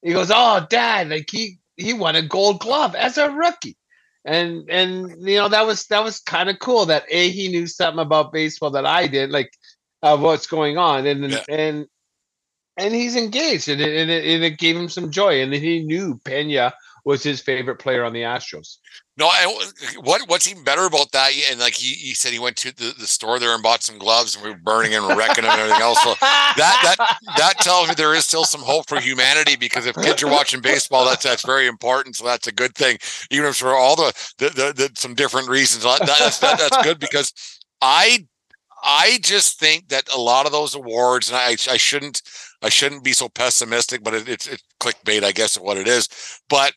he 0.02 0.12
goes, 0.12 0.30
"Oh, 0.34 0.66
Dad, 0.68 1.10
like 1.10 1.28
he 1.30 1.58
he 1.76 1.92
won 1.92 2.16
a 2.16 2.22
Gold 2.22 2.60
Glove 2.60 2.94
as 2.94 3.18
a 3.18 3.30
rookie," 3.30 3.76
and 4.24 4.68
and 4.70 5.10
you 5.28 5.36
know 5.36 5.48
that 5.48 5.66
was 5.66 5.86
that 5.86 6.04
was 6.04 6.20
kind 6.20 6.48
of 6.48 6.58
cool 6.58 6.86
that 6.86 7.04
a 7.10 7.30
he 7.30 7.48
knew 7.48 7.66
something 7.66 8.00
about 8.00 8.32
baseball 8.32 8.70
that 8.70 8.86
I 8.86 9.06
did, 9.06 9.30
like 9.30 9.52
uh, 10.02 10.16
what's 10.16 10.46
going 10.46 10.78
on, 10.78 11.06
and 11.06 11.32
Yeah. 11.32 11.44
and 11.48 11.86
and 12.76 12.94
he's 12.94 13.16
engaged, 13.16 13.68
and 13.68 13.80
it, 13.80 13.96
and 14.00 14.10
it 14.10 14.24
and 14.24 14.44
it 14.44 14.58
gave 14.58 14.76
him 14.76 14.88
some 14.88 15.10
joy, 15.10 15.42
and 15.42 15.52
he 15.52 15.82
knew 15.82 16.20
Pena 16.24 16.74
was 17.04 17.22
his 17.22 17.40
favorite 17.40 17.78
player 17.78 18.04
on 18.04 18.12
the 18.12 18.22
Astros. 18.22 18.78
No, 19.18 19.28
what 20.00 20.26
what's 20.26 20.48
even 20.50 20.64
better 20.64 20.86
about 20.86 21.12
that? 21.12 21.32
And 21.50 21.60
like 21.60 21.74
he, 21.74 21.94
he 21.94 22.14
said, 22.14 22.32
he 22.32 22.38
went 22.38 22.56
to 22.56 22.74
the, 22.74 22.94
the 22.98 23.06
store 23.06 23.38
there 23.38 23.52
and 23.52 23.62
bought 23.62 23.82
some 23.82 23.98
gloves, 23.98 24.34
and 24.34 24.42
we 24.42 24.50
were 24.50 24.56
burning 24.56 24.94
and 24.94 25.06
wrecking 25.06 25.44
them 25.44 25.52
and 25.52 25.60
everything 25.60 25.82
else. 25.82 26.02
So 26.02 26.14
that 26.20 26.56
that 26.56 27.18
that 27.36 27.58
tells 27.58 27.88
me 27.88 27.94
there 27.94 28.14
is 28.14 28.24
still 28.24 28.44
some 28.44 28.62
hope 28.62 28.88
for 28.88 28.98
humanity 28.98 29.56
because 29.56 29.84
if 29.84 29.96
kids 29.96 30.22
are 30.22 30.30
watching 30.30 30.62
baseball, 30.62 31.04
that's 31.04 31.24
that's 31.24 31.44
very 31.44 31.66
important. 31.66 32.16
So 32.16 32.24
that's 32.24 32.46
a 32.46 32.52
good 32.52 32.74
thing, 32.74 32.96
even 33.30 33.50
if 33.50 33.56
for 33.56 33.74
all 33.74 33.96
the 33.96 34.32
the, 34.38 34.48
the, 34.48 34.72
the 34.72 34.90
some 34.94 35.14
different 35.14 35.50
reasons. 35.50 35.84
That, 35.84 36.00
that's 36.06 36.38
that, 36.38 36.58
that's 36.58 36.82
good 36.82 36.98
because 36.98 37.34
I 37.82 38.26
I 38.82 39.18
just 39.22 39.60
think 39.60 39.88
that 39.88 40.08
a 40.14 40.18
lot 40.18 40.46
of 40.46 40.52
those 40.52 40.74
awards, 40.74 41.28
and 41.28 41.36
I 41.36 41.50
I 41.70 41.76
shouldn't 41.76 42.22
I 42.62 42.70
shouldn't 42.70 43.04
be 43.04 43.12
so 43.12 43.28
pessimistic, 43.28 44.02
but 44.02 44.14
it, 44.14 44.26
it's 44.26 44.46
it's 44.46 44.64
clickbait, 44.80 45.22
I 45.22 45.32
guess, 45.32 45.56
is 45.56 45.60
what 45.60 45.76
it 45.76 45.86
is. 45.86 46.08
But 46.48 46.72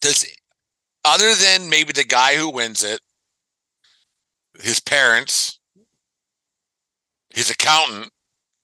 does 0.00 0.24
other 1.04 1.34
than 1.34 1.70
maybe 1.70 1.92
the 1.92 2.04
guy 2.04 2.36
who 2.36 2.50
wins 2.50 2.84
it, 2.84 3.00
his 4.60 4.80
parents, 4.80 5.58
his 7.34 7.50
accountant, 7.50 8.10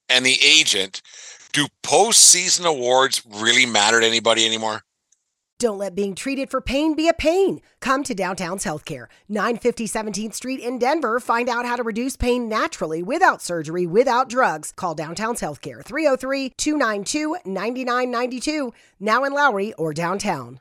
and 0.08 0.24
the 0.24 0.38
agent, 0.44 1.02
do 1.52 1.66
postseason 1.82 2.66
awards 2.66 3.22
really 3.26 3.66
matter 3.66 4.00
to 4.00 4.06
anybody 4.06 4.44
anymore? 4.44 4.82
Don't 5.58 5.78
let 5.78 5.94
being 5.94 6.14
treated 6.14 6.50
for 6.50 6.60
pain 6.60 6.94
be 6.94 7.08
a 7.08 7.14
pain. 7.14 7.62
Come 7.80 8.02
to 8.04 8.14
Downtown's 8.14 8.62
Healthcare, 8.62 9.06
950 9.26 9.88
17th 9.88 10.34
Street 10.34 10.60
in 10.60 10.78
Denver. 10.78 11.18
Find 11.18 11.48
out 11.48 11.64
how 11.64 11.76
to 11.76 11.82
reduce 11.82 12.14
pain 12.14 12.46
naturally 12.46 13.02
without 13.02 13.40
surgery, 13.40 13.86
without 13.86 14.28
drugs. 14.28 14.70
Call 14.76 14.94
Downtown's 14.94 15.40
Healthcare, 15.40 15.82
303 15.82 16.50
292 16.58 17.36
9992, 17.46 18.74
now 19.00 19.24
in 19.24 19.32
Lowry 19.32 19.72
or 19.74 19.94
downtown. 19.94 20.60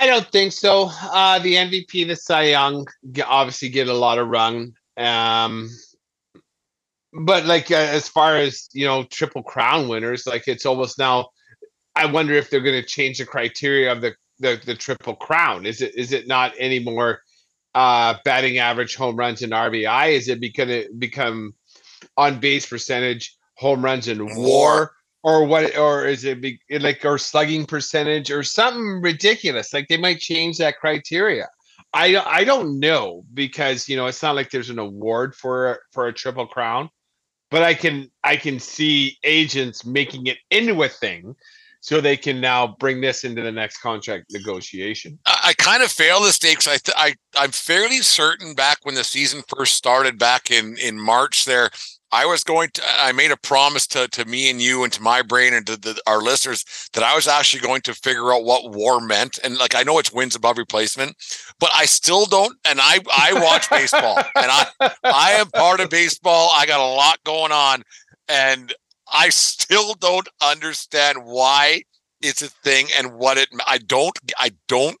I 0.00 0.06
don't 0.06 0.30
think 0.30 0.52
so. 0.52 0.90
Uh, 0.92 1.38
the 1.38 1.54
MVP, 1.54 2.06
the 2.06 2.16
Cy 2.16 2.44
Young, 2.44 2.86
obviously 3.24 3.68
get 3.68 3.88
a 3.88 3.94
lot 3.94 4.18
of 4.18 4.28
run. 4.28 4.74
Um, 4.96 5.70
but 7.12 7.46
like 7.46 7.70
uh, 7.70 7.76
as 7.76 8.08
far 8.08 8.36
as 8.36 8.68
you 8.72 8.86
know, 8.86 9.04
triple 9.04 9.42
crown 9.42 9.88
winners, 9.88 10.26
like 10.26 10.48
it's 10.48 10.66
almost 10.66 10.98
now. 10.98 11.30
I 11.94 12.04
wonder 12.04 12.34
if 12.34 12.50
they're 12.50 12.60
going 12.60 12.80
to 12.80 12.86
change 12.86 13.18
the 13.18 13.24
criteria 13.24 13.90
of 13.90 14.02
the, 14.02 14.14
the 14.38 14.60
the 14.64 14.74
triple 14.74 15.14
crown. 15.14 15.64
Is 15.64 15.80
it 15.80 15.94
is 15.94 16.12
it 16.12 16.26
not 16.26 16.52
anymore 16.58 17.20
uh, 17.74 18.16
batting 18.24 18.58
average, 18.58 18.96
home 18.96 19.16
runs, 19.16 19.42
and 19.42 19.52
RBI? 19.52 20.12
Is 20.12 20.28
it 20.28 20.40
going 20.54 20.68
to 20.68 20.88
become 20.98 21.54
on 22.16 22.38
base 22.38 22.66
percentage, 22.66 23.36
home 23.54 23.82
runs, 23.82 24.08
and 24.08 24.28
WAR? 24.36 24.92
Or 25.26 25.44
what 25.44 25.76
or 25.76 26.06
is 26.06 26.24
it 26.24 26.40
be, 26.40 26.60
like 26.70 27.04
or 27.04 27.18
slugging 27.18 27.66
percentage 27.66 28.30
or 28.30 28.44
something 28.44 29.02
ridiculous 29.02 29.74
like 29.74 29.88
they 29.88 29.96
might 29.96 30.20
change 30.20 30.56
that 30.56 30.78
criteria. 30.78 31.48
I 31.92 32.16
i 32.16 32.44
don't 32.44 32.78
know 32.78 33.24
because 33.34 33.88
you 33.88 33.96
know 33.96 34.06
it's 34.06 34.22
not 34.22 34.36
like 34.36 34.50
there's 34.50 34.70
an 34.70 34.78
award 34.78 35.34
for 35.34 35.80
for 35.92 36.06
a 36.06 36.12
triple 36.12 36.46
crown 36.46 36.90
but 37.50 37.62
i 37.62 37.74
can 37.74 38.10
i 38.24 38.36
can 38.36 38.58
see 38.58 39.18
agents 39.22 39.84
making 39.84 40.26
it 40.26 40.38
into 40.50 40.82
a 40.82 40.88
thing 40.88 41.34
so 41.86 42.00
they 42.00 42.16
can 42.16 42.40
now 42.40 42.74
bring 42.80 43.00
this 43.00 43.22
into 43.22 43.42
the 43.42 43.52
next 43.52 43.78
contract 43.78 44.26
negotiation. 44.32 45.16
I, 45.24 45.38
I 45.44 45.52
kind 45.52 45.84
of 45.84 45.92
fail 45.92 46.20
the 46.20 46.32
stakes. 46.32 46.66
I, 46.66 46.78
th- 46.78 46.96
I 46.96 47.14
I'm 47.36 47.52
fairly 47.52 47.98
certain 47.98 48.54
back 48.54 48.78
when 48.82 48.96
the 48.96 49.04
season 49.04 49.44
first 49.56 49.76
started 49.76 50.18
back 50.18 50.50
in 50.50 50.76
in 50.78 50.98
March 50.98 51.44
there 51.44 51.70
I 52.12 52.24
was 52.24 52.44
going 52.44 52.70
to, 52.74 52.82
I 52.86 53.12
made 53.12 53.30
a 53.30 53.36
promise 53.36 53.86
to, 53.88 54.08
to 54.08 54.24
me 54.24 54.48
and 54.48 54.62
you 54.62 54.84
and 54.84 54.92
to 54.94 55.02
my 55.02 55.22
brain 55.22 55.52
and 55.52 55.66
to 55.66 55.76
the, 55.76 56.00
our 56.06 56.22
listeners 56.22 56.64
that 56.92 57.02
I 57.02 57.14
was 57.14 57.26
actually 57.26 57.60
going 57.60 57.82
to 57.82 57.94
figure 57.94 58.32
out 58.32 58.44
what 58.44 58.72
war 58.72 59.00
meant. 59.00 59.38
And 59.42 59.58
like, 59.58 59.74
I 59.74 59.82
know 59.82 59.98
it's 59.98 60.12
wins 60.12 60.36
above 60.36 60.56
replacement, 60.56 61.16
but 61.58 61.70
I 61.74 61.84
still 61.84 62.24
don't. 62.24 62.56
And 62.64 62.78
I, 62.80 63.00
I 63.14 63.34
watch 63.34 63.68
baseball 63.68 64.16
and 64.18 64.26
I, 64.36 64.66
I 65.02 65.32
am 65.32 65.50
part 65.50 65.80
of 65.80 65.90
baseball. 65.90 66.50
I 66.54 66.64
got 66.64 66.80
a 66.80 66.94
lot 66.94 67.22
going 67.24 67.50
on 67.50 67.82
and 68.28 68.72
I 69.12 69.28
still 69.30 69.94
don't 69.94 70.28
understand 70.42 71.24
why 71.24 71.82
it's 72.20 72.42
a 72.42 72.48
thing 72.48 72.88
and 72.98 73.14
what 73.14 73.38
it, 73.38 73.48
I 73.66 73.78
don't, 73.78 74.18
I 74.38 74.50
don't, 74.68 74.98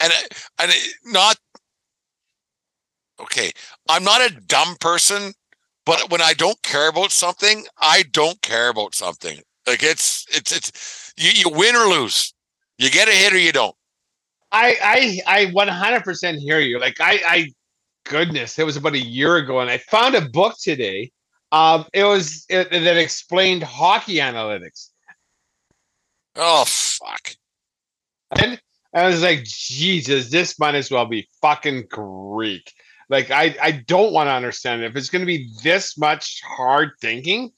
and, 0.00 0.12
and 0.58 0.72
not, 1.04 1.36
okay. 3.20 3.52
I'm 3.88 4.04
not 4.04 4.20
a 4.20 4.34
dumb 4.46 4.76
person 4.80 5.34
but 5.84 6.10
when 6.10 6.22
I 6.22 6.32
don't 6.32 6.60
care 6.62 6.88
about 6.88 7.12
something, 7.12 7.66
I 7.78 8.04
don't 8.12 8.40
care 8.42 8.68
about 8.68 8.94
something. 8.94 9.40
Like 9.66 9.82
it's 9.82 10.26
it's 10.30 10.52
it's 10.52 11.12
you, 11.16 11.30
you 11.30 11.48
win 11.50 11.76
or 11.76 11.86
lose. 11.86 12.32
You 12.78 12.90
get 12.90 13.08
a 13.08 13.12
hit 13.12 13.32
or 13.32 13.38
you 13.38 13.52
don't. 13.52 13.74
I 14.52 15.20
I 15.26 15.40
I 15.40 15.46
100% 15.46 16.38
hear 16.38 16.60
you. 16.60 16.78
Like 16.78 17.00
I 17.00 17.20
I 17.26 17.52
goodness, 18.04 18.58
it 18.58 18.64
was 18.64 18.76
about 18.76 18.94
a 18.94 18.98
year 18.98 19.36
ago 19.36 19.60
and 19.60 19.70
I 19.70 19.78
found 19.78 20.14
a 20.14 20.28
book 20.28 20.56
today. 20.60 21.10
Um 21.54 21.86
it 21.92 22.02
was 22.02 22.46
it, 22.48 22.68
that 22.72 22.96
explained 22.96 23.62
hockey 23.62 24.16
analytics. 24.16 24.88
Oh 26.34 26.64
fuck. 26.66 27.36
And 28.32 28.60
I 28.92 29.06
was 29.06 29.22
like, 29.22 29.44
Jesus, 29.44 30.30
this 30.30 30.58
might 30.58 30.74
as 30.74 30.90
well 30.90 31.06
be 31.06 31.28
fucking 31.40 31.84
Greek. 31.88 32.72
Like 33.08 33.30
I 33.30 33.54
I 33.62 33.70
don't 33.86 34.12
want 34.12 34.26
to 34.26 34.32
understand 34.32 34.82
it. 34.82 34.86
If 34.86 34.96
it's 34.96 35.10
going 35.10 35.22
to 35.22 35.26
be 35.26 35.48
this 35.62 35.96
much 35.96 36.42
hard 36.44 36.90
thinking, 37.00 37.52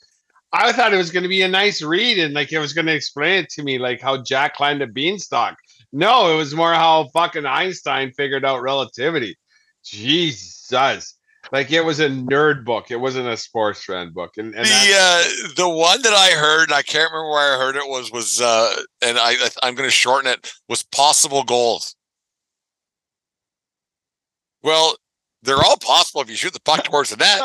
I 0.53 0.73
thought 0.73 0.93
it 0.93 0.99
was 0.99 1.11
going 1.11 1.23
to 1.23 1.31
be 1.31 1.41
a 1.41 1.49
nice 1.49 1.81
read 1.81 2.19
and 2.19 2.35
like 2.35 2.53
it 2.53 2.59
was 2.59 2.75
going 2.75 2.87
to 2.87 2.95
explain 2.95 3.45
it 3.45 3.51
to 3.51 3.63
me 3.63 3.79
like 3.79 4.03
how 4.03 4.23
Jack 4.23 4.57
climbed 4.57 4.83
a 4.83 4.87
beanstalk. 4.87 5.57
No, 5.91 6.35
it 6.35 6.37
was 6.37 6.55
more 6.55 6.75
how 6.75 7.09
fucking 7.15 7.47
Einstein 7.47 8.13
figured 8.13 8.45
out 8.45 8.61
relativity. 8.61 9.39
Jesus. 9.83 11.15
Like 11.53 11.71
it 11.71 11.83
was 11.83 12.01
a 12.01 12.09
nerd 12.09 12.65
book. 12.65 12.91
It 12.91 12.97
wasn't 12.97 13.29
a 13.29 13.37
sports 13.37 13.85
fan 13.85 14.13
book. 14.13 14.33
And, 14.37 14.55
and 14.55 14.65
the 14.65 14.97
uh, 14.99 15.23
the 15.57 15.69
one 15.69 16.03
that 16.03 16.13
I 16.13 16.31
heard, 16.31 16.65
and 16.65 16.73
I 16.73 16.83
can't 16.83 17.11
remember 17.11 17.31
where 17.31 17.55
I 17.55 17.59
heard 17.59 17.77
it 17.77 17.89
was 17.89 18.11
was 18.11 18.41
uh, 18.41 18.75
and 19.03 19.19
I 19.19 19.37
I'm 19.63 19.75
going 19.75 19.89
to 19.89 19.93
shorten 19.93 20.31
it 20.31 20.53
was 20.69 20.83
possible 20.83 21.45
goals. 21.45 21.95
Well, 24.63 24.97
they're 25.43 25.63
all 25.63 25.77
possible 25.77 26.21
if 26.23 26.29
you 26.29 26.37
shoot 26.37 26.53
the 26.53 26.61
puck 26.61 26.85
towards 26.85 27.11
the 27.11 27.17
net. 27.17 27.41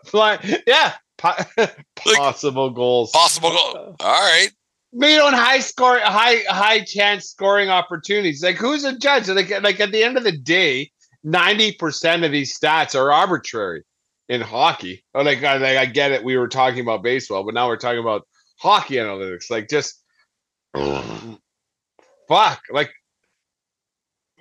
Fly, 0.06 0.60
yeah, 0.66 0.94
po- 1.18 1.36
possible 1.96 2.68
like, 2.68 2.76
goals. 2.76 3.10
Possible 3.10 3.50
goal. 3.50 3.96
All 4.00 4.20
right. 4.20 4.48
But 4.92 5.10
you 5.10 5.18
don't 5.18 5.34
high 5.34 5.60
score, 5.60 5.98
high 6.00 6.38
high 6.48 6.80
chance 6.80 7.26
scoring 7.26 7.68
opportunities. 7.68 8.42
Like 8.42 8.56
who's 8.56 8.84
a 8.84 8.98
judge? 8.98 9.28
Like 9.28 9.50
like 9.62 9.78
at 9.78 9.92
the 9.92 10.02
end 10.02 10.16
of 10.16 10.24
the 10.24 10.36
day, 10.36 10.90
ninety 11.22 11.72
percent 11.72 12.24
of 12.24 12.32
these 12.32 12.58
stats 12.58 12.94
are 12.94 13.12
arbitrary 13.12 13.82
in 14.28 14.40
hockey. 14.40 15.04
Oh, 15.14 15.22
like, 15.22 15.42
like 15.42 15.62
I 15.62 15.86
get 15.86 16.12
it. 16.12 16.24
We 16.24 16.36
were 16.36 16.48
talking 16.48 16.80
about 16.80 17.02
baseball, 17.02 17.44
but 17.44 17.52
now 17.52 17.66
we're 17.66 17.76
talking 17.76 17.98
about 17.98 18.26
hockey 18.58 18.94
analytics. 18.94 19.50
Like 19.50 19.68
just 19.68 20.00
fuck. 22.28 22.62
Like 22.70 22.92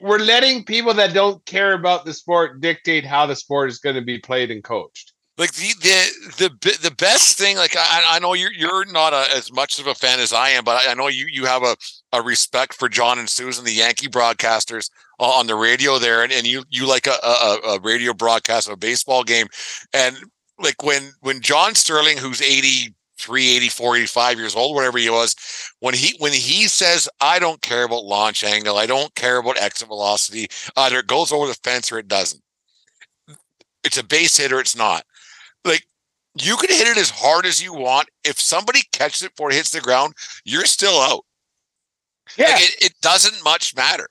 we're 0.01 0.19
letting 0.19 0.63
people 0.63 0.93
that 0.93 1.13
don't 1.13 1.43
care 1.45 1.73
about 1.73 2.05
the 2.05 2.13
sport 2.13 2.61
dictate 2.61 3.05
how 3.05 3.25
the 3.25 3.35
sport 3.35 3.69
is 3.69 3.79
going 3.79 3.95
to 3.95 4.01
be 4.01 4.19
played 4.19 4.51
and 4.51 4.63
coached. 4.63 5.13
Like 5.37 5.53
the 5.53 5.73
the 6.37 6.49
the 6.59 6.89
the 6.89 6.95
best 6.95 7.37
thing, 7.37 7.55
like 7.55 7.73
I, 7.75 8.03
I 8.09 8.19
know 8.19 8.33
you're 8.33 8.51
you're 8.51 8.85
not 8.85 9.13
a, 9.13 9.25
as 9.33 9.51
much 9.53 9.79
of 9.79 9.87
a 9.87 9.95
fan 9.95 10.19
as 10.19 10.33
I 10.33 10.49
am, 10.49 10.65
but 10.65 10.81
I 10.85 10.93
know 10.95 11.07
you 11.07 11.27
you 11.31 11.45
have 11.45 11.63
a, 11.63 11.77
a 12.11 12.21
respect 12.21 12.73
for 12.73 12.89
John 12.89 13.17
and 13.17 13.27
Suzyn, 13.27 13.63
the 13.63 13.71
Yankee 13.71 14.09
broadcasters 14.09 14.89
on 15.19 15.47
the 15.47 15.55
radio 15.55 15.99
there, 15.99 16.23
and, 16.23 16.31
and 16.31 16.47
you 16.47 16.63
you 16.69 16.87
like 16.87 17.07
a, 17.07 17.15
a, 17.23 17.59
a 17.75 17.79
radio 17.81 18.13
broadcast 18.13 18.67
of 18.67 18.73
a 18.73 18.77
baseball 18.77 19.23
game, 19.23 19.47
and 19.93 20.17
like 20.59 20.83
when 20.83 21.11
when 21.21 21.41
John 21.41 21.75
Sterling, 21.75 22.17
who's 22.17 22.41
eighty 22.41 22.95
384 23.17 23.97
85 23.97 24.39
years 24.39 24.55
old 24.55 24.75
whatever 24.75 24.97
he 24.97 25.09
was 25.09 25.35
when 25.81 25.93
he 25.93 26.15
when 26.19 26.31
he 26.31 26.69
says 26.69 27.09
i 27.19 27.37
don't 27.37 27.61
care 27.61 27.83
about 27.83 28.05
launch 28.05 28.45
angle 28.45 28.77
i 28.77 28.85
don't 28.85 29.13
care 29.13 29.39
about 29.39 29.61
exit 29.61 29.89
velocity 29.89 30.47
either 30.77 30.99
it 30.99 31.07
goes 31.07 31.33
over 31.33 31.45
the 31.45 31.53
fence 31.55 31.91
or 31.91 31.99
it 31.99 32.07
doesn't. 32.07 32.41
It's 33.83 33.97
a 33.97 34.03
base 34.03 34.37
hit 34.37 34.51
or 34.51 34.59
it's 34.59 34.75
not. 34.75 35.03
Like 35.65 35.87
you 36.39 36.57
can 36.57 36.69
hit 36.69 36.87
it 36.87 36.97
as 36.97 37.09
hard 37.09 37.45
as 37.45 37.61
you 37.61 37.73
want. 37.73 38.09
If 38.23 38.39
somebody 38.39 38.81
catches 38.91 39.23
it 39.23 39.35
before 39.35 39.51
it 39.51 39.55
hits 39.55 39.71
the 39.71 39.81
ground 39.81 40.13
you're 40.45 40.65
still 40.65 40.99
out. 40.99 41.25
Yeah. 42.37 42.51
like 42.51 42.61
it, 42.61 42.75
it 42.85 42.93
doesn't 43.01 43.43
much 43.43 43.75
matter 43.75 44.07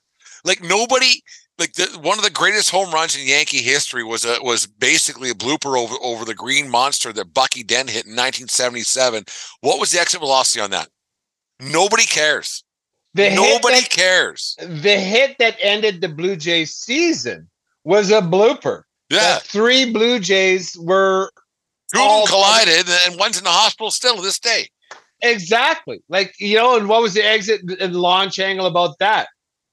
like 0.49 0.63
nobody 0.63 1.23
like 1.59 1.73
the, 1.75 1.87
one 2.01 2.19
of 2.19 2.25
the 2.25 2.31
greatest 2.31 2.71
home 2.71 2.93
runs 2.93 3.17
in 3.17 3.27
Yankee 3.27 3.63
history 3.63 4.05
was 4.05 4.25
a 4.25 4.39
was 4.43 4.67
basically 4.67 5.31
a 5.31 5.35
blooper 5.35 5.79
over 5.79 5.95
over 6.03 6.25
the 6.25 6.35
green 6.35 6.69
monster 6.69 7.13
that 7.13 7.35
Bucky 7.35 7.63
Dent 7.63 7.91
hit 7.91 8.07
in 8.07 8.13
1977. 8.13 9.25
What 9.61 9.79
was 9.79 9.93
the 9.93 10.01
exit 10.01 10.21
velocity 10.21 10.61
on 10.61 10.71
that? 10.71 10.89
Nobody 11.61 12.05
cares. 12.05 12.65
The 13.15 13.31
Nobody 13.31 13.81
that, 13.81 13.91
cares. 13.91 14.57
The 14.61 14.99
hit 14.99 15.37
that 15.39 15.57
ended 15.61 16.01
the 16.01 16.09
Blue 16.09 16.37
Jays 16.37 16.75
season 16.75 17.49
was 17.85 18.11
a 18.11 18.21
blooper. 18.21 18.83
Yeah, 19.11 19.39
the 19.39 19.45
three 19.45 19.91
Blue 19.91 20.21
Jays 20.21 20.77
were 20.79 21.33
two 21.93 22.01
all 22.01 22.27
collided, 22.27 22.87
and 23.07 23.19
one's 23.19 23.39
in 23.39 23.45
the 23.45 23.51
hospital 23.51 23.91
still 23.91 24.17
to 24.17 24.23
this 24.23 24.39
day. 24.39 24.69
Exactly. 25.23 26.01
Like 26.09 26.35
you 26.39 26.57
know, 26.57 26.77
and 26.77 26.89
what 26.89 27.03
was 27.03 27.15
the 27.15 27.25
exit 27.25 27.63
and 27.81 27.97
launch 27.97 28.39
angle 28.39 28.67
about 28.67 28.99
that? 29.01 29.29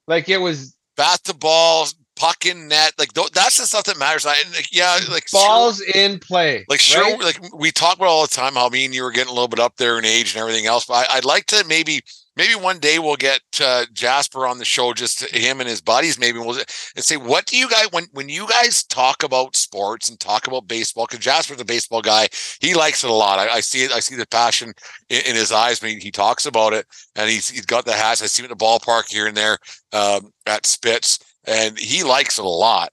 Like 0.06 0.28
it 0.28 0.38
was 0.38 0.74
bat 0.96 1.20
the 1.24 1.34
ball 1.34 1.86
puck 2.16 2.46
in 2.46 2.68
net. 2.68 2.92
Like 2.98 3.12
th- 3.12 3.30
that's 3.30 3.58
the 3.58 3.66
stuff 3.66 3.84
that 3.84 3.98
matters. 3.98 4.26
I, 4.26 4.34
like, 4.54 4.72
yeah, 4.72 4.98
like 5.10 5.30
balls 5.30 5.78
sure, 5.78 5.94
in 5.94 6.18
play. 6.18 6.64
like 6.68 6.80
sure, 6.80 7.02
right? 7.02 7.22
like 7.22 7.54
we 7.54 7.70
talk 7.70 7.96
about 7.96 8.08
all 8.08 8.22
the 8.22 8.34
time 8.34 8.54
how 8.54 8.68
me 8.68 8.84
and 8.84 8.94
you 8.94 9.02
were 9.02 9.12
getting 9.12 9.30
a 9.30 9.34
little 9.34 9.48
bit 9.48 9.60
up 9.60 9.76
there 9.76 9.98
in 9.98 10.04
age 10.04 10.34
and 10.34 10.40
everything 10.40 10.66
else. 10.66 10.86
But 10.86 11.08
I, 11.10 11.18
I'd 11.18 11.24
like 11.24 11.46
to 11.46 11.64
maybe 11.68 12.02
maybe 12.36 12.54
one 12.54 12.78
day 12.78 12.98
we'll 12.98 13.16
get 13.16 13.40
uh, 13.60 13.86
Jasper 13.92 14.46
on 14.46 14.58
the 14.58 14.64
show, 14.64 14.92
just 14.92 15.24
him 15.34 15.60
and 15.60 15.68
his 15.68 15.80
buddies. 15.80 16.18
Maybe 16.18 16.38
we'll 16.38 16.58
and 16.58 17.04
say, 17.04 17.16
what 17.16 17.46
do 17.46 17.56
you 17.56 17.68
guys 17.68 17.88
when 17.90 18.06
when 18.12 18.28
you 18.28 18.46
guys 18.46 18.84
talk 18.84 19.22
about 19.22 19.56
sports 19.56 20.08
and 20.08 20.20
talk 20.20 20.46
about 20.46 20.68
baseball? 20.68 21.06
Because 21.06 21.24
Jasper's 21.24 21.60
a 21.60 21.64
baseball 21.64 22.02
guy, 22.02 22.28
he 22.60 22.74
likes 22.74 23.02
it 23.04 23.10
a 23.10 23.12
lot. 23.12 23.38
I, 23.38 23.48
I 23.48 23.60
see 23.60 23.84
it. 23.84 23.92
I 23.92 24.00
see 24.00 24.16
the 24.16 24.26
passion 24.26 24.72
in, 25.08 25.22
in 25.26 25.36
his 25.36 25.52
eyes 25.52 25.80
when 25.80 25.92
he, 25.92 25.98
he, 25.98 26.10
talks 26.10 26.46
about 26.46 26.72
it, 26.72 26.86
and 27.14 27.28
he's 27.28 27.48
he's 27.48 27.66
got 27.66 27.84
the 27.84 27.92
hats. 27.92 28.22
I 28.22 28.26
see 28.26 28.42
him 28.42 28.50
at 28.50 28.58
the 28.58 28.64
ballpark 28.64 29.10
here 29.10 29.26
and 29.26 29.36
there 29.36 29.58
um, 29.92 30.30
at 30.46 30.66
Spitz, 30.66 31.18
and 31.44 31.78
he 31.78 32.02
likes 32.02 32.38
it 32.38 32.44
a 32.44 32.48
lot. 32.48 32.90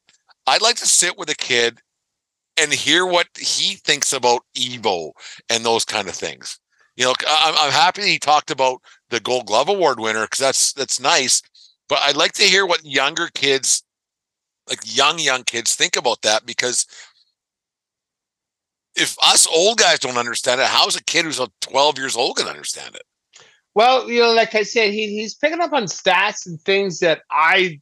I'd 0.47 0.61
like 0.61 0.75
to 0.77 0.87
sit 0.87 1.17
with 1.17 1.29
a 1.29 1.35
kid 1.35 1.79
and 2.57 2.71
hear 2.71 3.05
what 3.05 3.27
he 3.37 3.75
thinks 3.75 4.13
about 4.13 4.41
Evo 4.55 5.11
and 5.49 5.65
those 5.65 5.85
kind 5.85 6.07
of 6.07 6.13
things. 6.13 6.59
You 6.95 7.05
know, 7.05 7.13
I'm, 7.27 7.55
I'm 7.57 7.71
happy 7.71 8.03
he 8.03 8.19
talked 8.19 8.51
about 8.51 8.81
the 9.09 9.19
Gold 9.19 9.47
Glove 9.47 9.69
Award 9.69 9.99
winner 9.99 10.25
because 10.25 10.39
that's 10.39 10.73
that's 10.73 10.99
nice. 10.99 11.41
But 11.89 11.99
I'd 12.01 12.15
like 12.15 12.33
to 12.33 12.43
hear 12.43 12.65
what 12.65 12.85
younger 12.85 13.29
kids, 13.33 13.83
like 14.69 14.79
young 14.83 15.19
young 15.19 15.43
kids, 15.43 15.75
think 15.75 15.95
about 15.95 16.21
that 16.21 16.45
because 16.45 16.85
if 18.95 19.17
us 19.23 19.47
old 19.47 19.77
guys 19.77 19.99
don't 19.99 20.17
understand 20.17 20.61
it, 20.61 20.67
how's 20.67 20.95
a 20.95 21.03
kid 21.03 21.25
who's 21.25 21.41
12 21.61 21.97
years 21.97 22.15
old 22.15 22.37
to 22.37 22.47
understand 22.47 22.95
it? 22.95 23.03
Well, 23.75 24.09
you 24.09 24.19
know, 24.19 24.33
like 24.33 24.53
I 24.53 24.63
said, 24.63 24.91
he, 24.91 25.07
he's 25.07 25.33
picking 25.33 25.61
up 25.61 25.73
on 25.73 25.85
stats 25.85 26.45
and 26.45 26.61
things 26.61 26.99
that 26.99 27.21
I 27.31 27.81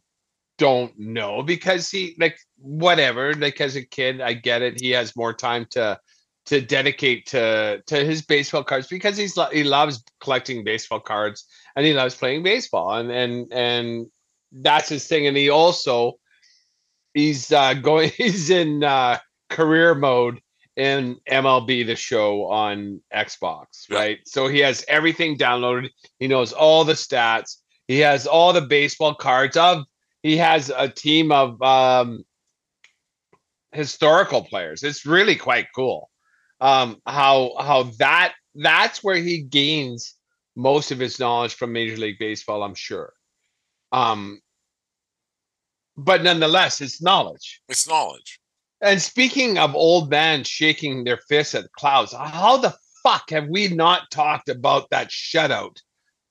don't 0.58 0.98
know 0.98 1.44
because 1.44 1.90
he 1.90 2.16
like 2.18 2.38
whatever. 2.58 3.34
Like 3.34 3.60
as 3.60 3.76
a 3.76 3.84
kid, 3.84 4.22
I 4.22 4.34
get 4.34 4.62
it. 4.62 4.80
He 4.80 4.92
has 4.92 5.16
more 5.16 5.34
time 5.34 5.66
to 5.72 6.00
to 6.46 6.62
dedicate 6.62 7.28
to 7.28 7.82
to 7.86 8.04
his 8.04 8.22
baseball 8.22 8.64
cards 8.64 8.88
because 8.88 9.18
he's 9.18 9.38
he 9.52 9.64
loves 9.64 10.04
collecting 10.20 10.64
baseball 10.64 11.00
cards 11.00 11.46
and 11.76 11.86
he 11.86 11.94
loves 11.94 12.16
playing 12.16 12.44
baseball 12.44 12.98
and 12.98 13.12
and 13.12 13.54
and 13.54 14.08
that's 14.52 14.90
his 14.90 15.08
thing. 15.08 15.28
And 15.28 15.38
he 15.38 15.50
also 15.50 16.14
he's 17.14 17.52
uh 17.52 17.74
going 17.82 18.10
he's 18.10 18.50
in 18.50 18.84
uh 18.84 19.18
career 19.50 19.96
mode 19.96 20.42
in 20.76 21.18
MLB 21.30 21.86
the 21.86 21.96
show 21.96 22.46
on 22.46 23.02
Xbox, 23.14 23.90
right? 23.92 24.18
Yeah. 24.18 24.24
So 24.26 24.48
he 24.48 24.60
has 24.60 24.86
everything 24.88 25.38
downloaded. 25.38 25.90
He 26.20 26.28
knows 26.28 26.54
all 26.54 26.86
the 26.86 26.94
stats. 26.94 27.58
He 27.88 28.00
has 28.00 28.26
all 28.26 28.54
the 28.54 28.62
baseball 28.62 29.14
cards 29.14 29.58
of 29.58 29.84
he 30.24 30.38
has 30.38 30.72
a 30.76 30.88
team 30.88 31.32
of 31.32 31.62
um 31.62 32.26
historical 33.72 34.44
players. 34.44 34.84
It's 34.84 35.06
really 35.06 35.36
quite 35.36 35.68
cool. 35.76 36.11
Um 36.62 37.02
how 37.06 37.54
how 37.60 37.84
that 38.00 38.34
that's 38.56 39.04
where 39.04 39.18
he 39.18 39.42
gains 39.42 40.16
most 40.56 40.92
of 40.92 41.00
his 41.00 41.20
knowledge 41.20 41.56
from 41.56 41.74
Major 41.74 41.98
League 41.98 42.20
Baseball, 42.20 42.64
I'm 42.64 42.76
sure. 42.76 43.14
Um 43.92 44.40
but 45.98 46.24
nonetheless, 46.24 46.80
it's 46.80 47.02
knowledge. 47.02 47.62
It's 47.68 47.88
knowledge. 47.88 48.40
And 48.82 49.02
speaking 49.02 49.58
of 49.58 49.76
old 49.76 50.10
men 50.10 50.44
shaking 50.44 51.04
their 51.04 51.18
fists 51.18 51.54
at 51.54 51.72
clouds, 51.74 52.14
how 52.14 52.58
the 52.58 52.74
fuck 53.04 53.30
have 53.30 53.48
we 53.48 53.68
not 53.68 54.10
talked 54.12 54.50
about 54.50 54.90
that 54.90 55.10
shutout 55.10 55.78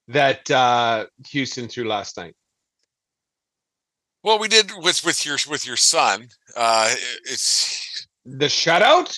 that 0.08 0.50
uh, 0.50 1.06
Houston 1.28 1.68
threw 1.68 1.84
last 1.84 2.16
night? 2.16 2.34
Well, 4.22 4.38
we 4.38 4.48
did 4.48 4.72
with 4.76 5.04
with 5.04 5.24
your 5.24 5.38
with 5.48 5.66
your 5.66 5.76
son. 5.78 6.28
Uh, 6.54 6.94
it's 7.24 8.06
the 8.24 8.46
shutout, 8.46 9.16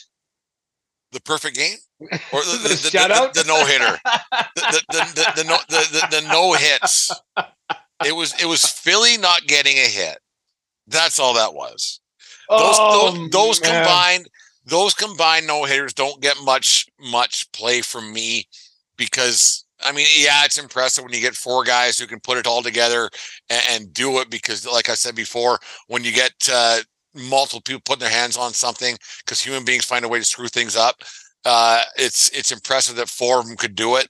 the 1.13 1.21
perfect 1.21 1.57
game, 1.57 1.77
or 2.01 2.41
the, 2.41 2.59
the, 2.63 2.91
the, 2.91 3.43
the 3.43 3.45
no 3.47 3.65
hitter, 3.65 3.99
the 4.57 4.83
the 4.89 4.99
the, 5.15 5.43
the, 5.43 5.45
no, 5.45 5.59
the, 5.69 6.07
the 6.11 6.29
no 6.29 6.53
hits. 6.55 7.11
It 8.05 8.17
was 8.17 8.35
it 8.43 8.47
was 8.47 8.65
Philly 8.65 9.17
not 9.17 9.43
getting 9.47 9.77
a 9.77 9.89
hit. 9.89 10.19
That's 10.87 11.19
all 11.19 11.35
that 11.35 11.55
was. 11.55 12.01
Those 12.49 12.77
oh, 12.79 13.29
those, 13.31 13.59
combined 13.61 14.27
those 14.67 14.95
combined 14.95 15.47
no 15.47 15.65
hitters 15.65 15.95
don't 15.95 16.21
get 16.21 16.37
much 16.43 16.87
much 16.99 17.51
play 17.53 17.81
from 17.81 18.13
me 18.13 18.47
because 18.97 19.65
I 19.85 19.93
mean, 19.93 20.07
yeah, 20.17 20.45
it's 20.45 20.59
impressive 20.59 21.05
when 21.05 21.13
you 21.13 21.21
get 21.21 21.35
four 21.35 21.65
guys 21.65 21.99
who 21.99 22.07
can 22.07 22.21
put 22.21 22.39
it 22.39 22.47
all 22.47 22.63
together 22.63 23.11
and, 23.51 23.63
and 23.71 23.95
do 23.95 24.21
it. 24.21 24.31
Because, 24.31 24.67
like 24.67 24.89
I 24.89 24.95
said 24.95 25.15
before, 25.15 25.59
when 25.89 26.05
you 26.05 26.13
get 26.13 26.33
uh, 26.53 26.81
multiple 27.15 27.61
people 27.61 27.83
putting 27.85 28.01
their 28.01 28.11
hands 28.11 28.37
on 28.37 28.53
something, 28.53 28.97
because 29.25 29.41
human 29.41 29.65
beings 29.65 29.85
find 29.85 30.05
a 30.05 30.09
way 30.09 30.19
to 30.19 30.25
screw 30.25 30.49
things 30.49 30.77
up, 30.77 31.03
uh, 31.45 31.83
it's 31.97 32.29
it's 32.31 32.53
impressive 32.53 32.97
that 32.97 33.09
four 33.09 33.41
of 33.41 33.47
them 33.47 33.57
could 33.57 33.75
do 33.75 33.97
it. 33.97 34.09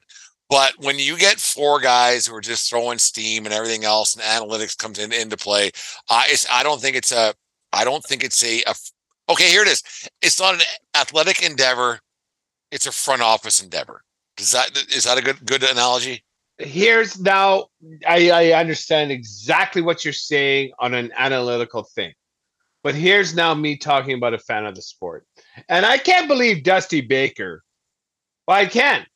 But 0.50 0.74
when 0.78 0.98
you 0.98 1.16
get 1.16 1.40
four 1.40 1.80
guys 1.80 2.26
who 2.26 2.34
are 2.34 2.42
just 2.42 2.68
throwing 2.68 2.98
steam 2.98 3.46
and 3.46 3.54
everything 3.54 3.84
else, 3.84 4.14
and 4.14 4.22
analytics 4.22 4.76
comes 4.76 4.98
in, 4.98 5.12
into 5.12 5.36
play, 5.36 5.70
I 6.10 6.34
I 6.50 6.62
don't 6.62 6.80
think 6.80 6.96
it's 6.96 7.12
a 7.12 7.32
I 7.72 7.84
don't 7.84 8.04
think 8.04 8.22
it's 8.22 8.44
a, 8.44 8.62
a 8.66 8.74
okay. 9.30 9.48
Here 9.48 9.62
it 9.62 9.68
is. 9.68 9.82
It's 10.20 10.38
not 10.38 10.54
an 10.54 10.60
athletic 10.94 11.42
endeavor. 11.42 12.00
It's 12.70 12.86
a 12.86 12.92
front 12.92 13.22
office 13.22 13.62
endeavor. 13.62 14.02
Is 14.38 14.52
that 14.52 14.70
is 14.94 15.04
that 15.04 15.18
a 15.18 15.22
good 15.22 15.44
good 15.46 15.62
analogy? 15.62 16.22
Here's 16.58 17.18
now 17.18 17.66
I, 18.06 18.30
I 18.30 18.52
understand 18.52 19.10
exactly 19.10 19.80
what 19.80 20.04
you're 20.04 20.12
saying 20.12 20.72
on 20.78 20.92
an 20.92 21.12
analytical 21.16 21.82
thing. 21.82 22.12
But 22.82 22.94
here's 22.94 23.34
now 23.34 23.54
me 23.54 23.76
talking 23.76 24.16
about 24.16 24.34
a 24.34 24.38
fan 24.38 24.66
of 24.66 24.74
the 24.74 24.82
sport. 24.82 25.26
And 25.68 25.86
I 25.86 25.98
can't 25.98 26.28
believe 26.28 26.64
Dusty 26.64 27.00
Baker. 27.00 27.62
Well, 28.46 28.56
I 28.56 28.66
can. 28.66 29.06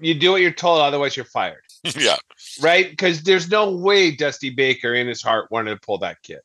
You 0.00 0.14
do 0.14 0.32
what 0.32 0.40
you're 0.40 0.50
told, 0.50 0.80
otherwise 0.80 1.16
you're 1.16 1.26
fired. 1.26 1.62
yeah. 1.98 2.16
Right? 2.60 2.88
Because 2.90 3.22
there's 3.22 3.50
no 3.50 3.70
way 3.70 4.10
Dusty 4.10 4.50
Baker 4.50 4.94
in 4.94 5.06
his 5.06 5.22
heart 5.22 5.50
wanted 5.50 5.74
to 5.74 5.80
pull 5.80 5.98
that 5.98 6.22
kid. 6.22 6.40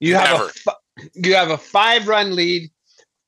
You 0.00 0.16
have 0.16 0.40
a 0.40 0.72
you 1.14 1.34
have 1.34 1.50
a 1.50 1.58
five 1.58 2.08
run 2.08 2.34
lead. 2.34 2.70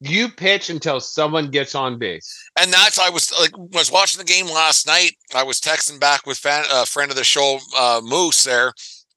You 0.00 0.28
pitch 0.28 0.68
until 0.68 1.00
someone 1.00 1.50
gets 1.50 1.74
on 1.74 1.98
base. 1.98 2.30
And 2.58 2.70
that's 2.70 2.98
I 2.98 3.08
was 3.08 3.32
like 3.40 3.54
I 3.54 3.78
was 3.78 3.90
watching 3.90 4.18
the 4.18 4.24
game 4.24 4.46
last 4.46 4.86
night. 4.86 5.12
I 5.34 5.42
was 5.42 5.60
texting 5.60 5.98
back 5.98 6.26
with 6.26 6.36
fan, 6.36 6.64
a 6.70 6.82
uh, 6.82 6.84
friend 6.84 7.10
of 7.10 7.16
the 7.16 7.24
show, 7.24 7.58
uh, 7.78 8.02
Moose. 8.04 8.42
There, 8.42 8.74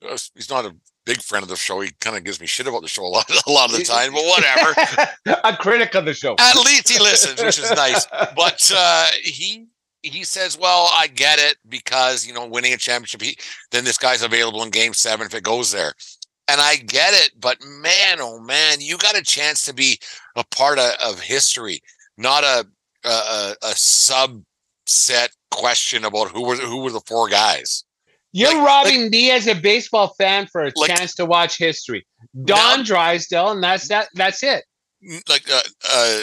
uh, 0.09 0.17
he's 0.35 0.49
not 0.49 0.65
a 0.65 0.75
big 1.09 1.21
friend 1.23 1.41
of 1.41 1.49
the 1.49 1.55
show. 1.55 1.79
He 1.81 1.91
kind 1.99 2.15
of 2.15 2.23
gives 2.23 2.39
me 2.39 2.45
shit 2.45 2.67
about 2.67 2.83
the 2.83 2.87
show 2.87 3.03
a 3.03 3.07
lot, 3.07 3.29
a 3.47 3.51
lot 3.51 3.71
of 3.71 3.77
the 3.77 3.83
time, 3.83 4.13
but 4.13 4.23
whatever. 5.25 5.39
a 5.43 5.57
critic 5.57 5.95
of 5.95 6.05
the 6.05 6.13
show. 6.13 6.35
At 6.39 6.55
least 6.57 6.89
he 6.89 6.99
listens, 6.99 7.41
which 7.41 7.59
is 7.59 7.71
nice. 7.71 8.05
But 8.35 8.71
uh, 8.75 9.07
he 9.23 9.67
he 10.03 10.23
says, 10.23 10.57
"Well, 10.57 10.89
I 10.93 11.07
get 11.07 11.39
it 11.39 11.57
because 11.67 12.25
you 12.25 12.33
know 12.33 12.45
winning 12.45 12.73
a 12.73 12.77
championship. 12.77 13.21
He, 13.21 13.37
then 13.71 13.83
this 13.83 13.97
guy's 13.97 14.21
available 14.21 14.63
in 14.63 14.69
Game 14.69 14.93
Seven 14.93 15.25
if 15.25 15.33
it 15.33 15.43
goes 15.43 15.71
there." 15.71 15.93
and 16.51 16.59
I 16.59 16.77
get 16.77 17.13
it, 17.13 17.39
but 17.39 17.59
man, 17.63 18.17
oh 18.19 18.39
man, 18.39 18.81
you 18.81 18.97
got 18.97 19.15
a 19.15 19.21
chance 19.21 19.63
to 19.65 19.73
be 19.73 19.99
a 20.35 20.43
part 20.43 20.79
of, 20.79 20.93
of 21.05 21.19
history, 21.19 21.79
not 22.17 22.43
a, 22.43 22.65
a 23.05 23.55
a 23.61 23.73
subset 23.75 25.29
question 25.51 26.05
about 26.05 26.31
who 26.31 26.43
were 26.43 26.55
who 26.55 26.81
were 26.81 26.91
the 26.91 27.01
four 27.05 27.29
guys. 27.29 27.83
You're 28.31 28.53
like, 28.53 28.67
robbing 28.67 29.01
like, 29.03 29.11
me 29.11 29.31
as 29.31 29.47
a 29.47 29.55
baseball 29.55 30.13
fan 30.17 30.47
for 30.47 30.65
a 30.65 30.71
like, 30.75 30.95
chance 30.95 31.15
to 31.15 31.25
watch 31.25 31.57
history. 31.57 32.05
Don 32.45 32.79
now, 32.79 32.83
Drysdale, 32.83 33.49
and 33.49 33.63
that's 33.63 33.87
that. 33.87 34.09
That's 34.13 34.43
it. 34.43 34.65
Like 35.27 35.49
uh, 35.51 35.61
uh 35.91 36.21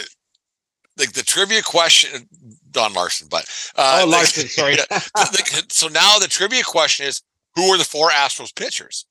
like 0.99 1.13
the 1.13 1.23
trivia 1.23 1.63
question, 1.63 2.29
Don 2.71 2.93
Larsen, 2.93 3.29
but 3.31 3.45
uh, 3.77 4.03
oh 4.03 4.09
Larsen, 4.09 4.49
sorry. 4.49 4.77
so 5.69 5.89
now 5.89 6.19
the 6.19 6.29
trivia 6.29 6.63
question 6.63 7.07
is: 7.07 7.23
Who 7.57 7.63
are 7.65 7.79
the 7.79 7.85
four 7.85 8.11
Astros 8.11 8.55
pitchers? 8.55 9.07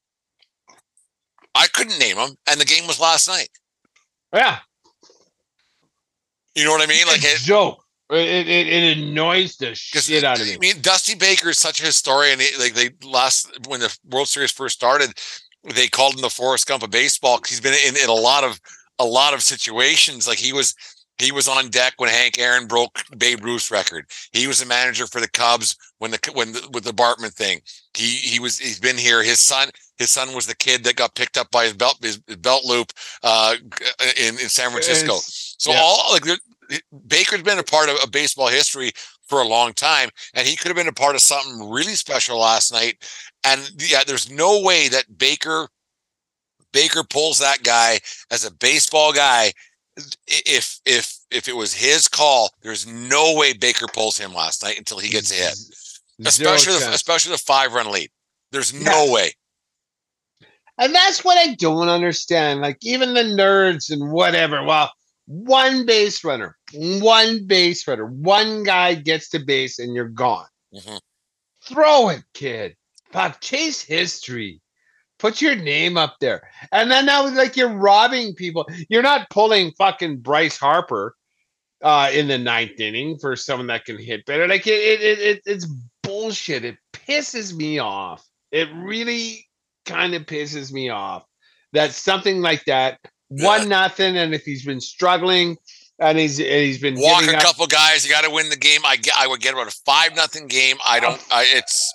I 1.54 1.68
couldn't 1.68 2.00
name 2.00 2.18
them, 2.18 2.36
and 2.48 2.60
the 2.60 2.66
game 2.66 2.88
was 2.88 3.00
last 3.00 3.28
night. 3.28 3.50
Yeah. 4.34 4.60
You 6.56 6.66
know 6.66 6.72
what 6.72 6.82
I 6.82 6.86
mean? 6.86 7.06
Like 7.08 7.24
a 7.24 7.38
joke. 7.38 7.85
It, 8.12 8.48
it, 8.48 8.68
it 8.68 8.98
annoys 8.98 9.58
the 9.58 9.74
shit 9.74 10.24
out 10.24 10.40
of 10.40 10.46
me. 10.46 10.54
I 10.54 10.58
mean, 10.58 10.76
Dusty 10.82 11.16
Baker 11.16 11.50
is 11.50 11.58
such 11.58 11.82
a 11.82 11.86
historian. 11.86 12.40
Like 12.60 12.74
they 12.74 12.92
last 13.04 13.68
when 13.68 13.80
the 13.80 13.98
World 14.12 14.28
Series 14.28 14.52
first 14.52 14.76
started, 14.76 15.14
they 15.64 15.88
called 15.88 16.14
him 16.14 16.22
the 16.22 16.30
Forrest 16.30 16.68
Gump 16.68 16.84
of 16.84 16.92
baseball 16.92 17.38
because 17.38 17.52
he's 17.52 17.62
been 17.62 17.74
in, 17.88 17.98
in 18.02 18.10
a 18.10 18.14
lot 18.14 18.44
of 18.44 18.60
a 19.00 19.06
lot 19.06 19.34
of 19.34 19.42
situations. 19.42 20.28
Like 20.28 20.38
he 20.38 20.54
was 20.54 20.76
he 21.18 21.32
was 21.32 21.48
on 21.48 21.70
deck 21.70 21.94
when 21.98 22.10
Hank 22.10 22.38
Aaron 22.38 22.68
broke 22.68 23.00
Babe 23.18 23.44
Ruth's 23.44 23.72
record. 23.72 24.06
He 24.34 24.48
was 24.48 24.60
the 24.60 24.66
manager 24.66 25.08
for 25.08 25.22
the 25.22 25.30
Cubs 25.30 25.76
when 26.00 26.12
the 26.12 26.32
when 26.34 26.52
the, 26.52 26.70
with 26.74 26.84
the 26.84 26.92
Bartman 26.92 27.34
thing. 27.34 27.62
He 27.96 28.18
he 28.18 28.40
was 28.40 28.60
he's 28.60 28.80
been 28.80 28.98
here. 28.98 29.24
His 29.24 29.40
son 29.40 29.70
his 29.98 30.10
son 30.10 30.36
was 30.36 30.46
the 30.46 30.56
kid 30.56 30.84
that 30.84 30.96
got 30.96 31.16
picked 31.16 31.38
up 31.38 31.50
by 31.52 31.64
his 31.64 31.74
belt 31.74 31.98
his, 32.02 32.18
belt 32.18 32.66
loop 32.66 32.92
uh, 33.24 33.56
in 34.20 34.36
in 34.36 34.50
San 34.50 34.72
Francisco. 34.72 35.18
So 35.22 35.72
yeah. 35.72 35.80
all 35.82 36.12
like 36.12 36.26
Baker's 37.08 37.44
been 37.44 37.60
a 37.60 37.64
part 37.64 37.90
of, 37.90 37.98
of 38.04 38.12
baseball 38.12 38.48
history 38.48 38.92
for 39.28 39.42
a 39.42 39.48
long 39.48 39.74
time, 39.74 40.10
and 40.34 40.48
he 40.48 40.56
could 40.56 40.68
have 40.68 40.76
been 40.78 40.88
a 40.88 40.94
part 40.94 41.16
of 41.16 41.22
something 41.22 41.70
really 41.70 41.94
special 41.94 42.40
last 42.40 42.72
night. 42.72 43.04
And 43.44 43.70
yeah, 43.80 44.04
there's 44.06 44.32
no 44.32 44.62
way 44.62 44.88
that 44.90 45.18
Baker 45.18 45.68
Baker 46.76 47.04
pulls 47.04 47.40
that 47.40 47.64
guy 47.64 48.00
as 48.32 48.44
a 48.44 48.54
baseball 48.54 49.14
guy, 49.14 49.54
if 50.28 50.80
if 50.86 51.18
if 51.32 51.48
it 51.48 51.56
was 51.56 51.74
his 51.74 52.08
call, 52.10 52.52
there's 52.62 52.86
no 52.86 53.34
way 53.34 53.54
Baker 53.54 53.88
pulls 53.88 54.18
him 54.18 54.34
last 54.34 54.62
night 54.62 54.78
until 54.78 55.00
he 55.00 55.10
gets 55.10 55.32
a 55.32 55.36
hit, 55.36 55.58
especially 56.26 56.74
the, 56.74 56.92
especially 56.92 57.32
the 57.32 57.38
five 57.38 57.74
run 57.74 57.92
lead. 57.92 58.10
There's 58.52 58.74
no 58.74 59.10
way. 59.10 59.32
And 60.78 60.94
that's 60.94 61.24
what 61.24 61.38
I 61.38 61.56
don't 61.56 61.88
understand. 61.88 62.60
Like 62.60 62.78
even 62.82 63.14
the 63.14 63.24
nerds 63.24 63.90
and 63.90 64.12
whatever. 64.12 64.62
Well, 64.64 64.92
one 65.26 65.86
base 65.86 66.24
runner, 66.24 66.58
one 66.74 67.46
base 67.46 67.88
runner, 67.88 68.06
one 68.06 68.64
guy 68.64 68.94
gets 68.96 69.30
to 69.30 69.40
base 69.40 69.80
and 69.80 69.96
you're 69.96 70.10
gone. 70.10 70.48
Mhm. 70.74 71.00
Throw 71.64 72.10
it, 72.10 72.24
kid. 72.34 72.76
Pop, 73.12 73.42
chase 73.42 73.82
history. 73.82 74.62
Put 75.18 75.42
your 75.42 75.56
name 75.56 75.98
up 75.98 76.18
there. 76.20 76.50
And 76.72 76.92
then 76.92 77.06
now 77.06 77.28
like 77.34 77.56
you're 77.56 77.70
robbing 77.70 78.36
people. 78.36 78.68
You're 78.90 79.02
not 79.02 79.30
pulling 79.30 79.72
fucking 79.78 80.18
Bryce 80.18 80.58
Harper 80.58 81.16
uh 81.82 82.10
in 82.14 82.28
the 82.28 82.38
ninth 82.38 82.80
inning 82.80 83.18
for 83.18 83.36
someone 83.36 83.68
that 83.68 83.86
can 83.86 83.98
hit 83.98 84.26
better. 84.26 84.48
Like 84.48 84.68
it, 84.68 85.02
it, 85.02 85.20
it 85.20 85.42
it's 85.46 85.66
bullshit. 86.04 86.66
It 86.66 86.78
pisses 86.94 87.54
me 87.54 87.80
off. 87.80 88.24
It 88.52 88.70
really 88.74 89.48
kind 89.86 90.14
of 90.14 90.24
pisses 90.24 90.72
me 90.72 90.90
off 90.90 91.24
that 91.74 91.92
something 91.92 92.42
like 92.42 92.66
that 92.66 93.00
one 93.30 93.70
nothing 93.70 94.18
and 94.18 94.34
if 94.34 94.44
he's 94.44 94.66
been 94.66 94.82
struggling 94.82 95.58
and 96.00 96.18
he's 96.18 96.40
and 96.40 96.48
he's 96.50 96.80
been 96.80 96.96
Walk 97.00 97.24
a 97.26 97.36
up- 97.36 97.44
couple 97.44 97.68
guys, 97.68 98.06
you 98.06 98.12
got 98.12 98.24
to 98.24 98.30
win 98.30 98.50
the 98.50 98.58
game. 98.58 98.82
I 98.86 98.98
get, 98.98 99.14
I 99.18 99.28
would 99.28 99.42
get 99.42 99.54
about 99.54 99.68
a 99.68 99.78
five 99.86 100.16
nothing 100.16 100.48
game. 100.48 100.78
I 100.86 101.00
don't. 101.00 101.22
I, 101.32 101.46
it's 101.50 101.94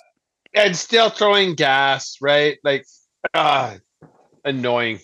and 0.53 0.75
still 0.75 1.09
throwing 1.09 1.55
gas 1.55 2.17
right 2.21 2.57
like 2.63 2.85
uh 3.33 3.77
annoying 4.43 4.99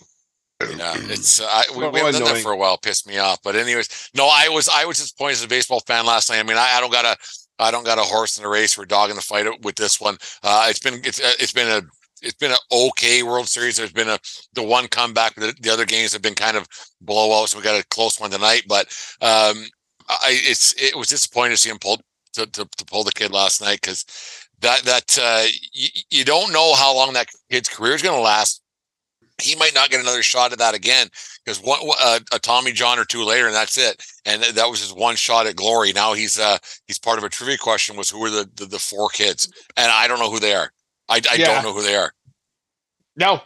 Yeah, 0.62 0.96
it's 0.98 1.40
uh, 1.40 1.46
I, 1.46 1.64
we, 1.70 1.82
So 1.82 1.90
we 1.92 2.00
haven't 2.00 2.20
done 2.20 2.34
that 2.34 2.42
for 2.42 2.52
a 2.52 2.58
while. 2.58 2.78
Pissed 2.78 3.08
me 3.08 3.18
off. 3.20 3.40
But 3.44 3.56
anyways, 3.56 4.10
no, 4.16 4.28
I 4.32 4.50
was 4.50 4.68
I 4.68 4.86
was 4.86 4.98
disappointed 4.98 5.34
as 5.34 5.44
a 5.44 5.48
baseball 5.48 5.82
fan 5.82 6.06
last 6.06 6.30
night. 6.30 6.40
I 6.40 6.44
mean, 6.44 6.58
I, 6.58 6.74
I 6.78 6.82
don't 6.82 6.92
got 6.92 7.06
a 7.06 7.16
I 7.60 7.72
don't 7.72 7.86
got 7.86 8.00
a 8.00 8.02
horse 8.02 8.38
in 8.38 8.44
the 8.44 8.50
race 8.50 8.78
or 8.78 8.84
a 8.84 8.88
dog 8.88 9.10
in 9.10 9.16
the 9.16 9.22
fight 9.22 9.46
with 9.64 9.76
this 9.76 10.02
one. 10.02 10.18
Uh, 10.44 10.68
it's 10.70 10.80
been 10.80 10.96
it's 11.04 11.20
uh, 11.20 11.34
it's 11.40 11.54
been 11.54 11.68
a 11.68 11.82
it's 12.22 12.36
been 12.36 12.52
an 12.52 12.58
okay 12.72 13.24
World 13.24 13.48
Series. 13.48 13.78
There's 13.78 13.92
been 13.92 14.10
a 14.10 14.20
the 14.54 14.64
one 14.64 14.88
comeback. 14.88 15.36
The, 15.36 15.54
the 15.60 15.70
other 15.70 15.86
games 15.86 16.14
have 16.14 16.22
been 16.22 16.36
kind 16.36 16.58
of 16.58 16.68
blowouts. 17.04 17.56
We 17.56 17.62
got 17.62 17.80
a 17.80 17.86
close 17.88 18.20
one 18.20 18.32
tonight, 18.32 18.64
but 18.68 18.88
um, 19.22 19.66
I 20.10 20.40
it's 20.44 20.74
it 20.82 20.96
was 20.96 21.08
disappointing 21.08 21.54
to 21.54 21.58
see 21.58 21.70
him 21.70 21.80
pull 21.80 22.02
to, 22.34 22.46
to, 22.46 22.68
to 22.78 22.86
pull 22.86 23.04
the 23.04 23.12
kid 23.12 23.32
last 23.32 23.62
night 23.62 23.82
because 23.82 24.06
that 24.62 24.84
that 24.84 25.18
uh, 25.22 25.46
you, 25.74 26.24
don't 26.24 26.54
know 26.54 26.74
how 26.76 26.96
long 26.96 27.14
that 27.14 27.30
kid's 27.52 27.70
career 27.70 27.94
is 27.94 28.02
going 28.02 28.18
to 28.18 28.22
last 28.22 28.62
he 29.42 29.56
might 29.56 29.74
not 29.76 29.90
get 29.90 30.02
another 30.02 30.24
shot 30.24 30.52
at 30.52 30.58
that 30.58 30.74
again 30.74 31.08
because 31.46 31.62
one 31.62 31.80
uh, 32.02 32.20
a 32.34 32.40
Tommy 32.40 32.72
John 32.72 32.98
or 32.98 33.06
two 33.06 33.24
later, 33.24 33.46
and 33.46 33.56
that's 33.56 33.78
it. 33.78 34.02
And 34.26 34.42
th- 34.42 34.56
that 34.56 34.70
was 34.70 34.82
his 34.82 34.94
one 34.94 35.16
shot 35.16 35.46
at 35.46 35.56
glory. 35.56 35.94
Now 35.94 36.14
he's 36.14 36.40
uh 36.40 36.58
he's 36.88 37.00
part 37.00 37.18
of 37.18 37.24
a 37.24 37.30
trivia 37.30 37.58
question 37.58 37.96
was 37.96 38.10
who 38.10 38.24
are 38.26 38.30
the 38.30 38.50
the, 38.56 38.66
the 38.66 38.80
four 38.80 39.10
kids, 39.10 39.52
and 39.76 39.92
I 39.92 40.08
don't 40.08 40.20
know 40.20 40.32
who 40.32 40.40
they 40.40 40.56
are. 40.56 40.72
I, 41.10 41.22
I 41.32 41.36
Yeah. 41.36 41.46
don't 41.46 41.64
know 41.64 41.74
who 41.74 41.84
they 41.84 41.96
are. 41.96 42.12
no 43.16 43.42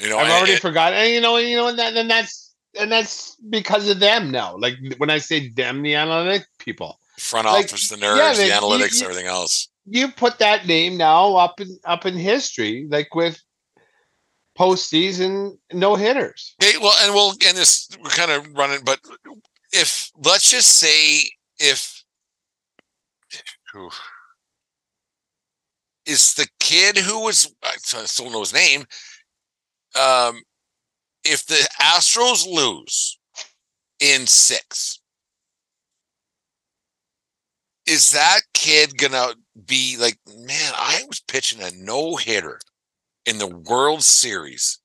You 0.00 0.08
know, 0.08 0.18
i've 0.18 0.30
already 0.30 0.52
it- 0.54 0.60
forgotten 0.62 0.98
and 0.98 1.12
you 1.12 1.20
know 1.20 1.36
you 1.36 1.56
know 1.56 1.68
and, 1.68 1.78
that, 1.78 1.96
and 1.96 2.10
that's 2.10 2.54
and 2.78 2.90
that's 2.90 3.36
because 3.50 3.88
of 3.88 4.00
them 4.00 4.30
now 4.30 4.56
like 4.56 4.74
when 4.98 5.10
i 5.10 5.18
say 5.18 5.48
them 5.50 5.82
the 5.82 5.94
analytic 5.94 6.46
people 6.58 6.98
front 7.18 7.46
like, 7.46 7.66
office, 7.66 7.88
the 7.88 7.96
nerds, 7.96 8.18
yeah, 8.18 8.32
the 8.34 8.50
analytics, 8.52 9.00
you- 9.00 9.04
everything 9.06 9.26
else. 9.26 9.68
you 9.86 10.08
put 10.10 10.38
that 10.40 10.66
name 10.66 10.96
now 10.96 11.36
up 11.36 11.60
in 11.60 11.78
up 11.84 12.04
in 12.06 12.14
history 12.16 12.86
like 12.90 13.14
with 13.14 13.40
postseason 14.58 15.56
no 15.72 15.94
hitters 15.96 16.54
Okay, 16.62 16.78
well, 16.78 16.94
and 17.02 17.12
we'll 17.14 17.30
and 17.46 17.56
this 17.56 17.88
we're 18.02 18.10
kind 18.10 18.30
of 18.30 18.46
running, 18.56 18.80
but 18.84 19.00
if 19.72 20.10
let's 20.24 20.48
just 20.50 20.68
say 20.78 21.28
if 21.58 22.02
Whew. 23.72 23.90
Is 26.06 26.34
the 26.34 26.48
kid 26.60 26.98
who 26.98 27.20
was 27.20 27.54
I 27.62 28.04
still 28.04 28.30
know 28.30 28.40
his 28.40 28.54
name. 28.54 28.84
Um, 29.98 30.42
if 31.24 31.46
the 31.46 31.68
Astros 31.80 32.46
lose 32.46 33.18
in 34.00 34.26
six, 34.26 35.00
is 37.86 38.10
that 38.12 38.40
kid 38.52 38.98
gonna 38.98 39.34
be 39.66 39.96
like, 39.98 40.18
man? 40.26 40.72
I 40.74 41.04
was 41.08 41.20
pitching 41.20 41.62
a 41.62 41.70
no 41.76 42.16
hitter 42.16 42.58
in 43.26 43.38
the 43.38 43.46
World 43.46 44.02
Series 44.02 44.80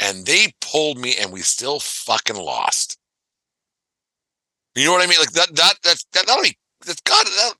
and 0.00 0.26
they 0.26 0.52
pulled 0.60 0.98
me 0.98 1.14
and 1.20 1.32
we 1.32 1.40
still 1.40 1.80
fucking 1.80 2.36
lost. 2.36 2.98
You 4.74 4.86
know 4.86 4.92
what 4.92 5.02
I 5.02 5.06
mean? 5.06 5.18
Like 5.18 5.32
that 5.32 5.54
that 5.54 5.74
that's 5.82 6.04
that 6.12 6.26
that'll 6.26 6.42
be 6.42 6.58
that's 6.84 7.00
got 7.02 7.24
that 7.24 7.54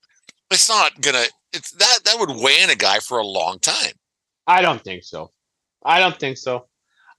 it's 0.51 0.69
not 0.69 1.01
gonna 1.01 1.25
it's 1.53 1.71
that 1.73 2.01
that 2.05 2.19
would 2.19 2.31
weigh 2.31 2.63
in 2.63 2.71
a 2.71 2.77
guy 2.77 2.99
for 2.99 3.19
a 3.19 3.27
long 3.27 3.59
time. 3.59 3.93
i 4.47 4.61
don't 4.61 4.83
think 4.83 5.05
so. 5.05 5.31
I 5.85 6.01
don't 6.01 6.19
think 6.19 6.39
so. 6.39 6.67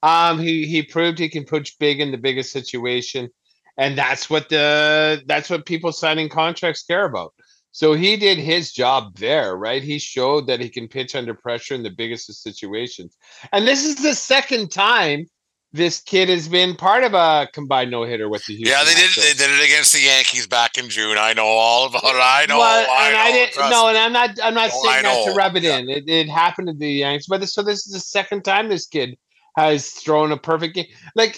Um 0.03 0.39
he 0.39 0.65
he 0.65 0.83
proved 0.83 1.19
he 1.19 1.29
can 1.29 1.45
push 1.45 1.75
big 1.79 1.99
in 1.99 2.11
the 2.11 2.17
biggest 2.17 2.51
situation 2.51 3.29
and 3.77 3.97
that's 3.97 4.29
what 4.29 4.49
the 4.49 5.23
that's 5.25 5.49
what 5.49 5.65
people 5.65 5.91
signing 5.91 6.29
contracts 6.29 6.83
care 6.83 7.05
about. 7.05 7.33
So 7.71 7.93
he 7.93 8.15
did 8.15 8.37
his 8.37 8.71
job 8.71 9.17
there 9.17 9.55
right? 9.57 9.83
He 9.83 9.99
showed 9.99 10.47
that 10.47 10.61
he 10.61 10.69
can 10.69 10.87
pitch 10.87 11.15
under 11.15 11.33
pressure 11.33 11.75
in 11.75 11.83
the 11.83 11.89
biggest 11.89 12.29
of 12.29 12.35
situations. 12.35 13.17
And 13.51 13.67
this 13.67 13.85
is 13.85 13.95
the 13.97 14.15
second 14.15 14.71
time 14.71 15.27
this 15.75 16.01
kid 16.01 16.29
has 16.29 16.47
been 16.47 16.75
part 16.75 17.03
of 17.03 17.13
a 17.13 17.47
combined 17.53 17.91
no-hitter 17.91 18.29
with 18.29 18.45
the 18.45 18.55
Houston 18.55 18.77
yeah, 18.77 18.83
they 18.85 18.93
did 18.95 19.09
Astros. 19.09 19.15
they 19.23 19.33
did 19.33 19.51
it 19.59 19.63
against 19.65 19.93
the 19.93 20.01
Yankees 20.01 20.47
back 20.47 20.77
in 20.77 20.89
June. 20.89 21.17
I 21.17 21.33
know 21.33 21.45
all 21.45 21.87
about 21.87 22.03
it. 22.03 22.21
I 22.21 22.45
know. 22.47 22.59
Well, 22.59 22.87
I 22.89 23.05
and 23.07 23.13
know. 23.13 23.19
I 23.21 23.31
didn't. 23.31 23.69
No, 23.69 23.87
and 23.89 23.97
I'm 23.97 24.13
not. 24.13 24.29
I'm 24.43 24.53
not 24.53 24.71
saying 24.71 25.03
that 25.03 25.25
to 25.25 25.33
rub 25.33 25.55
it 25.55 25.63
Yeah. 25.63 25.77
in. 25.77 25.89
It, 25.89 26.03
it 26.07 26.29
happened 26.29 26.67
to 26.69 26.73
the 26.73 26.91
Yanks, 26.91 27.25
but 27.27 27.41
this, 27.41 27.53
so 27.53 27.61
this 27.63 27.85
is 27.87 27.93
the 27.93 27.99
second 27.99 28.43
time 28.43 28.69
this 28.69 28.87
kid 28.87 29.17
has 29.57 29.89
thrown 29.91 30.31
a 30.31 30.37
perfect 30.37 30.75
game. 30.75 30.87
Like, 31.15 31.37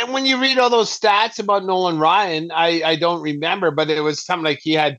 and 0.00 0.12
when 0.12 0.26
you 0.26 0.40
read 0.40 0.58
all 0.58 0.70
those 0.70 0.90
stats 0.98 1.38
about 1.38 1.64
Nolan 1.64 1.98
Ryan, 1.98 2.50
I 2.52 2.82
I 2.84 2.96
don't 2.96 3.22
remember, 3.22 3.70
but 3.70 3.90
it 3.90 4.00
was 4.00 4.24
something 4.24 4.44
like 4.44 4.60
he 4.62 4.72
had 4.72 4.98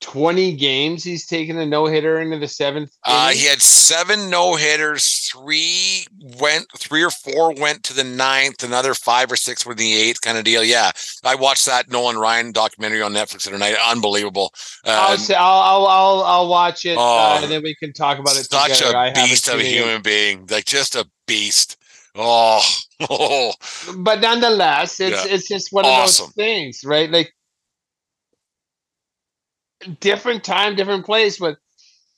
20 0.00 0.54
games. 0.56 1.02
He's 1.02 1.26
taken 1.26 1.58
a 1.58 1.66
no 1.66 1.86
hitter 1.86 2.20
into 2.20 2.38
the 2.38 2.46
seventh. 2.48 2.96
Uh, 3.04 3.30
he 3.30 3.46
had 3.46 3.60
seven 3.60 4.30
no 4.30 4.54
hitters. 4.54 5.28
Three 5.32 6.06
went, 6.40 6.66
three 6.78 7.02
or 7.02 7.10
four 7.10 7.52
went 7.54 7.82
to 7.84 7.94
the 7.94 8.04
ninth. 8.04 8.62
Another 8.62 8.94
five 8.94 9.30
or 9.32 9.36
six 9.36 9.66
were 9.66 9.72
in 9.72 9.78
the 9.78 9.94
eighth, 9.96 10.20
kind 10.20 10.38
of 10.38 10.44
deal. 10.44 10.62
Yeah, 10.62 10.92
I 11.24 11.34
watched 11.34 11.66
that 11.66 11.90
Nolan 11.90 12.16
Ryan 12.16 12.52
documentary 12.52 13.02
on 13.02 13.12
Netflix 13.12 13.42
the 13.44 13.50
other 13.50 13.58
night. 13.58 13.76
Unbelievable. 13.86 14.52
Uh, 14.86 15.16
I'll, 15.36 15.36
I'll, 15.36 15.86
I'll 15.86 16.22
I'll 16.24 16.48
watch 16.48 16.86
it, 16.86 16.96
Oh, 16.98 17.36
uh, 17.36 17.40
and 17.42 17.50
then 17.50 17.62
we 17.62 17.74
can 17.74 17.92
talk 17.92 18.18
about 18.18 18.36
it. 18.36 18.44
such 18.50 18.78
together. 18.78 18.96
I 18.96 19.08
a 19.08 19.14
beast 19.14 19.48
of 19.48 19.54
a 19.58 19.60
it 19.60 19.66
human 19.66 20.00
being, 20.02 20.46
like 20.48 20.64
just 20.64 20.94
a 20.94 21.08
beast. 21.26 21.76
Oh, 22.14 22.62
oh, 23.10 23.52
but 23.98 24.20
nonetheless, 24.20 24.98
it's 25.00 25.24
Yeah. 25.26 25.34
it's 25.34 25.48
just 25.48 25.72
one 25.72 25.84
Awesome. 25.84 26.26
of 26.26 26.34
those 26.34 26.34
things, 26.34 26.84
right? 26.84 27.10
Like 27.10 27.34
different 29.88 30.44
time, 30.44 30.76
different 30.76 31.06
place, 31.06 31.38
but 31.38 31.58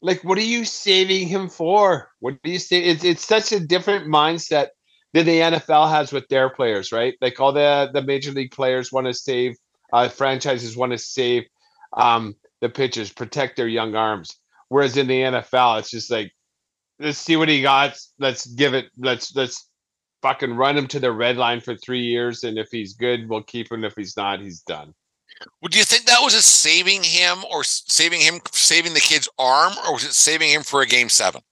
like, 0.02 0.24
what 0.24 0.38
are 0.38 0.42
you 0.42 0.64
saving 0.64 1.28
him 1.28 1.48
for? 1.48 2.10
What 2.20 2.42
do 2.42 2.50
you 2.50 2.58
say? 2.58 2.82
It's 2.82 3.04
it's 3.04 3.26
such 3.26 3.52
a 3.52 3.60
different 3.60 4.06
mindset 4.06 4.68
than 5.12 5.26
the 5.26 5.40
NFL 5.40 5.90
has 5.90 6.12
with 6.12 6.28
their 6.28 6.48
players, 6.50 6.92
right? 6.92 7.14
Like 7.20 7.40
all 7.40 7.52
the 7.52 7.90
the 7.92 8.02
major 8.02 8.32
league 8.32 8.52
players 8.52 8.92
want 8.92 9.06
to 9.06 9.14
save, 9.14 9.56
uh, 9.92 10.08
franchises 10.08 10.76
want 10.76 10.92
to 10.92 10.98
save 10.98 11.44
um, 11.92 12.34
the 12.60 12.68
pitchers, 12.68 13.12
protect 13.12 13.56
their 13.56 13.68
young 13.68 13.94
arms. 13.94 14.36
Whereas 14.68 14.96
in 14.96 15.08
the 15.08 15.20
NFL, 15.20 15.80
it's 15.80 15.90
just 15.90 16.10
like, 16.10 16.32
let's 16.98 17.18
see 17.18 17.36
what 17.36 17.48
he 17.48 17.62
got. 17.62 17.98
Let's 18.18 18.46
give 18.46 18.72
it. 18.74 18.86
Let's 18.96 19.34
let's 19.34 19.68
fucking 20.22 20.54
run 20.54 20.78
him 20.78 20.86
to 20.88 21.00
the 21.00 21.12
red 21.12 21.36
line 21.36 21.60
for 21.60 21.76
three 21.76 22.02
years, 22.02 22.44
and 22.44 22.58
if 22.58 22.68
he's 22.70 22.94
good, 22.94 23.28
we'll 23.28 23.42
keep 23.42 23.70
him. 23.70 23.84
If 23.84 23.94
he's 23.96 24.16
not, 24.16 24.40
he's 24.40 24.62
done. 24.62 24.94
Would 25.62 25.74
you 25.74 25.84
think 25.84 26.06
that 26.06 26.20
was 26.20 26.34
a 26.34 26.42
saving 26.42 27.02
him 27.02 27.44
or 27.50 27.64
saving 27.64 28.20
him, 28.20 28.40
saving 28.52 28.94
the 28.94 29.00
kid's 29.00 29.28
arm, 29.38 29.72
or 29.86 29.94
was 29.94 30.04
it 30.04 30.12
saving 30.12 30.50
him 30.50 30.62
for 30.62 30.82
a 30.82 30.86
game 30.86 31.08
seven? 31.08 31.42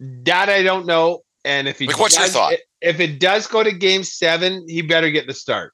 That 0.00 0.48
I 0.48 0.62
don't 0.62 0.86
know. 0.86 1.22
And 1.44 1.68
if 1.68 1.78
he 1.78 1.86
Like, 1.86 1.98
what's 1.98 2.18
your 2.18 2.26
thought? 2.26 2.54
If 2.80 3.00
it 3.00 3.20
does 3.20 3.46
go 3.46 3.62
to 3.62 3.72
game 3.72 4.04
seven, 4.04 4.64
he 4.68 4.82
better 4.82 5.10
get 5.10 5.26
the 5.26 5.34
start. 5.34 5.72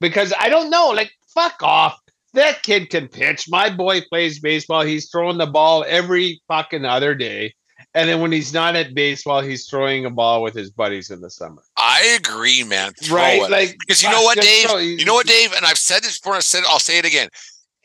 Because 0.00 0.32
I 0.38 0.48
don't 0.48 0.70
know. 0.70 0.88
Like, 0.88 1.10
fuck 1.34 1.62
off. 1.62 1.98
That 2.34 2.62
kid 2.62 2.90
can 2.90 3.08
pitch. 3.08 3.46
My 3.48 3.70
boy 3.70 4.02
plays 4.02 4.40
baseball. 4.40 4.82
He's 4.82 5.10
throwing 5.10 5.38
the 5.38 5.46
ball 5.46 5.84
every 5.88 6.42
fucking 6.48 6.84
other 6.84 7.14
day. 7.14 7.54
And 7.96 8.10
then 8.10 8.20
when 8.20 8.30
he's 8.30 8.52
not 8.52 8.76
at 8.76 8.94
baseball, 8.94 9.40
he's 9.40 9.66
throwing 9.66 10.04
a 10.04 10.10
ball 10.10 10.42
with 10.42 10.54
his 10.54 10.70
buddies 10.70 11.10
in 11.10 11.22
the 11.22 11.30
summer. 11.30 11.62
I 11.78 12.18
agree, 12.20 12.62
man. 12.62 12.92
Throw 13.02 13.16
right? 13.16 13.40
it. 13.42 13.50
Like 13.50 13.76
Because 13.80 14.02
you 14.02 14.10
know 14.10 14.22
what, 14.22 14.38
Dave? 14.38 14.66
throw- 14.68 14.76
You 14.76 15.06
know 15.06 15.14
what, 15.14 15.26
Dave? 15.26 15.52
And 15.54 15.64
I've 15.64 15.78
said 15.78 16.02
this 16.02 16.18
before. 16.18 16.34
I 16.34 16.40
said 16.40 16.62
I'll 16.68 16.78
say 16.78 16.98
it 16.98 17.06
again. 17.06 17.30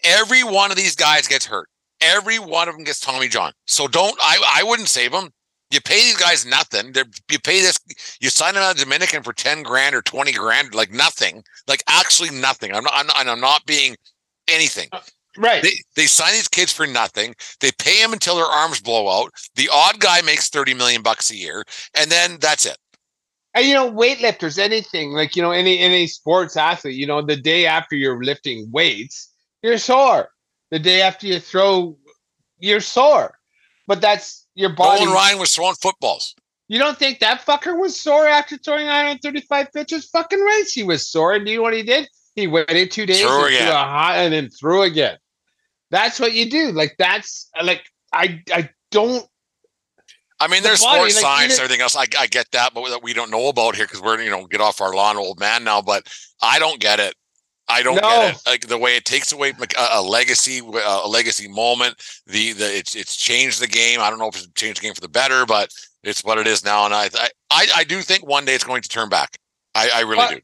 Every 0.03 0.43
one 0.43 0.69
of 0.69 0.75
these 0.75 0.97
guys 0.97 1.29
gets 1.29 1.45
hurt. 1.45 1.69
Every 2.01 2.39
one 2.39 2.67
of 2.67 2.75
them 2.75 2.83
gets 2.83 2.99
Tommy 2.99 3.29
John. 3.29 3.53
So 3.67 3.87
don't. 3.87 4.17
I. 4.21 4.57
I 4.57 4.63
wouldn't 4.63 4.89
save 4.89 5.13
them. 5.13 5.29
You 5.71 5.79
pay 5.79 6.01
these 6.01 6.17
guys 6.17 6.45
nothing. 6.45 6.91
They're, 6.91 7.05
you 7.31 7.39
pay 7.39 7.61
this. 7.61 7.79
You 8.19 8.29
sign 8.29 8.55
them 8.55 8.63
out 8.63 8.75
Dominican 8.75 9.23
for 9.23 9.31
ten 9.31 9.63
grand 9.63 9.95
or 9.95 10.01
twenty 10.01 10.33
grand, 10.33 10.75
like 10.75 10.91
nothing, 10.91 11.43
like 11.67 11.83
actually 11.87 12.31
nothing. 12.31 12.73
I'm 12.73 12.83
not. 12.83 12.93
I'm 12.95 13.07
not, 13.07 13.27
I'm 13.27 13.39
not 13.39 13.65
being 13.65 13.95
anything. 14.49 14.89
Uh, 14.91 14.99
Right. 15.37 15.63
They, 15.63 15.73
they 15.95 16.05
sign 16.05 16.33
these 16.33 16.47
kids 16.47 16.73
for 16.73 16.85
nothing. 16.85 17.35
They 17.59 17.71
pay 17.71 18.01
them 18.01 18.13
until 18.13 18.35
their 18.35 18.45
arms 18.45 18.81
blow 18.81 19.09
out. 19.09 19.31
The 19.55 19.69
odd 19.71 19.99
guy 19.99 20.21
makes 20.21 20.49
30 20.49 20.73
million 20.73 21.01
bucks 21.01 21.31
a 21.31 21.35
year, 21.35 21.63
and 21.95 22.11
then 22.11 22.37
that's 22.39 22.65
it. 22.65 22.77
And 23.53 23.65
you 23.65 23.73
know, 23.73 23.91
weightlifters, 23.91 24.57
anything 24.57 25.11
like 25.11 25.35
you 25.35 25.41
know, 25.41 25.51
any 25.51 25.79
any 25.79 26.07
sports 26.07 26.55
athlete, 26.55 26.95
you 26.95 27.05
know, 27.05 27.21
the 27.21 27.35
day 27.35 27.65
after 27.65 27.95
you're 27.95 28.23
lifting 28.23 28.69
weights, 28.71 29.29
you're 29.61 29.77
sore. 29.77 30.29
The 30.69 30.79
day 30.79 31.01
after 31.01 31.27
you 31.27 31.39
throw, 31.39 31.97
you're 32.59 32.79
sore. 32.79 33.37
But 33.87 33.99
that's 33.99 34.47
your 34.55 34.69
body. 34.69 35.01
Nolan 35.01 35.13
Ryan 35.13 35.39
was 35.39 35.53
throwing 35.53 35.75
footballs. 35.75 36.33
You 36.69 36.79
don't 36.79 36.97
think 36.97 37.19
that 37.19 37.45
fucker 37.45 37.77
was 37.77 37.99
sore 37.99 38.25
after 38.25 38.55
throwing 38.57 38.85
135 38.85 39.73
pitches? 39.73 40.05
Fucking 40.05 40.39
right, 40.39 40.63
he 40.73 40.83
was 40.83 41.05
sore. 41.05 41.33
And 41.33 41.45
do 41.45 41.51
you 41.51 41.57
know 41.57 41.63
what 41.63 41.73
he 41.73 41.83
did? 41.83 42.07
He 42.35 42.47
waited 42.47 42.91
two 42.91 43.05
days 43.05 43.21
Threw 43.21 43.45
and, 43.47 43.57
threw 43.57 43.65
hot, 43.71 44.13
and 44.15 44.33
then 44.33 44.49
threw 44.49 44.83
again. 44.83 45.17
That's 45.89 46.19
what 46.19 46.33
you 46.33 46.49
do. 46.49 46.71
Like 46.71 46.95
that's 46.97 47.49
like 47.61 47.83
I 48.13 48.41
I 48.53 48.69
don't 48.91 49.25
I 50.39 50.47
mean, 50.47 50.63
The 50.63 50.69
there's 50.69 50.81
body, 50.81 50.97
sports 51.11 51.15
like, 51.15 51.21
science, 51.21 51.53
even- 51.53 51.65
everything 51.65 51.81
else. 51.81 51.95
I, 51.95 52.05
I 52.17 52.25
get 52.27 52.49
that, 52.51 52.73
but 52.73 52.89
that 52.89 53.03
we 53.03 53.13
don't 53.13 53.29
know 53.29 53.47
about 53.49 53.75
here 53.75 53.85
because 53.85 54.01
we're 54.01 54.19
you 54.21 54.31
know 54.31 54.47
get 54.47 54.59
off 54.61 54.81
our 54.81 54.93
lawn, 54.95 55.17
old 55.17 55.39
man 55.39 55.63
now. 55.63 55.81
But 55.81 56.07
I 56.41 56.57
don't 56.59 56.79
get 56.79 56.99
it. 56.99 57.13
I 57.67 57.83
don't 57.83 57.95
No. 57.95 58.01
get 58.01 58.35
it. 58.35 58.41
Like 58.47 58.67
the 58.67 58.77
way 58.77 58.95
it 58.95 59.05
takes 59.05 59.31
away 59.31 59.53
a, 59.77 59.87
a 59.99 60.01
legacy, 60.01 60.59
a 60.59 61.07
legacy 61.07 61.47
moment. 61.47 61.95
The 62.25 62.53
the 62.53 62.65
it's 62.75 62.95
it's 62.95 63.15
changed 63.15 63.61
the 63.61 63.67
game. 63.67 63.99
I 63.99 64.09
don't 64.09 64.17
know 64.19 64.27
if 64.29 64.35
it's 64.35 64.47
changed 64.55 64.79
the 64.81 64.85
game 64.85 64.93
for 64.95 65.01
the 65.01 65.09
better, 65.09 65.45
but 65.45 65.69
it's 66.03 66.23
what 66.23 66.37
it 66.39 66.47
is 66.47 66.65
now. 66.65 66.85
And 66.85 66.93
I 66.93 67.09
I 67.13 67.29
I, 67.51 67.67
I 67.77 67.83
do 67.83 68.01
think 68.01 68.25
one 68.25 68.45
day 68.45 68.55
it's 68.55 68.63
going 68.63 68.81
to 68.81 68.89
turn 68.89 69.09
back. 69.09 69.37
I, 69.75 69.89
I 69.95 69.99
really 70.01 70.15
But- 70.15 70.29
do. 70.31 70.41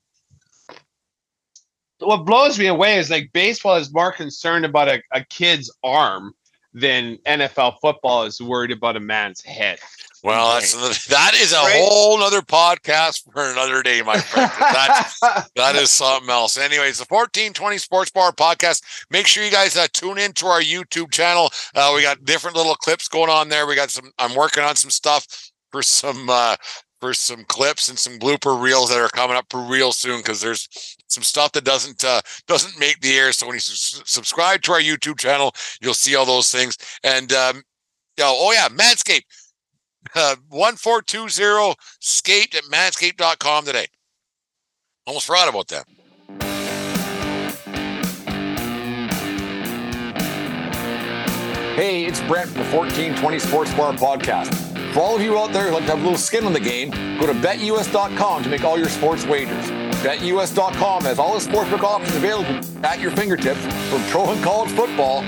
What 2.00 2.26
blows 2.26 2.60
me 2.60 2.68
away 2.68 2.98
is 2.98 3.10
like 3.10 3.32
baseball 3.34 3.76
is 3.76 3.94
more 3.94 4.12
concerned 4.12 4.66
about 4.66 4.88
a, 4.88 5.02
a 5.12 5.24
kid's 5.26 5.74
arm 5.84 6.34
than 6.74 7.18
NFL 7.26 7.80
football 7.82 8.24
is 8.24 8.40
worried 8.40 8.72
about 8.72 8.96
a 8.96 9.00
man's 9.00 9.42
head. 9.44 9.80
Well, 10.24 10.54
that's 10.56 11.08
that 11.08 11.34
is 11.36 11.54
a 11.54 11.56
Right. 11.58 11.76
whole 11.80 12.18
nother 12.20 12.42
podcast 12.42 13.24
for 13.32 13.50
another 13.52 13.82
day, 13.84 14.02
my 14.02 14.20
friend. 14.20 14.52
That 14.60 15.48
that 15.56 15.76
is 15.76 15.90
something 15.92 16.30
else. 16.30 16.58
Anyways, 16.58 16.98
the 16.98 17.06
1420 17.08 17.78
Sports 17.78 18.12
Bar 18.12 18.32
podcast. 18.32 18.84
Make 19.10 19.28
sure 19.28 19.44
you 19.44 19.52
guys 19.52 19.78
uh, 19.78 19.88
tune 19.94 20.18
in 20.18 20.34
to 20.34 20.48
our 20.48 20.62
YouTube 20.62 21.12
channel. 21.12 21.50
Uh, 21.76 21.94
we 21.96 22.02
got 22.02 22.26
different 22.26 22.58
little 22.58 22.76
clips 22.76 23.08
going 23.08 23.30
on 23.30 23.50
there. 23.50 23.66
We 23.68 23.76
got 23.76 23.90
some. 23.92 24.12
I'm 24.20 24.36
working 24.36 24.64
on 24.64 24.76
some 24.76 24.92
stuff 24.92 25.26
for 25.72 25.82
some 25.84 26.30
uh, 26.30 26.56
for 27.00 27.14
some 27.14 27.44
clips 27.46 27.88
and 27.90 27.98
some 27.98 28.18
blooper 28.20 28.60
reels 28.60 28.90
that 28.90 29.00
are 29.00 29.10
coming 29.10 29.38
up 29.38 29.46
for 29.50 29.62
real 29.62 29.92
soon 29.92 30.18
because 30.18 30.42
there's 30.42 30.97
some 31.08 31.24
stuff 31.24 31.52
that 31.54 31.64
doesn't 31.64 32.04
uh, 32.04 32.22
doesn't 32.48 32.80
make 32.80 33.00
the 33.02 33.16
air. 33.16 33.32
So 33.32 33.48
when 33.48 33.56
you 33.56 33.58
s- 33.58 34.02
subscribe 34.06 34.62
to 34.64 34.74
our 34.74 34.82
YouTube 34.82 35.18
channel, 35.18 35.54
you'll 35.82 35.94
see 35.94 36.16
all 36.16 36.26
those 36.26 36.52
things. 36.52 36.78
And 37.04 37.32
um, 37.34 37.64
oh, 38.20 38.48
oh 38.48 38.52
yeah, 38.52 38.68
Manscaped. 38.70 39.24
Uh, 40.16 40.36
1420 40.48 41.76
skate 42.00 42.56
at 42.56 42.64
manscaped.com 42.64 43.66
today. 43.66 43.88
Almost 45.06 45.28
forgot 45.28 45.50
about 45.50 45.68
that. 45.68 45.86
Hey, 51.78 52.06
it's 52.06 52.22
Brent 52.22 52.50
from 52.50 52.64
the 52.64 52.76
1420 52.76 53.38
Sports 53.40 53.74
Bar 53.76 53.94
Podcast. 53.94 54.54
For 54.94 55.02
all 55.02 55.16
of 55.16 55.22
you 55.22 55.38
out 55.38 55.54
there 55.54 55.68
who 55.68 55.76
like 55.76 55.86
to 55.86 55.92
have 55.92 56.00
a 56.00 56.04
little 56.04 56.18
skin 56.18 56.46
in 56.48 56.54
the 56.54 56.60
game, 56.60 56.90
go 57.20 57.28
to 57.28 57.34
betus.com 57.34 58.44
to 58.44 58.50
make 58.50 58.64
all 58.64 58.80
your 58.80 58.90
sports 58.90 59.26
wagers. 59.28 59.87
BetUS.com 60.04 61.04
has 61.04 61.18
all 61.18 61.34
the 61.34 61.44
sportsbook 61.44 61.84
options 61.84 62.16
available 62.16 62.60
at 62.86 63.00
your 63.00 63.12
fingertips 63.12 63.60
from 63.90 64.04
pro 64.10 64.32
and 64.32 64.44
college 64.44 64.72
football 64.72 65.22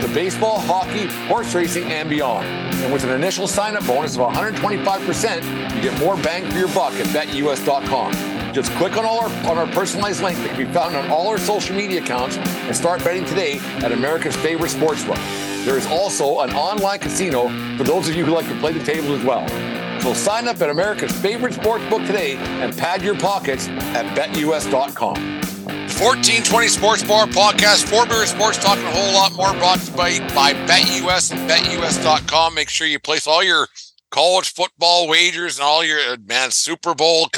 to 0.00 0.08
baseball, 0.12 0.60
hockey, 0.60 1.06
horse 1.28 1.54
racing, 1.54 1.84
and 1.84 2.10
beyond. 2.10 2.46
And 2.46 2.92
with 2.92 3.04
an 3.04 3.10
initial 3.10 3.46
sign-up 3.46 3.86
bonus 3.86 4.16
of 4.16 4.28
125%, 4.32 5.74
you 5.74 5.80
get 5.80 5.98
more 5.98 6.16
bang 6.16 6.50
for 6.50 6.58
your 6.58 6.68
buck 6.68 6.92
at 6.94 7.06
BetUS.com. 7.06 8.52
Just 8.52 8.70
click 8.72 8.98
on 8.98 9.04
all 9.06 9.20
our 9.20 9.50
on 9.50 9.56
our 9.56 9.66
personalized 9.68 10.22
link 10.22 10.36
that 10.38 10.48
can 10.50 10.66
be 10.66 10.72
found 10.72 10.94
on 10.94 11.10
all 11.10 11.28
our 11.28 11.38
social 11.38 11.74
media 11.74 12.02
accounts 12.02 12.36
and 12.36 12.76
start 12.76 13.02
betting 13.02 13.24
today 13.24 13.58
at 13.78 13.92
America's 13.92 14.36
favorite 14.36 14.70
sportsbook. 14.70 15.16
There 15.64 15.78
is 15.78 15.86
also 15.86 16.40
an 16.40 16.50
online 16.50 16.98
casino 16.98 17.48
for 17.78 17.84
those 17.84 18.08
of 18.08 18.14
you 18.14 18.26
who 18.26 18.32
like 18.32 18.46
to 18.48 18.58
play 18.58 18.72
the 18.72 18.84
table 18.84 19.14
as 19.14 19.24
well. 19.24 19.81
So 20.02 20.12
sign 20.14 20.48
up 20.48 20.60
at 20.60 20.68
America's 20.68 21.12
favorite 21.12 21.54
sports 21.54 21.84
book 21.88 22.04
today 22.04 22.34
and 22.36 22.76
pad 22.76 23.02
your 23.02 23.16
pockets 23.16 23.68
at 23.68 24.04
betus.com. 24.16 25.14
1420 25.14 26.66
Sports 26.66 27.04
Bar 27.04 27.26
Podcast, 27.26 27.84
Four 27.84 28.06
Beer 28.06 28.26
Sports 28.26 28.58
Talking 28.58 28.84
a 28.84 28.90
whole 28.90 29.14
lot 29.14 29.32
more 29.34 29.52
brought 29.52 29.78
to 29.78 29.90
you 29.92 29.96
by, 29.96 30.18
by 30.34 30.54
BetUS 30.66 31.30
and 31.30 31.48
BetUS.com. 31.48 32.52
Make 32.52 32.68
sure 32.68 32.88
you 32.88 32.98
place 32.98 33.28
all 33.28 33.44
your 33.44 33.68
college 34.10 34.52
football 34.52 35.06
wagers 35.06 35.58
and 35.58 35.64
all 35.64 35.84
your, 35.84 36.00
uh, 36.00 36.16
man, 36.26 36.50
Super 36.50 36.96
Bowl, 36.96 37.28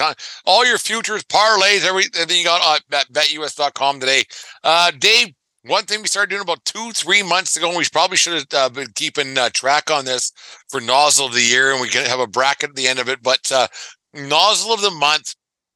all 0.47 0.65
your 0.65 0.79
futures, 0.79 1.23
parlays, 1.25 1.85
everything 1.85 2.39
you 2.39 2.45
got 2.45 2.63
uh, 2.65 2.97
at 2.97 3.13
BetUS.com 3.13 4.01
today. 4.01 4.23
Uh, 4.63 4.91
Dave, 4.99 5.35
one 5.65 5.85
thing 5.85 6.03
we 6.03 6.09
started 6.09 6.31
doing 6.31 6.43
about 6.43 6.65
two, 6.65 6.93
three 6.93 7.23
months 7.23 7.57
ago, 7.57 7.69
and 7.69 7.79
we 7.79 7.85
probably 7.91 8.17
should 8.17 8.35
have 8.35 8.47
uh, 8.55 8.69
been 8.69 8.89
keeping 8.95 9.37
uh, 9.39 9.49
track 9.53 9.91
on 9.91 10.05
this 10.05 10.33
for 10.69 10.81
Nozzle 10.81 11.27
of 11.27 11.33
the 11.35 11.43
Year, 11.43 11.73
and 11.73 11.81
we 11.81 11.89
can 11.89 12.07
have 12.07 12.21
a 12.21 12.27
bracket 12.27 12.71
at 12.71 12.77
the 12.77 12.87
end 12.87 12.99
of 12.99 13.09
it. 13.09 13.23
But 13.23 13.51
uh, 13.51 13.69
Nozzle 14.13 14.75
of 14.75 14.83
the 14.83 14.91
Month, 14.91 15.35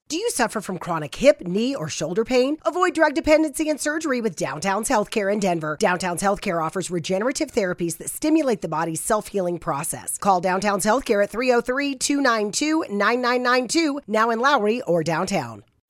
Do 0.09 0.17
you 0.17 0.31
suffer 0.31 0.61
from 0.61 0.79
chronic 0.79 1.15
hip, 1.15 1.41
knee, 1.41 1.75
or 1.75 1.89
shoulder 1.89 2.25
pain? 2.25 2.59
Avoid 2.67 2.95
drug 2.95 3.15
dependency 3.15 3.69
and 3.71 3.81
surgery 3.81 4.21
with 4.21 4.37
Downtown's 4.37 4.89
Healthcare 4.89 5.33
in 5.33 5.39
Denver. 5.41 5.77
Downtown's 5.81 6.23
Healthcare 6.23 6.63
offers 6.63 6.91
regenerative 6.91 7.53
therapies 7.53 7.97
that 7.99 8.11
stimulate 8.11 8.61
the 8.63 8.69
body's 8.69 9.01
self 9.01 9.29
healing 9.29 9.59
process. 9.59 10.19
Call 10.19 10.41
Downtown's 10.41 10.85
Healthcare 10.85 11.23
at 11.23 11.31
303 11.31 11.95
292 11.97 12.85
9992, 12.91 14.01
now 14.07 14.31
in 14.31 14.39
Lowry 14.41 14.83
or 14.83 15.03
downtown. 15.03 15.65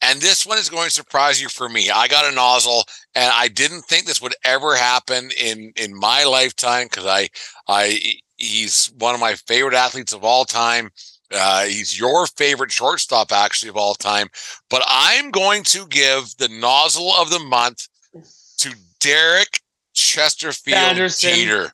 And 0.00 0.20
this 0.20 0.44
one 0.44 0.58
is 0.58 0.68
going 0.68 0.86
to 0.86 0.90
surprise 0.90 1.40
you 1.40 1.48
for 1.48 1.68
me. 1.68 1.90
I 1.90 2.08
got 2.08 2.30
a 2.30 2.34
nozzle, 2.34 2.84
and 3.14 3.32
I 3.34 3.48
didn't 3.48 3.82
think 3.82 4.04
this 4.04 4.20
would 4.20 4.34
ever 4.44 4.74
happen 4.74 5.30
in 5.40 5.72
in 5.76 5.98
my 5.98 6.24
lifetime 6.24 6.88
because 6.90 7.06
I 7.06 7.28
I 7.68 7.98
he's 8.36 8.92
one 8.98 9.14
of 9.14 9.20
my 9.20 9.34
favorite 9.34 9.74
athletes 9.74 10.12
of 10.12 10.24
all 10.24 10.44
time. 10.44 10.90
Uh, 11.32 11.64
he's 11.64 11.98
your 11.98 12.26
favorite 12.26 12.70
shortstop 12.70 13.32
actually 13.32 13.70
of 13.70 13.76
all 13.76 13.94
time. 13.94 14.28
But 14.68 14.82
I'm 14.86 15.30
going 15.30 15.62
to 15.64 15.86
give 15.86 16.36
the 16.38 16.48
nozzle 16.48 17.12
of 17.14 17.30
the 17.30 17.38
month 17.38 17.88
to 18.58 18.74
Derek 19.00 19.60
Chesterfield 19.94 20.78
Anderson. 20.78 21.30
Jeter. 21.30 21.72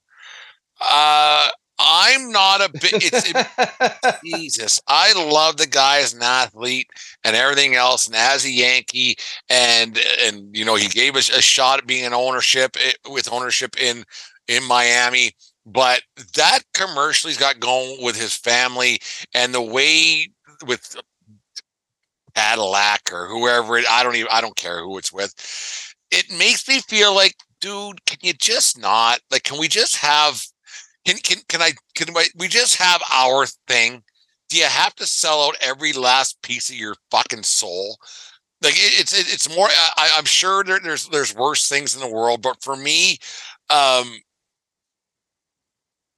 Uh, 0.81 1.49
I'm 1.81 2.31
not 2.31 2.61
a 2.61 2.71
bit. 2.71 2.99
It's 3.01 3.33
it, 3.33 4.21
Jesus, 4.25 4.81
I 4.87 5.13
love 5.15 5.57
the 5.57 5.67
guy 5.67 6.01
as 6.01 6.13
an 6.13 6.23
athlete 6.23 6.89
and 7.25 7.35
everything 7.35 7.75
else, 7.75 8.07
and 8.07 8.15
as 8.15 8.45
a 8.45 8.51
Yankee, 8.51 9.17
and 9.49 9.99
and 10.23 10.55
you 10.57 10.65
know 10.65 10.75
he 10.77 10.89
gave 10.89 11.17
us 11.17 11.31
a 11.31 11.41
shot 11.41 11.79
at 11.79 11.87
being 11.87 12.05
an 12.05 12.15
ownership 12.15 12.77
eh, 12.85 12.93
with 13.11 13.33
ownership 13.33 13.81
in 13.81 14.05
in 14.47 14.63
Miami. 14.65 15.33
But 15.67 16.03
that 16.37 16.61
commercial 16.75 17.29
he's 17.29 17.39
got 17.39 17.61
going 17.61 18.03
with 18.05 18.21
his 18.21 18.35
family 18.35 19.01
and 19.35 19.55
the 19.55 19.63
way 19.63 20.29
with 20.67 20.97
Cadillac 22.35 23.11
or 23.13 23.27
whoever 23.27 23.79
it, 23.79 23.85
I 23.91 24.03
don't 24.03 24.17
even 24.17 24.29
I 24.31 24.41
don't 24.41 24.57
care 24.57 24.81
who 24.81 24.99
it's 24.99 25.13
with. 25.13 25.35
It 26.11 26.31
makes 26.39 26.67
me 26.69 26.81
feel 26.81 27.15
like, 27.15 27.35
dude, 27.61 28.05
can 28.07 28.19
you 28.23 28.33
just 28.35 28.79
not 28.79 29.21
like? 29.31 29.45
Can 29.45 29.59
we 29.59 29.69
just 29.69 29.97
have? 29.97 30.45
Can 31.07 31.17
can 31.19 31.39
can 31.49 31.63
I 31.63 31.73
can 31.95 32.15
we 32.37 32.49
just 32.49 32.77
have 32.77 33.03
our 33.13 33.47
thing? 33.67 34.03
Do 34.49 34.59
you 34.59 34.65
have 34.65 34.95
to 34.97 35.07
sell 35.07 35.43
out 35.43 35.57
every 35.61 35.93
last 35.93 36.43
piece 36.43 36.69
of 36.69 36.77
your 36.77 36.95
fucking 37.11 37.45
soul? 37.45 37.97
Like 38.63 38.75
it, 38.75 39.01
it's 39.01 39.19
it, 39.19 39.33
it's 39.33 39.55
more. 39.55 39.69
I, 39.69 40.11
I'm 40.17 40.25
sure 40.27 40.65
there, 40.65 40.81
there's 40.81 41.09
there's 41.09 41.35
worse 41.35 41.69
things 41.69 41.95
in 41.95 42.01
the 42.01 42.15
world, 42.15 42.43
but 42.43 42.63
for 42.63 42.77
me, 42.77 43.19
um, 43.71 44.21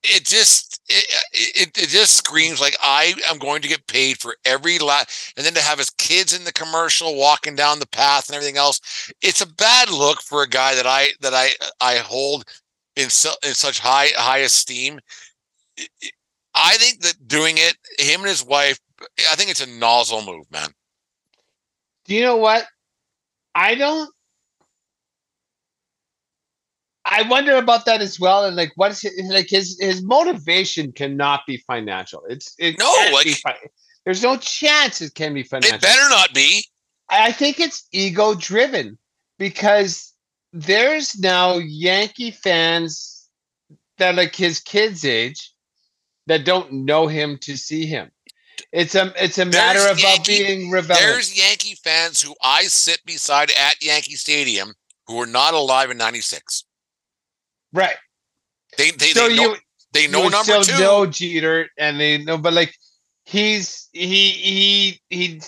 it 0.02 0.24
just 0.24 0.80
it, 0.88 1.06
it, 1.32 1.78
it 1.78 1.88
just 1.88 2.16
screams 2.16 2.60
like 2.60 2.76
I 2.82 3.14
am 3.30 3.38
going 3.38 3.62
to 3.62 3.68
get 3.68 3.86
paid 3.86 4.18
for 4.18 4.36
every 4.44 4.78
lot, 4.78 5.08
and 5.36 5.46
then 5.46 5.54
to 5.54 5.60
have 5.60 5.78
his 5.78 5.90
kids 5.90 6.36
in 6.36 6.44
the 6.44 6.52
commercial 6.52 7.16
walking 7.16 7.54
down 7.54 7.78
the 7.78 7.86
path 7.86 8.28
and 8.28 8.34
everything 8.34 8.56
else. 8.56 8.80
It's 9.22 9.40
a 9.42 9.46
bad 9.54 9.90
look 9.90 10.20
for 10.20 10.42
a 10.42 10.48
guy 10.48 10.74
that 10.74 10.86
I 10.86 11.08
that 11.20 11.34
I 11.34 11.50
I 11.80 11.98
hold 11.98 12.44
in 12.96 13.10
so, 13.10 13.32
in 13.44 13.54
such 13.54 13.78
high 13.78 14.08
high 14.16 14.38
esteem. 14.38 15.00
I 16.54 16.76
think 16.76 17.00
that 17.00 17.26
doing 17.26 17.56
it, 17.56 17.76
him 17.98 18.20
and 18.20 18.28
his 18.28 18.44
wife, 18.44 18.78
I 19.30 19.36
think 19.36 19.50
it's 19.50 19.66
a 19.66 19.78
nozzle 19.78 20.22
move, 20.22 20.44
man. 20.50 20.68
Do 22.04 22.14
you 22.14 22.22
know 22.22 22.36
what? 22.36 22.66
I 23.54 23.74
don't 23.74 24.10
I 27.04 27.22
wonder 27.22 27.56
about 27.56 27.84
that 27.86 28.00
as 28.00 28.18
well. 28.20 28.44
And 28.44 28.56
like, 28.56 28.72
what 28.76 28.92
is 28.92 29.02
his, 29.02 29.12
like 29.28 29.50
his 29.50 29.78
his 29.80 30.02
motivation 30.02 30.92
cannot 30.92 31.40
be 31.46 31.58
financial. 31.58 32.22
It's 32.28 32.54
it 32.58 32.78
no 32.78 32.90
like 33.12 33.26
fi- 33.28 33.56
there's 34.04 34.22
no 34.22 34.36
chance 34.36 35.00
it 35.00 35.14
can 35.14 35.34
be 35.34 35.42
financial. 35.42 35.76
It 35.76 35.82
better 35.82 36.08
not 36.10 36.32
be. 36.32 36.64
I 37.08 37.32
think 37.32 37.60
it's 37.60 37.86
ego 37.92 38.34
driven 38.34 38.98
because 39.38 40.11
there's 40.52 41.18
now 41.18 41.56
Yankee 41.56 42.30
fans 42.30 43.28
that 43.98 44.14
like 44.14 44.34
his 44.34 44.60
kids' 44.60 45.04
age 45.04 45.52
that 46.26 46.44
don't 46.44 46.72
know 46.72 47.06
him 47.06 47.38
to 47.42 47.56
see 47.56 47.86
him. 47.86 48.10
It's 48.70 48.94
a 48.94 49.12
it's 49.16 49.38
a 49.38 49.44
matter 49.44 49.80
there's 49.80 49.92
of 49.92 50.00
Yankee, 50.00 50.44
being 50.44 50.70
rebellious. 50.70 51.00
There's 51.00 51.38
Yankee 51.38 51.74
fans 51.74 52.20
who 52.20 52.34
I 52.42 52.64
sit 52.64 53.00
beside 53.04 53.50
at 53.50 53.82
Yankee 53.82 54.14
Stadium 54.14 54.74
who 55.06 55.16
were 55.16 55.26
not 55.26 55.54
alive 55.54 55.90
in 55.90 55.98
'96. 55.98 56.64
Right. 57.72 57.96
They 58.76 58.90
they, 58.90 59.08
so 59.08 59.28
they 59.28 59.36
know 59.36 59.42
you, 59.42 59.56
they 59.92 60.06
know 60.06 60.28
number 60.28 60.42
still 60.42 60.62
two. 60.62 60.82
know 60.82 61.06
Jeter 61.06 61.68
and 61.78 61.98
they 61.98 62.18
know, 62.18 62.38
but 62.38 62.52
like 62.52 62.74
he's 63.24 63.88
he 63.92 64.30
he 64.30 65.00
he 65.10 65.40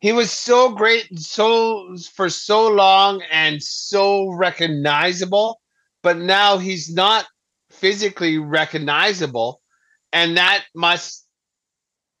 he 0.00 0.12
was 0.12 0.30
so 0.30 0.70
great 0.70 1.18
so 1.18 1.96
for 2.14 2.28
so 2.28 2.68
long 2.68 3.22
and 3.30 3.62
so 3.62 4.30
recognizable, 4.30 5.60
but 6.02 6.18
now 6.18 6.58
he's 6.58 6.92
not 6.92 7.26
physically 7.70 8.38
recognizable, 8.38 9.60
and 10.12 10.36
that 10.36 10.64
must 10.74 11.26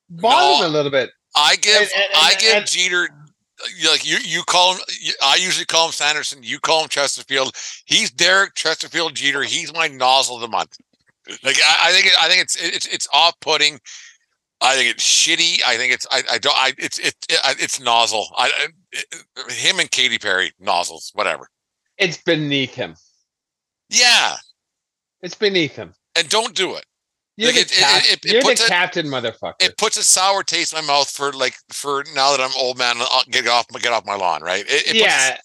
bother 0.08 0.60
no, 0.60 0.66
him 0.66 0.70
a 0.70 0.74
little 0.74 0.90
bit. 0.90 1.10
I 1.36 1.56
give 1.56 1.82
and, 1.82 1.90
and, 1.94 2.10
I 2.14 2.34
give 2.38 2.56
and, 2.56 2.66
Jeter 2.66 3.08
like 3.90 4.06
you 4.06 4.18
you 4.18 4.42
call 4.42 4.74
him 4.74 4.80
I 5.22 5.36
usually 5.36 5.66
call 5.66 5.86
him 5.86 5.92
Sanderson, 5.92 6.42
you 6.42 6.58
call 6.58 6.82
him 6.82 6.88
Chesterfield. 6.88 7.54
He's 7.84 8.10
Derek 8.10 8.54
Chesterfield 8.54 9.14
Jeter. 9.14 9.42
He's 9.42 9.72
my 9.72 9.88
nozzle 9.88 10.36
of 10.36 10.42
the 10.42 10.48
month. 10.48 10.76
Like 11.42 11.58
I, 11.64 11.88
I 11.88 11.92
think 11.92 12.06
it, 12.06 12.12
I 12.20 12.28
think 12.28 12.42
it's 12.42 12.56
it's 12.56 12.86
it's 12.86 13.08
off 13.12 13.34
putting. 13.40 13.80
I 14.60 14.74
think 14.74 14.90
it's 14.90 15.04
shitty. 15.04 15.60
I 15.66 15.76
think 15.76 15.92
it's 15.92 16.06
I, 16.10 16.22
I 16.32 16.38
don't 16.38 16.56
I 16.56 16.72
it's 16.78 16.98
it, 16.98 17.14
it 17.28 17.56
it's 17.60 17.80
nozzle. 17.80 18.28
I 18.36 18.50
it, 18.92 19.52
him 19.52 19.78
and 19.78 19.90
Katy 19.90 20.18
Perry 20.18 20.52
nozzles 20.58 21.10
whatever. 21.14 21.48
It's 21.98 22.18
beneath 22.18 22.74
him. 22.74 22.94
Yeah, 23.90 24.36
it's 25.22 25.34
beneath 25.34 25.76
him. 25.76 25.94
And 26.16 26.28
don't 26.28 26.54
do 26.54 26.74
it. 26.74 26.86
You're, 27.36 27.52
like 27.52 27.56
the, 27.56 27.60
it, 27.60 27.70
cap- 27.70 28.02
it, 28.06 28.24
you're 28.24 28.42
the 28.42 28.64
captain, 28.66 29.06
motherfucker. 29.06 29.54
It 29.60 29.76
puts 29.76 29.98
a 29.98 30.02
sour 30.02 30.42
taste 30.42 30.72
in 30.72 30.80
my 30.80 30.86
mouth 30.86 31.10
for 31.10 31.32
like 31.32 31.54
for 31.70 32.02
now 32.14 32.34
that 32.34 32.40
I'm 32.40 32.56
old 32.58 32.78
man. 32.78 32.96
I'll 32.98 33.24
get 33.30 33.46
off 33.46 33.66
my 33.70 33.78
get 33.78 33.92
off 33.92 34.06
my 34.06 34.16
lawn, 34.16 34.42
right? 34.42 34.64
yeah. 34.92 35.36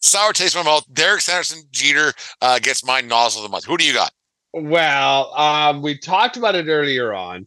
sour 0.00 0.32
taste 0.32 0.56
in 0.56 0.64
my 0.64 0.70
mouth. 0.70 0.86
Derek 0.94 1.20
Sanderson 1.20 1.62
Jeter 1.70 2.14
uh, 2.40 2.58
gets 2.60 2.84
my 2.84 3.02
nozzle 3.02 3.42
of 3.42 3.50
the 3.50 3.52
month. 3.52 3.64
Who 3.66 3.76
do 3.76 3.84
you 3.84 3.92
got? 3.92 4.10
Well, 4.54 5.34
um, 5.34 5.82
we 5.82 5.98
talked 5.98 6.38
about 6.38 6.54
it 6.54 6.68
earlier 6.68 7.12
on. 7.12 7.46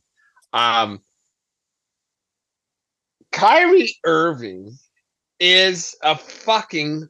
Um, 0.53 1.01
Kyrie 3.37 3.95
Irving 4.03 4.77
is 5.39 5.95
a 6.03 6.17
fucking 6.17 7.07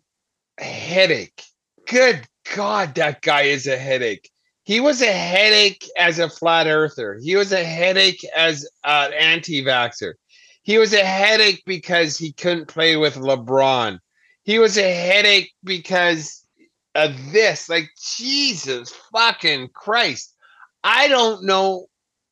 headache. 0.59 1.43
Good 1.87 2.27
God, 2.55 2.95
that 2.95 3.21
guy 3.21 3.43
is 3.43 3.67
a 3.67 3.77
headache 3.77 4.29
he 4.67 4.81
was 4.81 5.01
a 5.01 5.13
headache 5.13 5.89
as 5.97 6.19
a 6.19 6.29
flat 6.29 6.67
earther. 6.67 7.17
He 7.23 7.37
was 7.37 7.53
a 7.53 7.63
headache 7.63 8.25
as 8.35 8.69
an 8.83 9.13
anti-vaxxer. 9.13 10.15
He 10.63 10.77
was 10.77 10.91
a 10.91 11.05
headache 11.05 11.63
because 11.65 12.17
he 12.17 12.33
couldn't 12.33 12.67
play 12.67 12.97
with 12.97 13.15
LeBron. 13.15 13.99
He 14.43 14.59
was 14.59 14.77
a 14.77 14.93
headache 14.93 15.53
because 15.63 16.45
of 16.95 17.13
this. 17.31 17.69
Like 17.69 17.89
Jesus 18.17 18.91
fucking 19.13 19.69
Christ. 19.73 20.35
I 20.83 21.07
don't 21.07 21.45
know 21.45 21.85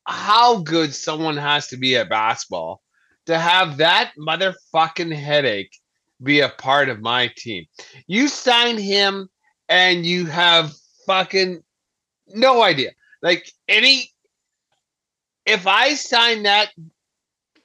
how 0.03 0.57
good 0.57 0.93
someone 0.93 1.37
has 1.37 1.67
to 1.67 1.77
be 1.77 1.95
at 1.95 2.09
basketball 2.09 2.81
to 3.25 3.37
have 3.37 3.77
that 3.77 4.11
motherfucking 4.17 5.15
headache 5.15 5.75
be 6.21 6.39
a 6.39 6.49
part 6.49 6.89
of 6.89 7.01
my 7.01 7.31
team. 7.35 7.65
You 8.07 8.27
sign 8.27 8.77
him 8.77 9.29
and 9.69 10.05
you 10.05 10.25
have 10.25 10.73
fucking 11.05 11.61
no 12.27 12.61
idea. 12.61 12.91
Like 13.21 13.51
any, 13.67 14.11
if 15.45 15.67
I 15.67 15.95
sign 15.95 16.43
that 16.43 16.71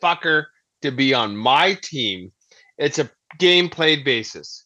fucker 0.03 0.47
to 0.83 0.91
be 0.91 1.15
on 1.15 1.37
my 1.37 1.75
team, 1.83 2.33
it's 2.79 2.99
a 2.99 3.11
game 3.39 3.69
played 3.69 4.05
basis. 4.05 4.65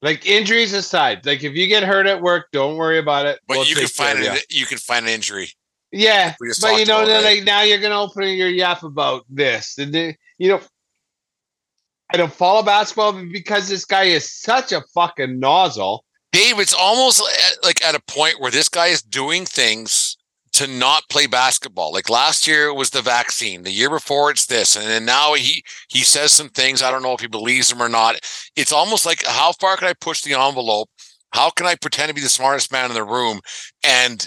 Like 0.00 0.26
injuries 0.26 0.72
aside, 0.72 1.24
like 1.24 1.44
if 1.44 1.54
you 1.54 1.68
get 1.68 1.84
hurt 1.84 2.06
at 2.06 2.20
work, 2.20 2.48
don't 2.52 2.76
worry 2.76 2.98
about 2.98 3.26
it. 3.26 3.38
But 3.46 3.58
we'll 3.58 3.66
you 3.66 3.76
can 3.76 3.86
find 3.86 4.18
it. 4.18 4.44
You. 4.50 4.60
you 4.60 4.66
can 4.66 4.78
find 4.78 5.06
an 5.06 5.12
injury. 5.12 5.52
Yeah, 5.92 6.34
but 6.60 6.78
you 6.78 6.86
know, 6.86 7.04
like 7.04 7.44
now 7.44 7.62
you're 7.62 7.78
gonna 7.78 8.00
open 8.00 8.22
your 8.28 8.48
yap 8.48 8.82
about 8.82 9.24
this, 9.28 9.76
and 9.76 9.92
then, 9.92 10.16
you 10.38 10.48
know, 10.48 10.60
I 12.12 12.16
don't 12.16 12.32
follow 12.32 12.62
basketball 12.62 13.12
because 13.30 13.68
this 13.68 13.84
guy 13.84 14.04
is 14.04 14.30
such 14.30 14.72
a 14.72 14.82
fucking 14.94 15.38
nozzle. 15.38 16.04
Dave, 16.32 16.58
it's 16.58 16.74
almost 16.74 17.20
uh, 17.20 17.50
like 17.62 17.84
at 17.84 17.94
a 17.94 18.00
point 18.06 18.40
where 18.40 18.50
this 18.50 18.68
guy 18.68 18.86
is 18.86 19.02
doing 19.02 19.44
things 19.44 20.16
to 20.52 20.66
not 20.66 21.08
play 21.08 21.26
basketball. 21.26 21.92
Like 21.92 22.10
last 22.10 22.46
year 22.46 22.66
it 22.66 22.74
was 22.74 22.90
the 22.90 23.02
vaccine. 23.02 23.62
The 23.62 23.70
year 23.70 23.90
before 23.90 24.30
it's 24.30 24.46
this. 24.46 24.76
And 24.76 24.86
then 24.86 25.04
now 25.04 25.34
he 25.34 25.64
he 25.88 26.00
says 26.00 26.32
some 26.32 26.48
things. 26.50 26.82
I 26.82 26.90
don't 26.90 27.02
know 27.02 27.14
if 27.14 27.20
he 27.20 27.26
believes 27.26 27.70
them 27.70 27.82
or 27.82 27.88
not. 27.88 28.18
It's 28.56 28.72
almost 28.72 29.06
like 29.06 29.24
how 29.26 29.52
far 29.52 29.76
can 29.76 29.88
I 29.88 29.94
push 29.94 30.22
the 30.22 30.34
envelope? 30.34 30.88
How 31.32 31.50
can 31.50 31.66
I 31.66 31.74
pretend 31.76 32.08
to 32.08 32.14
be 32.14 32.20
the 32.20 32.28
smartest 32.28 32.72
man 32.72 32.90
in 32.90 32.94
the 32.94 33.04
room 33.04 33.40
and 33.82 34.26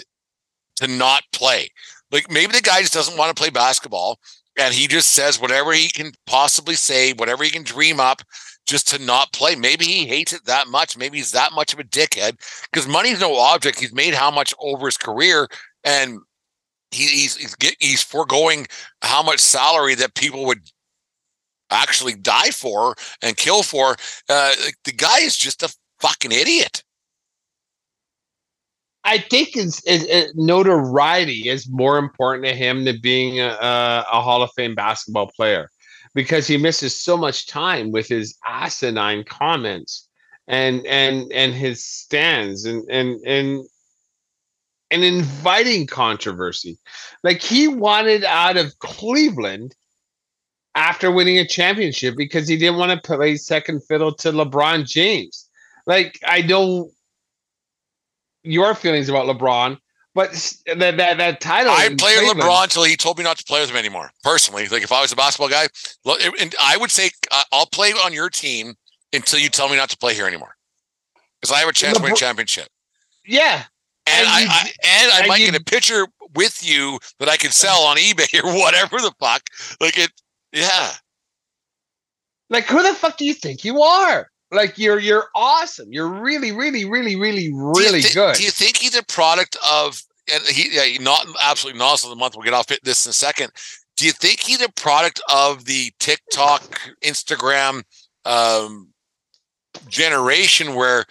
to 0.76 0.86
not 0.86 1.22
play? 1.32 1.68
Like 2.10 2.30
maybe 2.30 2.52
the 2.52 2.62
guy 2.62 2.80
just 2.80 2.94
doesn't 2.94 3.18
want 3.18 3.34
to 3.34 3.40
play 3.40 3.50
basketball 3.50 4.18
and 4.58 4.74
he 4.74 4.86
just 4.86 5.12
says 5.12 5.40
whatever 5.40 5.72
he 5.72 5.88
can 5.88 6.12
possibly 6.26 6.74
say, 6.74 7.12
whatever 7.12 7.44
he 7.44 7.50
can 7.50 7.62
dream 7.62 8.00
up 8.00 8.22
just 8.66 8.88
to 8.88 9.04
not 9.04 9.32
play. 9.32 9.54
Maybe 9.54 9.84
he 9.84 10.06
hates 10.06 10.32
it 10.32 10.44
that 10.46 10.68
much. 10.68 10.96
Maybe 10.96 11.18
he's 11.18 11.32
that 11.32 11.52
much 11.52 11.72
of 11.72 11.78
a 11.78 11.84
dickhead 11.84 12.38
because 12.70 12.88
money's 12.88 13.20
no 13.20 13.36
object. 13.36 13.78
He's 13.78 13.92
made 13.92 14.14
how 14.14 14.30
much 14.30 14.54
over 14.60 14.86
his 14.86 14.96
career, 14.96 15.48
and 15.84 16.18
he, 16.90 17.04
he's 17.04 17.36
he's 17.36 17.56
he's 17.78 18.02
foregoing 18.02 18.66
how 19.02 19.22
much 19.22 19.40
salary 19.40 19.94
that 19.96 20.14
people 20.14 20.46
would 20.46 20.60
actually 21.70 22.14
die 22.14 22.50
for 22.50 22.94
and 23.22 23.36
kill 23.36 23.62
for. 23.62 23.96
Uh, 24.28 24.52
the 24.84 24.92
guy 24.92 25.20
is 25.20 25.36
just 25.36 25.62
a 25.62 25.74
fucking 26.00 26.32
idiot. 26.32 26.82
I 29.06 29.18
think 29.18 29.54
his, 29.54 29.80
notoriety 30.34 31.48
is 31.48 31.68
more 31.70 31.96
important 31.96 32.44
to 32.46 32.54
him 32.54 32.84
than 32.84 33.00
being 33.00 33.40
a, 33.40 33.56
a 34.12 34.20
Hall 34.20 34.42
of 34.42 34.50
Fame 34.56 34.74
basketball 34.74 35.30
player 35.34 35.70
because 36.12 36.48
he 36.48 36.56
misses 36.56 37.00
so 37.00 37.16
much 37.16 37.46
time 37.46 37.92
with 37.92 38.08
his 38.08 38.36
asinine 38.44 39.22
comments 39.22 40.08
and 40.48 40.84
and 40.86 41.30
and 41.32 41.54
his 41.54 41.84
stands 41.84 42.64
and 42.64 42.84
and 42.90 43.20
and 43.24 43.64
and 44.90 45.04
inviting 45.04 45.86
controversy. 45.86 46.78
Like 47.22 47.42
he 47.42 47.68
wanted 47.68 48.24
out 48.24 48.56
of 48.56 48.78
Cleveland 48.80 49.76
after 50.74 51.12
winning 51.12 51.38
a 51.38 51.46
championship 51.46 52.16
because 52.16 52.48
he 52.48 52.56
didn't 52.56 52.78
want 52.78 52.92
to 52.92 53.16
play 53.16 53.36
second 53.36 53.82
fiddle 53.84 54.14
to 54.14 54.32
LeBron 54.32 54.84
James. 54.86 55.48
Like 55.86 56.18
I 56.26 56.42
don't 56.42 56.90
your 58.46 58.74
feelings 58.74 59.08
about 59.08 59.26
LeBron, 59.26 59.78
but 60.14 60.32
that 60.66 60.96
that, 60.96 61.18
that 61.18 61.40
title. 61.40 61.72
I 61.72 61.88
played 61.88 62.18
Cleveland, 62.18 62.40
LeBron 62.40 62.64
until 62.64 62.84
he 62.84 62.96
told 62.96 63.18
me 63.18 63.24
not 63.24 63.36
to 63.38 63.44
play 63.44 63.60
with 63.60 63.70
him 63.70 63.76
anymore. 63.76 64.10
Personally, 64.22 64.66
like 64.68 64.82
if 64.82 64.92
I 64.92 65.02
was 65.02 65.12
a 65.12 65.16
basketball 65.16 65.48
guy, 65.48 65.68
look 66.04 66.20
and 66.40 66.54
I 66.60 66.76
would 66.76 66.90
say 66.90 67.10
uh, 67.30 67.42
I'll 67.52 67.66
play 67.66 67.92
on 67.92 68.12
your 68.12 68.30
team 68.30 68.74
until 69.12 69.38
you 69.38 69.48
tell 69.48 69.68
me 69.68 69.76
not 69.76 69.90
to 69.90 69.98
play 69.98 70.14
here 70.14 70.26
anymore, 70.26 70.54
because 71.40 71.54
I 71.54 71.58
have 71.58 71.68
a 71.68 71.72
chance 71.72 71.98
LeBron, 71.98 72.00
to 72.00 72.04
win 72.04 72.12
a 72.12 72.16
championship. 72.16 72.68
Yeah, 73.26 73.64
and, 74.06 74.20
and 74.20 74.28
I, 74.28 74.46
I, 74.48 74.70
and 74.84 75.12
I 75.12 75.26
might 75.26 75.38
get 75.38 75.54
a 75.54 75.64
picture 75.64 76.06
with 76.34 76.66
you 76.66 76.98
that 77.18 77.28
I 77.28 77.36
could 77.36 77.52
sell 77.52 77.82
on 77.82 77.96
eBay 77.96 78.42
or 78.42 78.54
whatever 78.54 78.98
the 78.98 79.12
fuck. 79.20 79.42
Like 79.80 79.98
it, 79.98 80.10
yeah. 80.52 80.92
Like 82.48 82.66
who 82.66 82.82
the 82.82 82.94
fuck 82.94 83.16
do 83.16 83.24
you 83.24 83.34
think 83.34 83.64
you 83.64 83.82
are? 83.82 84.30
Like 84.52 84.78
you're 84.78 84.98
you're 84.98 85.28
awesome. 85.34 85.92
You're 85.92 86.08
really, 86.08 86.52
really, 86.52 86.84
really, 86.84 87.16
really, 87.16 87.52
really 87.52 88.02
th- 88.02 88.14
good. 88.14 88.36
Do 88.36 88.44
you 88.44 88.50
think 88.50 88.76
he's 88.76 88.94
a 88.94 89.02
product 89.02 89.56
of 89.68 90.00
and 90.32 90.42
he, 90.44 90.74
yeah, 90.74 90.84
he 90.84 90.98
not 90.98 91.26
absolutely 91.42 91.78
not 91.78 92.02
of 92.02 92.10
the 92.10 92.16
month. 92.16 92.34
We'll 92.36 92.44
get 92.44 92.54
off 92.54 92.66
this 92.66 93.06
in 93.06 93.10
a 93.10 93.12
second. 93.12 93.50
Do 93.96 94.04
you 94.04 94.12
think 94.12 94.40
he's 94.40 94.62
a 94.62 94.70
product 94.72 95.20
of 95.32 95.64
the 95.64 95.92
TikTok, 95.98 96.80
Instagram 97.02 97.82
um, 98.24 98.88
generation 99.88 100.74
where 100.74 101.04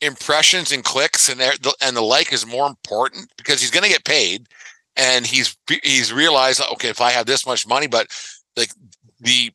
impressions 0.00 0.72
and 0.72 0.84
clicks 0.84 1.28
and 1.28 1.40
the, 1.40 1.74
and 1.80 1.96
the 1.96 2.00
like 2.00 2.32
is 2.32 2.46
more 2.46 2.66
important 2.66 3.32
because 3.36 3.60
he's 3.60 3.70
going 3.70 3.82
to 3.82 3.90
get 3.90 4.04
paid, 4.04 4.46
and 4.96 5.26
he's 5.26 5.56
he's 5.82 6.12
realized 6.12 6.62
okay 6.72 6.88
if 6.88 7.00
I 7.00 7.10
have 7.10 7.26
this 7.26 7.46
much 7.46 7.66
money, 7.66 7.86
but 7.86 8.08
like 8.56 8.70
the 9.20 9.52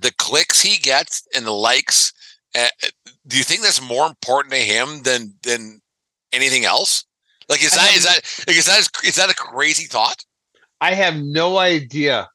the 0.00 0.12
clicks 0.18 0.60
he 0.60 0.78
gets 0.78 1.26
and 1.36 1.46
the 1.46 1.52
likes, 1.52 2.12
uh, 2.54 2.68
do 3.26 3.36
you 3.36 3.44
think 3.44 3.62
that's 3.62 3.80
more 3.80 4.06
important 4.06 4.54
to 4.54 4.60
him 4.60 5.02
than 5.02 5.34
than 5.42 5.80
anything 6.32 6.64
else? 6.64 7.04
Like 7.48 7.62
is 7.62 7.72
that 7.72 7.96
is 7.96 8.04
that 8.04 8.20
like, 8.46 8.56
is 8.56 8.66
that 8.66 8.88
is 9.04 9.16
that 9.16 9.30
a 9.30 9.34
crazy 9.34 9.86
thought? 9.86 10.24
I 10.80 10.94
have 10.94 11.16
no 11.16 11.58
idea. 11.58 12.28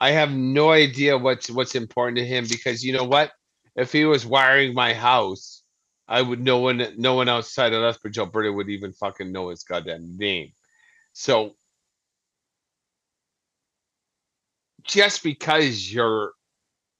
I 0.00 0.10
have 0.10 0.32
no 0.32 0.70
idea 0.70 1.18
what's 1.18 1.50
what's 1.50 1.74
important 1.74 2.18
to 2.18 2.26
him 2.26 2.46
because 2.48 2.84
you 2.84 2.92
know 2.92 3.04
what? 3.04 3.32
If 3.76 3.92
he 3.92 4.04
was 4.04 4.26
wiring 4.26 4.74
my 4.74 4.92
house, 4.92 5.62
I 6.08 6.22
would 6.22 6.40
no 6.40 6.58
one 6.58 6.86
no 6.96 7.14
one 7.14 7.28
outside 7.28 7.72
of 7.72 7.82
Lethbridge, 7.82 8.18
Alberta 8.18 8.52
would 8.52 8.68
even 8.68 8.92
fucking 8.92 9.32
know 9.32 9.48
his 9.48 9.64
goddamn 9.64 10.16
name. 10.16 10.52
So 11.12 11.54
just 14.84 15.22
because 15.22 15.92
you're 15.92 16.32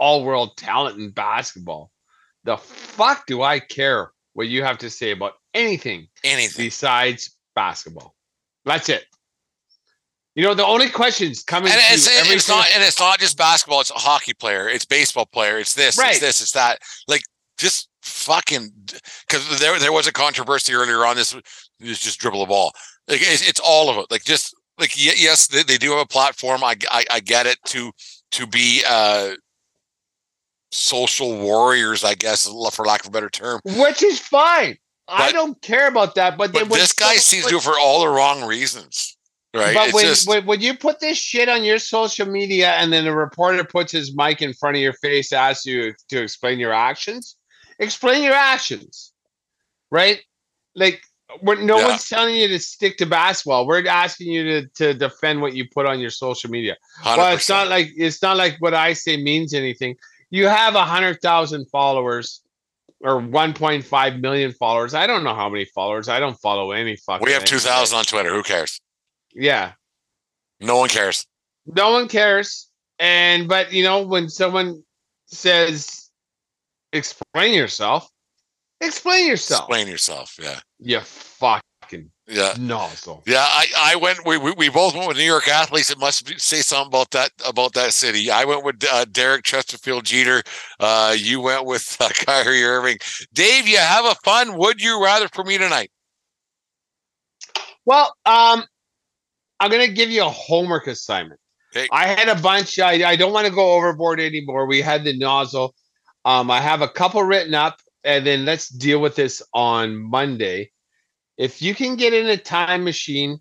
all 0.03 0.25
world 0.25 0.57
talent 0.57 0.99
in 0.99 1.11
basketball, 1.11 1.93
the 2.43 2.57
fuck 2.57 3.25
do 3.27 3.43
I 3.43 3.61
care 3.61 4.11
what 4.33 4.49
you 4.49 4.65
have 4.65 4.79
to 4.79 4.91
say 4.91 5.13
about 5.13 5.35
anything, 5.55 6.09
anything 6.25 6.65
besides 6.65 7.37
basketball? 7.55 8.17
That's 8.65 8.89
it. 8.89 9.05
You 10.35 10.43
know, 10.43 10.55
the 10.55 10.67
only 10.67 10.89
questions 10.89 11.45
coming 11.45 11.71
and 11.71 11.81
it's, 11.91 12.09
it's 12.09 12.49
not 12.49 12.67
and 12.75 12.83
it's 12.83 12.99
not 12.99 13.21
just 13.21 13.39
basketball, 13.39 13.81
it's 13.81 13.93
a 13.93 13.95
hockey 13.95 14.35
player, 14.35 14.69
it's 14.69 14.85
baseball 14.85 15.27
player, 15.27 15.59
it's 15.59 15.75
this, 15.75 15.97
right. 15.97 16.11
it's 16.11 16.21
this, 16.21 16.41
it's 16.41 16.53
that. 16.53 16.81
Like 17.07 17.23
just 17.57 17.89
fucking 18.03 18.73
because 19.29 19.61
there 19.61 19.79
there 19.79 19.93
was 19.93 20.09
a 20.09 20.13
controversy 20.13 20.73
earlier 20.73 21.07
on 21.07 21.15
this 21.15 21.37
is 21.79 22.01
just 22.01 22.19
dribble 22.19 22.41
the 22.41 22.47
ball. 22.47 22.73
Like 23.07 23.21
it's, 23.21 23.49
it's 23.49 23.61
all 23.61 23.89
of 23.89 23.99
it. 23.99 24.07
Like 24.11 24.25
just 24.25 24.53
like 24.81 24.95
yes, 24.97 25.47
they, 25.47 25.63
they 25.63 25.79
do 25.79 25.91
have 25.91 26.01
a 26.01 26.07
platform. 26.07 26.65
I, 26.65 26.75
I 26.91 27.05
I 27.11 27.21
get 27.21 27.47
it 27.47 27.59
to 27.67 27.93
to 28.33 28.47
be 28.47 28.83
uh 28.89 29.35
social 30.73 31.39
warriors, 31.39 32.03
I 32.03 32.15
guess, 32.15 32.49
for 32.75 32.85
lack 32.85 33.03
of 33.03 33.09
a 33.09 33.11
better 33.11 33.31
term. 33.31 33.61
Which 33.65 34.03
is 34.03 34.19
fine. 34.19 34.77
But, 35.07 35.21
I 35.21 35.33
don't 35.33 35.61
care 35.63 35.89
about 35.89 36.15
that. 36.15 36.39
But, 36.39 36.53
but 36.53 36.69
this 36.69 36.93
guy 36.93 37.17
seems 37.17 37.45
to 37.45 37.51
do 37.51 37.57
it 37.59 37.63
for 37.63 37.79
all 37.79 38.01
the 38.01 38.09
wrong 38.09 38.45
reasons. 38.45 39.17
Right. 39.55 39.75
But 39.75 39.93
when, 39.93 40.05
just... 40.05 40.27
when, 40.27 40.47
when 40.47 40.61
you 40.61 40.75
put 40.75 41.01
this 41.01 41.19
shit 41.19 41.49
on 41.49 41.63
your 41.63 41.79
social 41.79 42.27
media 42.27 42.71
and 42.73 42.93
then 42.93 43.07
a 43.07 43.15
reporter 43.15 43.65
puts 43.65 43.93
his 43.93 44.17
mic 44.17 44.41
in 44.41 44.55
front 44.55 44.77
of 44.77 44.83
your 44.83 44.95
face, 44.95 45.33
asks 45.33 45.67
you 45.67 45.93
to 46.09 46.23
explain 46.23 46.59
your 46.59 46.73
actions, 46.73 47.37
explain 47.79 48.23
your 48.23 48.33
actions. 48.33 49.13
Right? 49.91 50.23
Like 50.75 51.03
we're, 51.43 51.61
no 51.61 51.79
yeah. 51.79 51.89
one's 51.89 52.09
telling 52.09 52.35
you 52.35 52.49
to 52.49 52.59
stick 52.59 52.97
to 52.99 53.07
basketball. 53.07 53.67
We're 53.67 53.87
asking 53.87 54.33
you 54.33 54.45
to, 54.45 54.69
to 54.77 54.95
defend 54.95 55.43
what 55.43 55.55
you 55.55 55.67
put 55.69 55.85
on 55.85 56.01
your 56.01 56.11
social 56.11 56.49
media. 56.49 56.77
100%. 57.03 57.17
But 57.17 57.35
it's 57.35 57.49
not 57.51 57.69
like 57.69 57.91
it's 57.95 58.23
not 58.23 58.39
like 58.39 58.57
what 58.61 58.73
I 58.73 58.95
say 58.95 59.19
means 59.19 59.53
anything 59.53 59.97
you 60.33 60.49
have 60.49 60.75
a 60.75 60.85
hundred 60.85 61.21
thousand 61.21 61.67
followers 61.67 62.43
or 63.01 63.21
1.5 63.21 64.21
million 64.21 64.53
followers. 64.53 64.95
I 64.95 65.07
don't 65.07 65.25
know 65.25 65.35
how 65.35 65.51
many 65.51 65.67
followers. 65.67 66.09
I 66.09 66.21
don't 66.21 66.41
follow 66.41 66.73
any 66.73 66.97
fucking. 66.97 67.25
We 67.25 67.33
have 67.33 67.45
2,000 67.45 67.99
on 67.99 68.05
Twitter. 68.05 68.33
Who 68.33 68.43
cares? 68.43 68.81
Yeah. 69.35 69.73
No 70.59 70.79
one 70.79 70.89
cares. 70.89 71.27
No 71.67 71.93
one 71.93 72.09
cares. 72.09 72.71
And 72.99 73.47
but 73.47 73.73
you 73.73 73.83
know 73.83 74.07
when 74.07 74.29
someone 74.29 74.83
says, 75.27 76.11
"Explain 76.93 77.53
yourself," 77.53 78.09
explain 78.81 79.27
yourself. 79.27 79.63
Explain 79.63 79.89
yourself. 79.89 80.37
Yeah. 80.41 80.61
You 80.79 81.01
fuck 81.01 81.63
yeah 82.33 82.55
No. 82.59 82.79
nozzle. 82.79 83.23
Yeah, 83.27 83.45
I, 83.47 83.67
I 83.77 83.97
went. 83.97 84.25
We, 84.27 84.39
we, 84.39 84.53
we 84.53 84.69
both 84.69 84.95
went 84.95 85.07
with 85.09 85.17
New 85.17 85.25
York 85.25 85.49
athletes. 85.49 85.91
It 85.91 85.99
must 85.99 86.27
be, 86.27 86.39
say 86.39 86.59
something 86.61 86.89
about 86.89 87.11
that 87.11 87.31
about 87.47 87.75
that 87.75 87.93
city. 87.93 88.31
I 88.31 88.45
went 88.45 88.65
with 88.65 88.85
uh, 88.91 89.05
Derek 89.05 89.45
Chesterfield 89.45 90.05
Jeter. 90.05 90.43
Uh, 90.81 91.15
you 91.17 91.41
went 91.41 91.67
with 91.67 91.97
uh, 92.01 92.09
Kyrie 92.15 92.65
Irving. 92.65 92.99
Dave, 93.33 93.69
you 93.69 93.77
have 93.79 94.05
a 94.05 94.15
fun. 94.25 94.57
Would 94.57 94.81
you 94.81 95.03
rather 95.03 95.29
for 95.29 95.45
me 95.45 95.59
tonight? 95.59 95.91
Well, 97.85 98.15
um, 98.25 98.65
I'm 99.61 99.71
gonna 99.71 99.89
give 99.89 100.11
you 100.11 100.23
a 100.25 100.31
homework 100.31 100.87
assignment. 100.87 101.41
Okay. 101.77 101.89
I 101.93 102.07
had 102.07 102.29
a 102.29 102.41
bunch. 102.41 102.79
I, 102.79 103.11
I 103.11 103.17
don't 103.17 103.33
want 103.33 103.47
to 103.47 103.53
go 103.53 103.73
overboard 103.73 104.21
anymore. 104.21 104.67
We 104.67 104.81
had 104.81 105.05
the 105.05 105.17
nozzle. 105.17 105.75
Um, 106.25 106.51
I 106.51 106.61
have 106.61 106.83
a 106.83 106.89
couple 106.89 107.23
written 107.23 107.55
up, 107.55 107.79
and 108.05 108.27
then 108.27 108.45
let's 108.45 108.69
deal 108.69 109.01
with 109.01 109.17
this 109.17 109.43
on 109.55 109.97
Monday 109.97 110.71
if 111.37 111.63
you 111.63 111.75
can 111.75 111.97
get 111.97 112.13
in 112.13 112.29
a 112.29 112.37
time 112.37 112.85
machine 112.85 113.39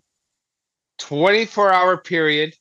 24 0.98 1.72
hour 1.72 1.96
period 1.96 2.54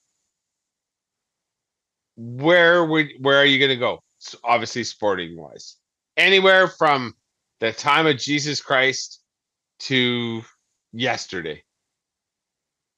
where 2.17 2.85
would 2.85 3.09
where 3.19 3.37
are 3.37 3.45
you 3.45 3.59
going 3.59 3.69
to 3.69 3.75
go? 3.75 4.03
So 4.19 4.37
obviously 4.43 4.83
sporting 4.83 5.39
wise. 5.39 5.77
Anywhere 6.17 6.67
from 6.67 7.13
the 7.59 7.71
time 7.71 8.07
of 8.07 8.17
jesus 8.17 8.61
christ 8.61 9.21
to 9.79 10.41
yesterday. 10.91 11.63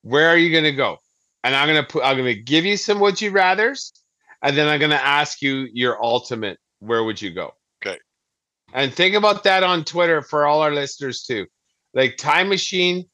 Where 0.02 0.28
are 0.30 0.38
you 0.38 0.52
going 0.52 0.64
to 0.66 0.72
go? 0.72 0.98
And 1.44 1.56
i'm 1.56 1.68
going 1.68 1.82
to 1.82 1.88
put 1.88 2.04
i'm 2.04 2.18
going 2.18 2.34
to 2.36 2.42
give 2.42 2.66
you 2.66 2.78
some 2.78 3.00
would 3.00 3.22
you 3.22 3.32
rathers 3.32 3.92
and 4.42 4.58
then 4.58 4.68
i'm 4.68 4.80
going 4.80 4.92
to 4.92 5.06
ask 5.06 5.42
you 5.42 5.68
your 5.74 6.04
ultimate 6.04 6.58
where 6.80 7.04
would 7.04 7.22
you 7.22 7.32
go? 7.32 7.54
Okay. 7.86 8.00
And 8.74 8.94
think 8.94 9.16
about 9.16 9.44
that 9.44 9.64
on 9.64 9.84
twitter 9.84 10.22
for 10.22 10.46
all 10.46 10.62
our 10.62 10.72
listeners 10.72 11.24
too 11.24 11.46
like 11.94 12.18
time 12.18 12.50
machine, 12.50 13.06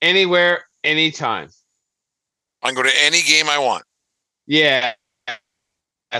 anywhere, 0.00 0.64
anytime. 0.82 1.48
I 2.62 2.68
can 2.68 2.76
go 2.76 2.82
to 2.82 2.92
any 3.02 3.22
game 3.22 3.48
I 3.48 3.58
want. 3.58 3.84
Yeah. 4.46 4.92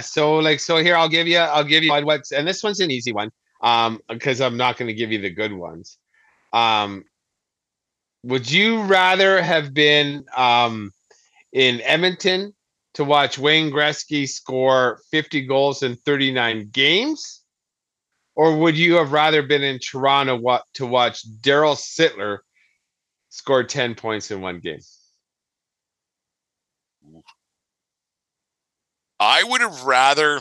So 0.03 0.36
like 0.36 0.61
so 0.61 0.78
here 0.78 0.97
I'll 0.97 1.09
give 1.09 1.28
you 1.28 1.38
I'll 1.38 1.64
give 1.64 1.84
you 1.84 1.92
what's 1.92 2.32
and 2.32 2.49
this 2.49 2.62
one's 2.64 2.80
an 2.80 2.90
easy 2.90 3.12
one 3.12 3.30
um 3.62 4.01
because 4.09 4.40
I'm 4.40 4.57
not 4.57 4.76
going 4.76 4.88
to 4.88 4.95
give 4.95 5.12
you 5.12 5.20
the 5.20 5.30
good 5.30 5.53
ones. 5.53 5.99
Um 6.53 7.05
would 8.24 8.51
you 8.51 8.82
rather 8.82 9.40
have 9.40 9.72
been 9.72 10.24
um 10.36 10.92
in 11.53 11.80
Edmonton 11.82 12.55
to 12.95 13.05
watch 13.05 13.38
Wayne 13.38 13.70
Gretzky 13.70 14.28
score 14.28 15.01
50 15.11 15.47
goals 15.47 15.82
in 15.82 15.95
39 15.95 16.70
games 16.72 17.43
or 18.37 18.57
would 18.57 18.76
you 18.76 18.95
have 18.95 19.12
rather 19.12 19.43
been 19.43 19.62
in 19.62 19.78
Toronto 19.78 20.37
what, 20.37 20.64
to 20.74 20.87
watch 20.87 21.24
Darryl 21.41 21.76
Sittler 21.76 22.39
score 23.28 23.64
10 23.64 23.95
points 23.95 24.30
in 24.30 24.41
one 24.41 24.61
game? 24.61 24.80
I 29.20 29.45
would 29.45 29.61
have 29.61 29.85
rather. 29.85 30.41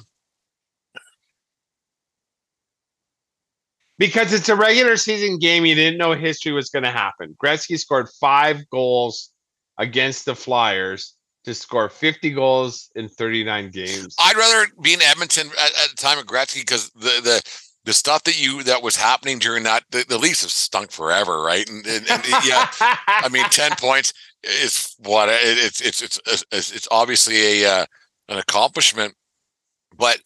Because 4.00 4.34
it's 4.34 4.50
a 4.50 4.56
regular 4.56 4.98
season 4.98 5.38
game, 5.38 5.66
you 5.66 5.76
didn't 5.76 6.00
know 6.00 6.14
history 6.14 6.52
was 6.52 6.70
going 6.70 6.84
to 6.84 6.91
happen. 6.91 7.38
Gretzky 7.41 7.78
scored 7.78 8.10
five 8.20 8.68
goals 8.70 9.30
against 9.78 10.26
the 10.26 10.36
Flyers 10.36 11.16
to 11.46 11.54
score 11.54 11.89
50 11.89 12.32
goals 12.32 12.89
in 12.96 13.08
39 13.08 13.70
games. 13.70 14.16
I'd 14.20 14.36
rather 14.36 14.72
be 14.82 14.94
in 14.94 15.02
Edmonton 15.02 15.48
at, 15.48 15.72
at 15.84 15.89
the 15.91 15.96
time 15.96 16.18
of 16.18 16.26
Gretzky 16.26 16.62
because 16.62 16.89
the 16.91 17.22
the 17.24 17.41
the 17.86 17.93
stuff 17.93 18.23
that 18.23 18.41
you 18.41 18.63
that 18.63 18.81
was 18.81 18.95
happening 18.95 19.39
during 19.39 19.63
that 19.63 19.84
the, 19.91 20.05
the 20.07 20.17
Leafs 20.17 20.41
have 20.41 20.51
stunk 20.51 20.91
forever, 20.91 21.41
right? 21.41 21.67
And, 21.69 21.86
and, 21.86 22.09
and 22.09 22.23
yeah, 22.45 22.67
I 22.79 23.29
mean, 23.29 23.45
ten 23.45 23.71
points 23.77 24.13
is 24.43 24.95
what 24.99 25.29
it, 25.29 25.39
it's, 25.41 25.81
it's 25.81 26.01
it's 26.01 26.45
it's 26.51 26.71
it's 26.71 26.88
obviously 26.91 27.61
a 27.63 27.81
uh, 27.81 27.86
an 28.29 28.38
accomplishment, 28.38 29.15
but 29.97 30.19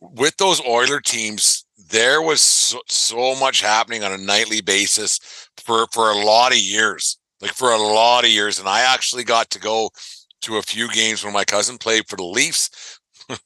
with 0.00 0.36
those 0.36 0.60
Oiler 0.66 1.00
teams, 1.00 1.64
there 1.90 2.20
was 2.20 2.40
so, 2.40 2.80
so 2.88 3.34
much 3.36 3.60
happening 3.60 4.02
on 4.02 4.12
a 4.12 4.18
nightly 4.18 4.60
basis 4.60 5.20
for 5.56 5.86
for 5.92 6.10
a 6.10 6.24
lot 6.24 6.52
of 6.52 6.58
years, 6.58 7.18
like 7.40 7.52
for 7.52 7.72
a 7.72 7.78
lot 7.78 8.24
of 8.24 8.30
years, 8.30 8.58
and 8.58 8.68
I 8.68 8.80
actually 8.80 9.24
got 9.24 9.50
to 9.50 9.60
go 9.60 9.90
to 10.42 10.56
a 10.56 10.62
few 10.62 10.90
games 10.90 11.24
when 11.24 11.32
my 11.32 11.44
cousin 11.44 11.78
played 11.78 12.08
for 12.08 12.16
the 12.16 12.24
Leafs. 12.24 12.98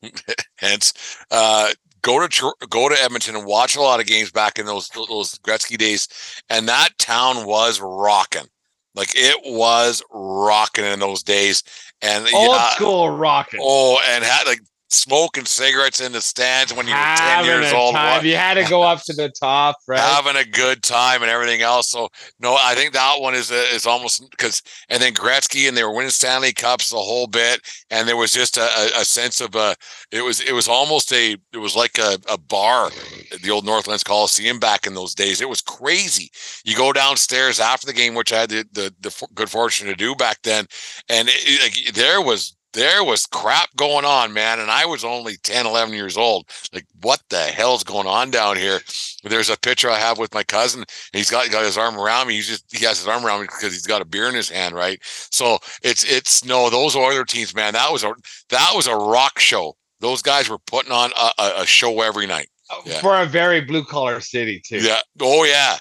Hence, 0.56 0.92
uh, 1.30 1.70
go 2.09 2.26
to 2.26 2.54
go 2.70 2.88
to 2.88 3.02
Edmonton 3.02 3.36
and 3.36 3.46
watch 3.46 3.76
a 3.76 3.80
lot 3.80 4.00
of 4.00 4.06
games 4.06 4.30
back 4.30 4.59
in 4.59 4.66
those 4.66 4.88
those 4.88 5.38
Gretzky 5.38 5.76
days, 5.76 6.09
and 6.48 6.68
that 6.68 6.90
town 6.98 7.46
was 7.46 7.80
rocking. 7.80 8.46
Like 8.94 9.12
it 9.14 9.36
was 9.44 10.02
rocking 10.11 10.84
in 10.84 11.00
those 11.00 11.22
days, 11.22 11.62
and 12.00 12.26
old 12.34 12.56
uh, 12.56 12.70
school 12.70 13.11
rocking. 13.11 13.61
Oh, 13.62 14.00
and 14.09 14.24
had 14.24 14.46
like 14.46 14.61
smoking 14.91 15.45
cigarettes 15.45 16.01
in 16.01 16.12
the 16.12 16.20
stands 16.20 16.72
when 16.72 16.86
you 16.86 16.95
were 16.95 16.99
10 17.16 17.45
years 17.45 17.72
old. 17.72 17.95
time. 17.95 18.24
You 18.24 18.36
had 18.36 18.55
to 18.55 18.64
go 18.68 18.82
up 18.82 19.03
to 19.05 19.12
the 19.12 19.28
top, 19.28 19.76
right? 19.86 20.01
having 20.01 20.36
a 20.36 20.45
good 20.45 20.82
time 20.82 21.22
and 21.22 21.30
everything 21.30 21.61
else. 21.61 21.89
So 21.91 22.09
no, 22.41 22.57
I 22.59 22.74
think 22.74 22.93
that 22.95 23.20
one 23.20 23.34
is 23.34 23.51
uh, 23.53 23.66
is 23.72 23.86
almost 23.86 24.28
because 24.30 24.62
and 24.89 25.03
then 25.03 25.12
Gretzky 25.14 25.68
and 25.68 25.76
they 25.76 25.84
were 25.84 25.93
winning 25.95 26.11
Stanley 26.11 26.53
Cups 26.53 26.91
the 26.91 26.97
whole 26.97 27.26
bit, 27.26 27.61
and 27.91 28.09
there 28.09 28.16
was 28.16 28.32
just 28.32 28.57
a, 28.57 28.62
a, 28.62 29.01
a 29.01 29.05
sense 29.05 29.41
of 29.41 29.55
a 29.55 29.74
it 30.11 30.22
was 30.22 30.41
it 30.41 30.53
was 30.53 30.68
almost 30.68 31.12
a 31.12 31.36
it 31.53 31.59
was 31.59 31.76
like 31.76 31.99
a, 31.99 32.18
a 32.30 32.39
bar 32.39 32.86
at 33.32 33.43
the 33.43 33.51
old 33.51 33.66
Northlands 33.66 34.05
Coliseum 34.05 34.59
back 34.59 34.86
in 34.86 34.95
those 34.95 35.14
days. 35.14 35.41
It 35.41 35.49
was 35.49 35.61
crazy. 35.61 36.30
You 36.64 36.76
go 36.76 36.93
downstairs 36.93 37.61
after 37.61 37.86
the 37.86 37.93
game, 37.93 38.14
which 38.14 38.32
I 38.32 38.41
had 38.41 38.51
the 38.51 38.64
the, 38.72 38.95
the 39.01 39.26
good 39.34 39.51
fortune 39.51 39.86
to 39.89 39.95
do 39.95 40.14
back 40.14 40.39
then, 40.43 40.66
and 41.09 41.28
it, 41.28 41.34
it- 41.36 41.62
like, 41.86 41.95
there 41.95 42.22
was. 42.22 42.55
There 42.79 43.03
was 43.03 43.26
crap 43.26 43.74
going 43.74 44.05
on, 44.05 44.33
man, 44.33 44.61
and 44.61 44.70
I 44.70 44.87
was 44.87 45.05
only 45.05 45.37
10, 45.43 45.66
11 45.66 45.93
years 45.93 46.16
old. 46.16 46.49
Like, 46.72 46.87
what 47.01 47.20
the 47.29 47.41
hell's 47.41 47.83
going 47.83 48.07
on 48.07 48.31
down 48.31 48.57
here? 48.57 48.79
There's 49.24 49.51
a 49.51 49.59
picture 49.59 49.91
I 49.91 49.99
have 49.99 50.16
with 50.16 50.33
my 50.33 50.45
cousin. 50.45 50.83
And 50.83 50.89
he's 51.12 51.29
got 51.29 51.51
got 51.51 51.64
his 51.64 51.76
arm 51.76 51.99
around 51.99 52.29
me. 52.29 52.35
He's 52.35 52.47
just 52.47 52.64
he 52.70 52.85
has 52.85 53.01
his 53.01 53.09
arm 53.09 53.26
around 53.26 53.41
me 53.41 53.49
because 53.49 53.72
he's 53.72 53.87
got 53.89 54.01
a 54.01 54.05
beer 54.05 54.29
in 54.29 54.35
his 54.37 54.49
hand, 54.49 54.76
right? 54.76 55.01
So 55.03 55.59
it's 55.83 56.05
it's 56.05 56.45
no 56.45 56.70
those 56.70 56.95
Oiler 56.95 57.24
teams, 57.24 57.53
man. 57.53 57.72
That 57.72 57.91
was 57.91 58.05
a 58.05 58.14
that 58.51 58.70
was 58.76 58.87
a 58.87 58.95
rock 58.95 59.41
show. 59.41 59.76
Those 59.99 60.22
guys 60.22 60.49
were 60.49 60.59
putting 60.61 60.93
on 60.93 61.11
a, 61.16 61.43
a, 61.43 61.62
a 61.62 61.66
show 61.66 62.01
every 62.03 62.29
night. 62.29 62.49
Oh, 62.70 62.83
yeah. 62.87 63.01
For 63.01 63.20
a 63.20 63.26
very 63.26 63.61
blue 63.61 63.85
collar 63.85 64.20
city, 64.20 64.62
too. 64.64 64.79
Yeah. 64.79 65.01
Oh 65.20 65.43
yeah. 65.43 65.79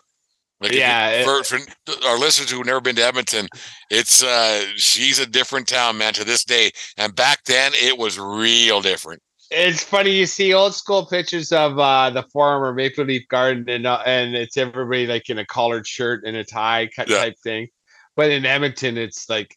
Like 0.60 0.72
if 0.72 0.76
you- 0.76 0.82
Yeah, 0.82 1.10
it- 1.10 1.26
for, 1.26 1.44
for 1.44 1.60
our 2.08 2.18
listeners 2.18 2.50
who've 2.50 2.66
never 2.66 2.82
been 2.82 2.96
to 2.96 3.04
Edmonton, 3.04 3.48
it's 3.92 4.24
uh 4.24 4.66
she's 4.76 5.20
a 5.20 5.26
different 5.26 5.68
town, 5.68 5.98
man, 5.98 6.14
to 6.14 6.24
this 6.24 6.44
day. 6.44 6.72
And 6.98 7.16
back 7.16 7.44
then 7.46 7.72
it 7.76 7.98
was 7.98 8.18
real 8.20 8.82
different. 8.82 9.22
It's 9.50 9.82
funny 9.84 10.12
you 10.12 10.26
see 10.26 10.54
old 10.54 10.76
school 10.76 11.06
pictures 11.06 11.54
of 11.54 11.80
uh, 11.80 12.10
the 12.10 12.24
former 12.34 12.74
Maple 12.74 13.06
Leaf 13.06 13.26
Garden, 13.30 13.70
and 13.70 13.88
uh, 13.88 14.02
and 14.06 14.36
it's 14.36 14.58
everybody 14.58 15.08
like 15.08 15.30
in 15.30 15.38
a 15.38 15.46
collared 15.46 15.88
shirt 15.88 16.24
and 16.26 16.36
a 16.36 16.44
tie 16.44 16.90
cut 16.94 17.08
Yeah. 17.08 17.18
type 17.20 17.36
thing. 17.44 17.70
But 18.18 18.32
in 18.32 18.46
Edmonton, 18.46 18.98
it's 18.98 19.30
like 19.30 19.56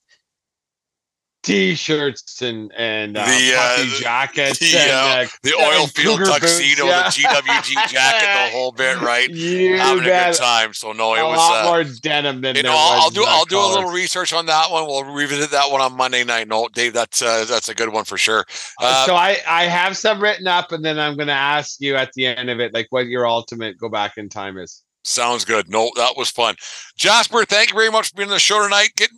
t-shirts 1.43 2.43
and 2.43 2.73
and 2.77 3.17
uh, 3.17 3.25
The, 3.25 3.55
uh, 3.57 3.85
jackets, 3.99 4.59
the, 4.59 4.77
and, 4.77 4.91
uh, 4.91 4.95
uh, 4.95 5.27
The 5.43 5.55
oil 5.55 5.87
field 5.87 6.19
cougar 6.19 6.31
boots, 6.31 6.39
tuxedo, 6.41 6.87
yeah. 6.87 7.03
the 7.05 7.09
GWG 7.11 7.89
jacket, 7.89 8.51
the 8.51 8.51
whole 8.57 8.73
bit, 8.73 9.01
right? 9.01 9.29
You 9.29 9.79
Having 9.79 10.05
a 10.05 10.07
good 10.07 10.35
time. 10.35 10.75
So 10.75 10.93
no, 10.93 11.15
it 11.15 11.21
a 11.21 11.27
was 11.27 11.39
lot 11.39 11.65
uh, 11.65 11.69
more 11.69 11.85
denim 11.85 12.41
than 12.41 12.57
you 12.57 12.63
know, 12.63 12.73
I'll, 12.73 13.03
I'll 13.03 13.11
do 13.11 13.25
I'll 13.27 13.45
do 13.45 13.59
a 13.59 13.67
little 13.67 13.91
research 13.91 14.33
on 14.33 14.47
that 14.47 14.71
one. 14.71 14.87
We'll 14.87 15.05
revisit 15.05 15.51
that 15.51 15.71
one 15.71 15.81
on 15.81 15.97
Monday 15.97 16.25
night. 16.25 16.49
No, 16.49 16.69
Dave, 16.69 16.93
that's 16.93 17.23
uh, 17.23 17.45
that's 17.49 17.69
a 17.69 17.75
good 17.75 17.91
one 17.91 18.05
for 18.05 18.19
sure. 18.19 18.45
Uh, 18.81 19.07
so 19.07 19.15
I 19.15 19.39
I 19.49 19.65
have 19.65 19.97
some 19.97 20.23
written 20.23 20.47
up, 20.47 20.73
and 20.73 20.85
then 20.85 20.99
I'm 20.99 21.17
going 21.17 21.29
to 21.29 21.33
ask 21.33 21.81
you 21.81 21.97
at 21.97 22.13
the 22.15 22.27
end 22.27 22.51
of 22.51 22.61
it, 22.61 22.75
like 22.75 22.89
what 22.91 23.07
your 23.07 23.27
ultimate 23.27 23.79
go 23.79 23.89
back 23.89 24.19
in 24.19 24.29
time 24.29 24.59
is. 24.59 24.83
Sounds 25.03 25.45
good. 25.45 25.71
No, 25.71 25.91
that 25.97 26.17
was 26.17 26.31
fun. 26.31 26.55
Jasper, 26.97 27.45
thank 27.45 27.71
you 27.71 27.75
very 27.75 27.91
much 27.91 28.11
for 28.11 28.17
being 28.17 28.29
on 28.29 28.35
the 28.35 28.39
show 28.39 28.63
tonight. 28.63 28.91
Get, 28.97 29.11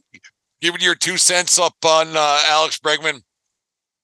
giving 0.62 0.80
your 0.80 0.94
two 0.94 1.18
cents 1.18 1.58
up 1.58 1.74
on 1.84 2.16
uh, 2.16 2.40
Alex 2.46 2.78
Bregman. 2.78 3.20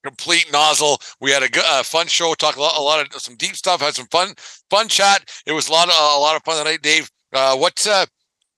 Complete 0.04 0.50
nozzle. 0.52 0.98
We 1.20 1.30
had 1.30 1.42
a 1.42 1.48
good, 1.48 1.64
uh, 1.64 1.82
fun 1.82 2.06
show. 2.06 2.34
Talked 2.34 2.59
a 2.59 2.61
lot, 2.61 2.78
a 2.78 2.82
lot 2.82 3.14
of 3.14 3.20
some 3.20 3.36
deep 3.36 3.56
stuff. 3.56 3.80
Had 3.80 3.94
some 3.94 4.06
fun, 4.09 4.34
fun 4.70 4.88
chat. 4.88 5.28
It 5.46 5.52
was 5.52 5.68
a 5.68 5.72
lot 5.72 5.88
of 5.88 5.94
a 5.94 6.20
lot 6.20 6.36
of 6.36 6.42
fun 6.44 6.59
tonight, 6.59 6.82
Dave. 6.82 7.11
Uh, 7.32 7.56
what's 7.56 7.86
uh, 7.86 8.06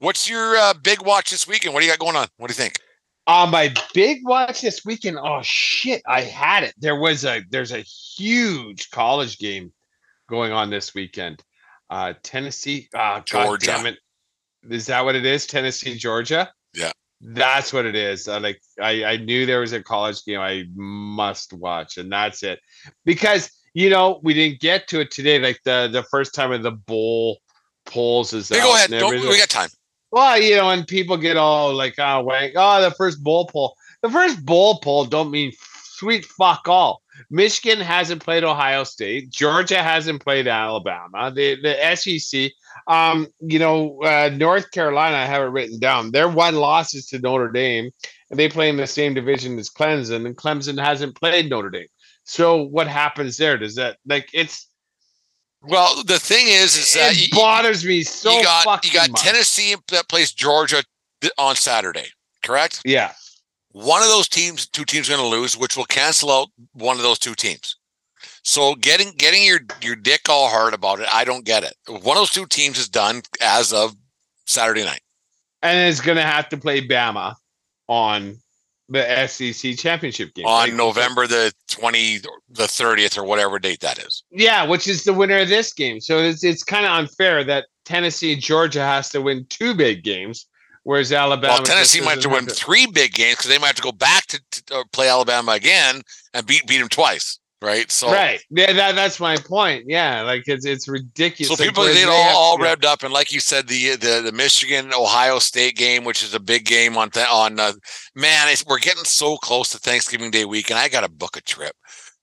what's 0.01 0.29
your 0.29 0.57
uh, 0.57 0.75
big 0.83 1.03
watch 1.03 1.31
this 1.31 1.47
weekend? 1.47 1.73
What 1.73 1.81
do 1.81 1.87
you 1.87 1.93
got 1.93 1.99
going 1.99 2.17
on? 2.17 2.27
What 2.37 2.49
do 2.49 2.53
you 2.53 2.57
think? 2.57 2.79
Uh, 3.27 3.47
my 3.51 3.73
big 3.95 4.19
watch 4.25 4.61
this 4.61 4.85
weekend. 4.85 5.19
Oh 5.19 5.41
shit, 5.43 6.03
I 6.07 6.23
had 6.23 6.63
it. 6.63 6.75
There 6.79 6.97
was 6.97 7.25
a 7.25 7.43
there's 7.49 7.73
a 7.73 7.81
huge 7.81 8.91
college 8.91 9.39
game 9.39 9.73
going 10.29 10.53
on 10.53 10.69
this 10.69 10.95
weekend. 10.95 11.43
Uh, 11.89 12.13
Tennessee, 12.23 12.89
uh, 12.95 13.21
Georgia. 13.21 13.67
God 13.67 13.77
damn 13.77 13.87
it. 13.87 13.99
Is 14.69 14.87
that 14.87 15.05
what 15.05 15.17
it 15.17 15.25
is? 15.25 15.47
Tennessee, 15.47 15.97
Georgia. 15.97 16.53
That's 17.21 17.73
what 17.73 17.85
it 17.85 17.95
is. 17.95 18.29
I 18.29 18.39
like 18.39 18.61
I, 18.81 19.05
I 19.05 19.17
knew 19.19 19.45
there 19.45 19.61
was 19.61 19.73
a 19.73 19.83
college 19.83 20.25
game 20.25 20.41
I 20.41 20.65
must 20.75 21.53
watch, 21.53 21.99
and 21.99 22.11
that's 22.11 22.43
it. 22.43 22.61
Because 23.05 23.51
you 23.75 23.91
know 23.91 24.21
we 24.23 24.33
didn't 24.33 24.61
get 24.61 24.89
to 24.89 25.01
it 25.01 25.11
today. 25.11 25.39
Like 25.39 25.61
the 25.65 25.89
the 25.93 26.03
first 26.05 26.35
time 26.35 26.53
of 26.53 26.63
the 26.63 26.73
bowl 26.73 27.39
polls 27.85 28.33
is 28.33 28.49
Hey, 28.49 28.61
go 28.61 28.75
ahead. 28.75 28.91
Don't, 28.91 29.13
we 29.13 29.39
got 29.39 29.51
time. 29.51 29.69
Well, 30.13 30.41
you 30.41 30.57
know, 30.57 30.71
and 30.71 30.87
people 30.87 31.17
get 31.17 31.37
all 31.37 31.73
like, 31.73 31.95
oh, 31.99 32.23
wank, 32.23 32.55
oh, 32.57 32.83
the 32.83 32.91
first 32.91 33.23
bowl 33.23 33.47
poll. 33.47 33.77
The 34.03 34.11
first 34.11 34.45
bowl 34.45 34.81
poll 34.81 35.05
don't 35.05 35.31
mean 35.31 35.53
sweet 35.85 36.25
fuck 36.25 36.67
all. 36.69 37.03
Michigan 37.31 37.81
hasn't 37.81 38.23
played 38.23 38.45
Ohio 38.45 38.85
State. 38.85 39.31
Georgia 39.31 39.83
hasn't 39.83 40.23
played 40.23 40.47
Alabama. 40.47 41.33
The 41.35 41.61
the 41.61 41.97
SEC, 41.97 42.53
um, 42.87 43.27
you 43.41 43.59
know, 43.59 44.01
uh, 44.03 44.31
North 44.35 44.71
Carolina, 44.71 45.17
I 45.17 45.25
have 45.27 45.43
it 45.43 45.47
written 45.47 45.79
down. 45.79 46.13
Their 46.13 46.29
one 46.29 46.57
loss 46.57 46.95
is 46.95 47.07
to 47.09 47.19
Notre 47.19 47.51
Dame, 47.51 47.91
and 48.31 48.39
they 48.39 48.49
play 48.49 48.69
in 48.69 48.77
the 48.77 48.87
same 48.87 49.15
division 49.15 49.59
as 49.59 49.69
Clemson, 49.69 50.27
and 50.27 50.37
Clemson 50.37 50.83
hasn't 50.83 51.17
played 51.17 51.51
Notre 51.51 51.71
Dame. 51.71 51.89
So 52.25 52.63
what 52.63 52.87
happens 52.87 53.37
there? 53.37 53.59
Does 53.59 53.75
that 53.75 53.99
like 54.07 54.29
it's 54.33 54.69
Well, 55.63 56.03
the 56.05 56.19
thing 56.19 56.47
is, 56.49 56.77
is 56.77 56.95
that 56.95 57.13
it 57.13 57.29
you, 57.29 57.37
bothers 57.37 57.85
me 57.85 58.03
so 58.03 58.39
you 58.39 58.45
got 58.45 58.85
you 58.85 58.93
got 58.93 59.11
much. 59.11 59.23
Tennessee 59.23 59.75
that 59.89 60.09
plays 60.09 60.33
Georgia 60.33 60.83
on 61.39 61.57
Saturday, 61.57 62.07
correct? 62.43 62.83
Yeah. 62.85 63.13
One 63.73 64.03
of 64.03 64.09
those 64.09 64.29
teams, 64.29 64.67
two 64.69 64.85
teams, 64.85 65.09
going 65.09 65.21
to 65.21 65.27
lose, 65.27 65.57
which 65.57 65.77
will 65.77 65.85
cancel 65.85 66.31
out 66.31 66.49
one 66.73 66.97
of 66.97 67.03
those 67.03 67.19
two 67.19 67.35
teams. 67.35 67.77
So 68.43 68.75
getting 68.75 69.13
getting 69.17 69.45
your 69.45 69.61
your 69.83 69.97
dick 69.97 70.23
all 70.29 70.49
hard 70.49 70.75
about 70.75 71.01
it, 71.01 71.09
I 71.13 71.25
don't 71.25 71.45
get 71.45 71.63
it. 71.63 71.75
One 71.89 72.17
of 72.17 72.21
those 72.23 72.31
two 72.31 72.47
teams 72.47 72.79
is 72.79 72.89
done 72.89 73.23
as 73.41 73.73
of 73.73 73.95
Saturday 74.47 74.85
night. 74.85 75.03
and 75.63 75.79
it's 75.91 76.01
gonna 76.01 76.23
have 76.23 76.49
to 76.51 76.57
play 76.57 76.87
Bama 76.87 77.35
on 77.89 78.37
the 78.89 79.27
SEC 79.29 79.77
championship 79.77 80.35
game 80.35 80.47
on 80.47 80.69
right? 80.69 80.75
November 80.75 81.27
the 81.27 81.53
twenty, 81.69 82.19
the 82.49 82.67
thirtieth, 82.67 83.17
or 83.17 83.25
whatever 83.25 83.59
date 83.59 83.81
that 83.81 83.99
is. 83.99 84.25
Yeah, 84.31 84.67
which 84.67 84.89
is 84.89 85.05
the 85.05 85.13
winner 85.13 85.39
of 85.39 85.49
this 85.49 85.73
game. 85.73 86.01
So 86.01 86.19
it's 86.19 86.43
it's 86.43 86.65
kind 86.65 86.85
of 86.87 86.93
unfair 86.93 87.45
that 87.45 87.67
Tennessee 87.85 88.33
and 88.33 88.43
Georgia 88.43 88.81
has 88.83 89.09
to 89.11 89.21
win 89.23 89.47
two 89.49 89.75
big 89.75 90.03
games, 90.03 90.47
whereas 90.91 91.13
Alabama. 91.13 91.55
Well, 91.55 91.63
Tennessee 91.63 92.01
might 92.01 92.15
have 92.15 92.23
to 92.23 92.29
win 92.29 92.47
three 92.47 92.87
big 92.87 93.13
games 93.13 93.37
because 93.37 93.49
they 93.49 93.59
might 93.59 93.69
have 93.69 93.77
to 93.77 93.83
go 93.83 93.93
back 93.93 94.27
to, 94.27 94.43
to 94.51 94.75
uh, 94.75 94.85
play 94.93 95.09
Alabama 95.09 95.53
again 95.53 96.03
and 96.35 96.45
beat 96.45 96.67
beat 96.67 96.79
them 96.79 96.89
twice, 96.89 97.39
right? 97.63 97.89
So 97.93 98.11
Right. 98.11 98.41
Yeah, 98.51 98.73
that, 98.73 98.97
that's 98.97 99.21
my 99.21 99.37
point. 99.37 99.85
Yeah, 99.87 100.23
like 100.23 100.43
it's 100.49 100.67
it's 100.67 100.89
ridiculous. 100.89 101.57
So 101.57 101.65
people 101.65 101.85
get 101.85 102.09
all, 102.09 102.37
all 102.37 102.59
revved 102.59 102.85
up, 102.85 103.05
and 103.05 103.13
like 103.13 103.33
you 103.33 103.39
said, 103.39 103.69
the 103.69 103.91
the, 103.95 104.23
the 104.25 104.33
Michigan 104.33 104.91
Ohio 104.93 105.39
State 105.39 105.77
game, 105.77 106.03
which 106.03 106.25
is 106.25 106.35
a 106.35 106.41
big 106.41 106.65
game 106.65 106.99
on 106.99 107.11
th- 107.11 107.29
on 107.31 107.61
uh, 107.61 107.73
man, 108.17 108.49
it's, 108.49 108.67
we're 108.67 108.81
getting 108.81 109.05
so 109.05 109.37
close 109.37 109.71
to 109.71 109.79
Thanksgiving 109.79 110.33
Day 110.33 110.45
week, 110.45 110.71
and 110.71 110.79
I 110.79 110.89
got 110.89 111.03
to 111.03 111.09
book 111.09 111.37
a 111.37 111.41
trip. 111.41 111.77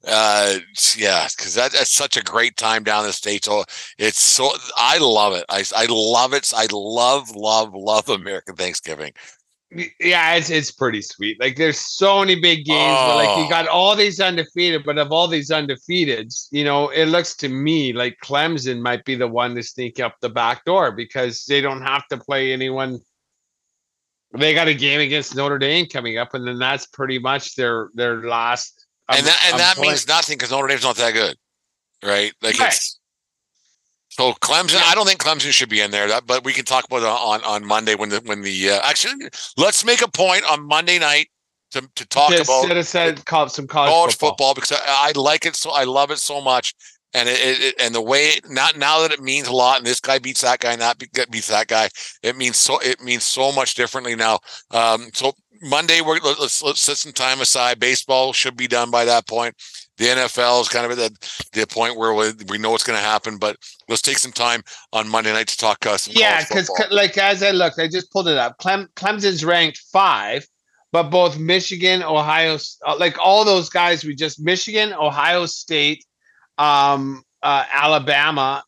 Uh, 0.07 0.59
yeah, 0.95 1.27
because 1.35 1.53
that, 1.55 1.73
that's 1.73 1.91
such 1.91 2.15
a 2.15 2.23
great 2.23 2.55
time 2.55 2.83
down 2.83 3.01
in 3.01 3.07
the 3.07 3.13
states. 3.13 3.45
So 3.45 3.65
it's 3.97 4.19
so 4.19 4.51
I 4.77 4.97
love 4.99 5.33
it. 5.33 5.43
I 5.49 5.63
I 5.75 5.85
love 5.89 6.33
it. 6.33 6.51
I 6.55 6.67
love 6.71 7.35
love 7.35 7.73
love 7.73 8.07
American 8.09 8.55
Thanksgiving. 8.55 9.11
Yeah, 9.99 10.35
it's 10.35 10.49
it's 10.49 10.71
pretty 10.71 11.01
sweet. 11.01 11.37
Like 11.41 11.57
there's 11.57 11.77
so 11.77 12.21
many 12.21 12.35
big 12.39 12.63
games, 12.63 12.97
but 13.01 13.15
like 13.17 13.27
Oh. 13.29 13.43
you 13.43 13.49
got 13.49 13.67
all 13.67 13.97
these 13.97 14.21
undefeated, 14.21 14.85
but 14.85 14.97
of 14.97 15.11
all 15.11 15.27
these 15.27 15.49
undefeateds, 15.49 16.47
you 16.51 16.63
know, 16.63 16.87
it 16.87 17.07
looks 17.07 17.35
to 17.37 17.49
me 17.49 17.91
like 17.91 18.17
Clemson 18.23 18.79
might 18.81 19.03
be 19.03 19.15
the 19.15 19.27
one 19.27 19.55
to 19.55 19.63
sneak 19.63 19.99
up 19.99 20.15
the 20.21 20.29
back 20.29 20.63
door 20.63 20.93
because 20.93 21.43
they 21.45 21.59
don't 21.59 21.81
have 21.81 22.07
to 22.07 22.17
play 22.17 22.53
anyone. 22.53 22.99
They 24.37 24.53
got 24.53 24.69
a 24.69 24.73
game 24.73 25.01
against 25.01 25.35
Notre 25.35 25.57
Dame 25.57 25.85
coming 25.87 26.17
up, 26.17 26.33
and 26.33 26.47
then 26.47 26.59
that's 26.59 26.85
pretty 26.85 27.19
much 27.19 27.55
their 27.55 27.89
their 27.93 28.21
last. 28.25 28.76
And 29.09 29.17
I'm- 29.17 29.25
that 29.25 29.39
and 29.45 29.53
I'm 29.53 29.57
that 29.59 29.75
playing- 29.77 29.91
means 29.91 30.07
nothing 30.07 30.37
because 30.37 30.51
Notre 30.51 30.67
Dame's 30.67 30.83
not 30.83 30.95
that 30.97 31.11
good, 31.11 31.37
right? 32.03 32.33
Like 32.41 32.59
Right. 32.59 32.73
it's 32.73 32.99
so 34.09 34.33
Clemson. 34.33 34.81
I 34.81 34.95
don't 34.95 35.05
think 35.05 35.21
Clemson 35.21 35.51
should 35.51 35.69
be 35.69 35.81
in 35.81 35.91
there, 35.91 36.07
that, 36.07 36.25
but 36.25 36.43
we 36.43 36.53
can 36.53 36.65
talk 36.65 36.85
about 36.85 37.01
it 37.03 37.05
on 37.05 37.43
on 37.43 37.65
Monday 37.65 37.95
when 37.95 38.09
the 38.09 38.19
when 38.21 38.41
the 38.41 38.71
uh, 38.71 38.79
actually 38.83 39.29
let's 39.57 39.83
make 39.85 40.01
a 40.01 40.07
point 40.09 40.43
on 40.45 40.65
Monday 40.67 40.97
night 40.99 41.29
to 41.71 41.87
to 41.95 42.05
talk 42.07 42.31
to 42.31 42.41
about 42.41 42.67
set 42.67 42.77
aside 42.77 43.17
some 43.51 43.67
college, 43.67 43.91
college 43.91 44.11
football. 44.13 44.29
football, 44.29 44.53
because 44.55 44.71
I, 44.71 44.79
I 44.87 45.11
like 45.15 45.45
it 45.45 45.55
so 45.55 45.71
I 45.71 45.83
love 45.83 46.11
it 46.11 46.19
so 46.19 46.41
much. 46.41 46.73
And 47.13 47.29
it, 47.29 47.39
it, 47.39 47.61
it- 47.63 47.75
and 47.79 47.95
the 47.95 48.01
way 48.01 48.39
not 48.49 48.75
now 48.77 48.99
that 49.01 49.11
it 49.11 49.21
means 49.21 49.47
a 49.47 49.53
lot, 49.53 49.77
and 49.77 49.85
this 49.87 49.99
guy 50.01 50.19
beats 50.19 50.41
that 50.41 50.59
guy, 50.59 50.75
not 50.75 50.99
that 50.99 51.11
be- 51.13 51.25
beats 51.31 51.47
that 51.47 51.67
guy. 51.67 51.89
It 52.21 52.35
means 52.35 52.57
so 52.57 52.79
it 52.79 53.01
means 53.01 53.23
so 53.23 53.51
much 53.51 53.75
differently 53.75 54.15
now. 54.15 54.39
Um, 54.71 55.09
so 55.13 55.33
Monday 55.61 56.01
we're 56.01 56.19
let- 56.19 56.39
let's 56.39 56.61
let's 56.61 56.81
set 56.81 56.97
some 56.97 57.13
time 57.13 57.41
aside. 57.41 57.79
Baseball 57.79 58.33
should 58.33 58.57
be 58.57 58.67
done 58.67 58.91
by 58.91 59.05
that 59.05 59.27
point. 59.27 59.55
The 59.97 60.05
NFL 60.05 60.61
is 60.61 60.69
kind 60.69 60.85
of 60.85 60.91
at 60.91 60.97
the, 60.97 61.59
the 61.59 61.65
point 61.65 61.97
where 61.97 62.13
we, 62.13 62.31
we 62.49 62.57
know 62.59 62.69
what's 62.69 62.83
going 62.83 62.99
to 62.99 63.03
happen, 63.03 63.37
but 63.37 63.57
let's 63.89 64.01
take 64.03 64.19
some 64.19 64.31
time 64.31 64.61
on 64.93 65.09
Monday 65.09 65.33
night 65.33 65.47
to 65.47 65.57
talk 65.57 65.85
uh, 65.87 65.97
Yeah, 66.07 66.43
because 66.47 66.69
like 66.91 67.17
as 67.17 67.41
I 67.41 67.49
looked, 67.51 67.79
I 67.79 67.87
just 67.87 68.11
pulled 68.11 68.27
it 68.27 68.37
up. 68.37 68.57
Clem, 68.59 68.89
Clemson's 68.95 69.43
ranked 69.43 69.79
five, 69.91 70.45
but 70.91 71.09
both 71.09 71.39
Michigan, 71.39 72.03
Ohio, 72.03 72.59
uh, 72.85 72.95
like 72.97 73.17
all 73.19 73.43
those 73.43 73.69
guys, 73.69 74.03
we 74.03 74.13
just 74.13 74.39
Michigan, 74.39 74.93
Ohio 74.93 75.47
State, 75.47 76.05
um, 76.59 77.23
uh, 77.41 77.63
Alabama, 77.71 78.63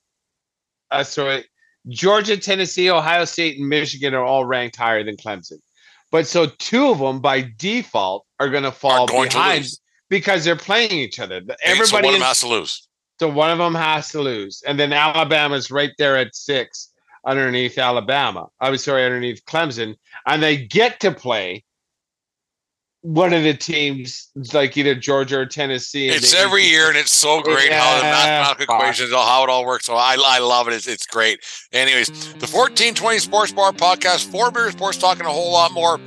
uh, 0.89 1.03
sorry, 1.03 1.45
Georgia, 1.87 2.37
Tennessee, 2.37 2.89
Ohio 2.89 3.25
State, 3.25 3.59
and 3.59 3.69
Michigan 3.69 4.13
are 4.13 4.23
all 4.23 4.45
ranked 4.45 4.75
higher 4.75 5.03
than 5.03 5.15
Clemson. 5.15 5.59
But 6.11 6.27
so 6.27 6.47
two 6.47 6.89
of 6.89 6.99
them 6.99 7.21
by 7.21 7.51
default 7.57 8.25
are 8.39 8.49
going 8.49 8.63
to 8.63 8.71
fall 8.71 9.05
behind 9.05 9.67
because 10.09 10.43
they're 10.43 10.55
playing 10.55 10.91
each 10.91 11.19
other. 11.19 11.41
Everybody 11.63 11.87
so 11.87 11.95
one 11.95 12.05
is, 12.05 12.09
of 12.09 12.19
them 12.19 12.21
has 12.21 12.39
to 12.41 12.47
lose. 12.47 12.87
So 13.19 13.29
one 13.29 13.51
of 13.51 13.57
them 13.57 13.75
has 13.75 14.09
to 14.09 14.21
lose, 14.21 14.63
and 14.65 14.79
then 14.79 14.93
Alabama's 14.93 15.69
right 15.69 15.91
there 15.97 16.15
at 16.17 16.35
six 16.35 16.89
underneath 17.25 17.77
Alabama. 17.77 18.47
I 18.59 18.69
was 18.69 18.83
sorry, 18.83 19.05
underneath 19.05 19.43
Clemson, 19.45 19.95
and 20.25 20.41
they 20.41 20.57
get 20.57 20.99
to 21.01 21.11
play 21.11 21.63
one 23.01 23.33
of 23.33 23.43
the 23.43 23.53
teams 23.53 24.29
like 24.53 24.75
either 24.75 24.93
Georgia 24.93 25.39
or 25.39 25.45
Tennessee. 25.45 26.09
It's 26.09 26.33
every 26.33 26.63
year, 26.63 26.89
and 26.89 26.97
it's 26.97 27.13
so 27.13 27.41
great 27.41 27.69
yeah. 27.69 27.79
how 27.79 27.97
the 27.97 28.03
mathematical 28.03 28.75
equations, 28.75 29.11
how 29.11 29.43
it 29.43 29.49
all 29.49 29.65
works. 29.65 29.85
So 29.85 29.95
I, 29.95 30.17
I 30.21 30.39
love 30.39 30.67
it. 30.67 30.73
It's, 30.73 30.87
it's 30.87 31.05
great. 31.05 31.39
Anyways, 31.71 32.07
the 32.07 32.47
1420 32.47 33.19
Sports 33.19 33.51
Bar 33.51 33.71
podcast, 33.71 34.29
four 34.29 34.51
beer 34.51 34.69
sports 34.71 34.97
talking 34.97 35.25
a 35.25 35.29
whole 35.29 35.51
lot 35.51 35.71
more. 35.71 35.99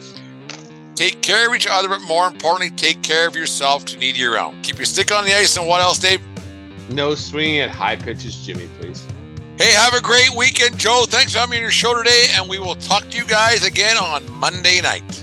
Take 0.95 1.23
care 1.23 1.49
of 1.49 1.55
each 1.55 1.67
other, 1.67 1.89
but 1.89 2.03
more 2.03 2.27
importantly, 2.27 2.71
take 2.77 3.03
care 3.03 3.27
of 3.27 3.35
yourself 3.35 3.87
to 3.87 3.97
need 3.97 4.17
your 4.17 4.39
own. 4.39 4.61
Keep 4.61 4.77
your 4.77 4.85
stick 4.85 5.11
on 5.11 5.25
the 5.25 5.35
ice, 5.35 5.57
and 5.57 5.67
what 5.67 5.81
else, 5.81 5.99
Dave? 5.99 6.21
No 6.91 7.15
swinging 7.15 7.61
at 7.61 7.71
high 7.71 7.97
pitches, 7.97 8.45
Jimmy, 8.45 8.69
please. 8.79 9.07
Hey, 9.57 9.73
have 9.73 9.95
a 9.95 10.03
great 10.03 10.35
weekend, 10.37 10.77
Joe. 10.77 11.05
Thanks 11.09 11.33
for 11.33 11.39
having 11.39 11.53
me 11.53 11.57
on 11.57 11.63
your 11.63 11.71
show 11.71 11.97
today, 11.97 12.27
and 12.35 12.49
we 12.49 12.59
will 12.59 12.75
talk 12.75 13.09
to 13.09 13.17
you 13.17 13.25
guys 13.25 13.65
again 13.65 13.97
on 13.97 14.31
Monday 14.33 14.83
night. 14.83 15.22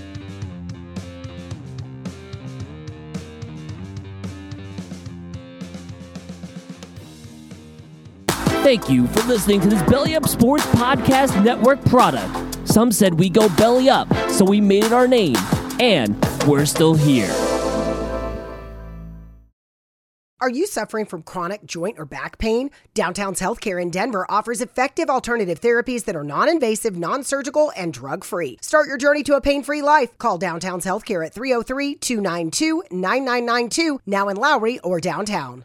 Thank 8.62 8.90
you 8.90 9.06
for 9.06 9.22
listening 9.22 9.62
to 9.62 9.68
this 9.68 9.82
Belly 9.84 10.14
Up 10.14 10.28
Sports 10.28 10.66
Podcast 10.66 11.42
Network 11.42 11.82
product. 11.86 12.68
Some 12.68 12.92
said 12.92 13.18
we 13.18 13.30
go 13.30 13.48
belly 13.56 13.88
up, 13.88 14.06
so 14.28 14.44
we 14.44 14.60
made 14.60 14.84
it 14.84 14.92
our 14.92 15.08
name, 15.08 15.36
and 15.80 16.14
we're 16.46 16.66
still 16.66 16.94
here. 16.94 17.30
Are 20.42 20.50
you 20.50 20.66
suffering 20.66 21.06
from 21.06 21.22
chronic 21.22 21.64
joint 21.64 21.98
or 21.98 22.04
back 22.04 22.36
pain? 22.36 22.70
Downtown's 22.92 23.40
Healthcare 23.40 23.80
in 23.80 23.90
Denver 23.90 24.26
offers 24.30 24.60
effective 24.60 25.08
alternative 25.08 25.58
therapies 25.58 26.04
that 26.04 26.14
are 26.14 26.22
non 26.22 26.50
invasive, 26.50 26.98
non 26.98 27.24
surgical, 27.24 27.72
and 27.76 27.94
drug 27.94 28.24
free. 28.24 28.58
Start 28.60 28.88
your 28.88 28.98
journey 28.98 29.22
to 29.22 29.36
a 29.36 29.40
pain 29.40 29.62
free 29.62 29.80
life. 29.80 30.18
Call 30.18 30.36
Downtown's 30.36 30.84
Healthcare 30.84 31.24
at 31.24 31.32
303 31.32 31.94
292 31.94 32.82
9992, 32.90 34.00
now 34.04 34.28
in 34.28 34.36
Lowry 34.36 34.78
or 34.80 35.00
downtown. 35.00 35.64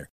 Center 0.00 0.10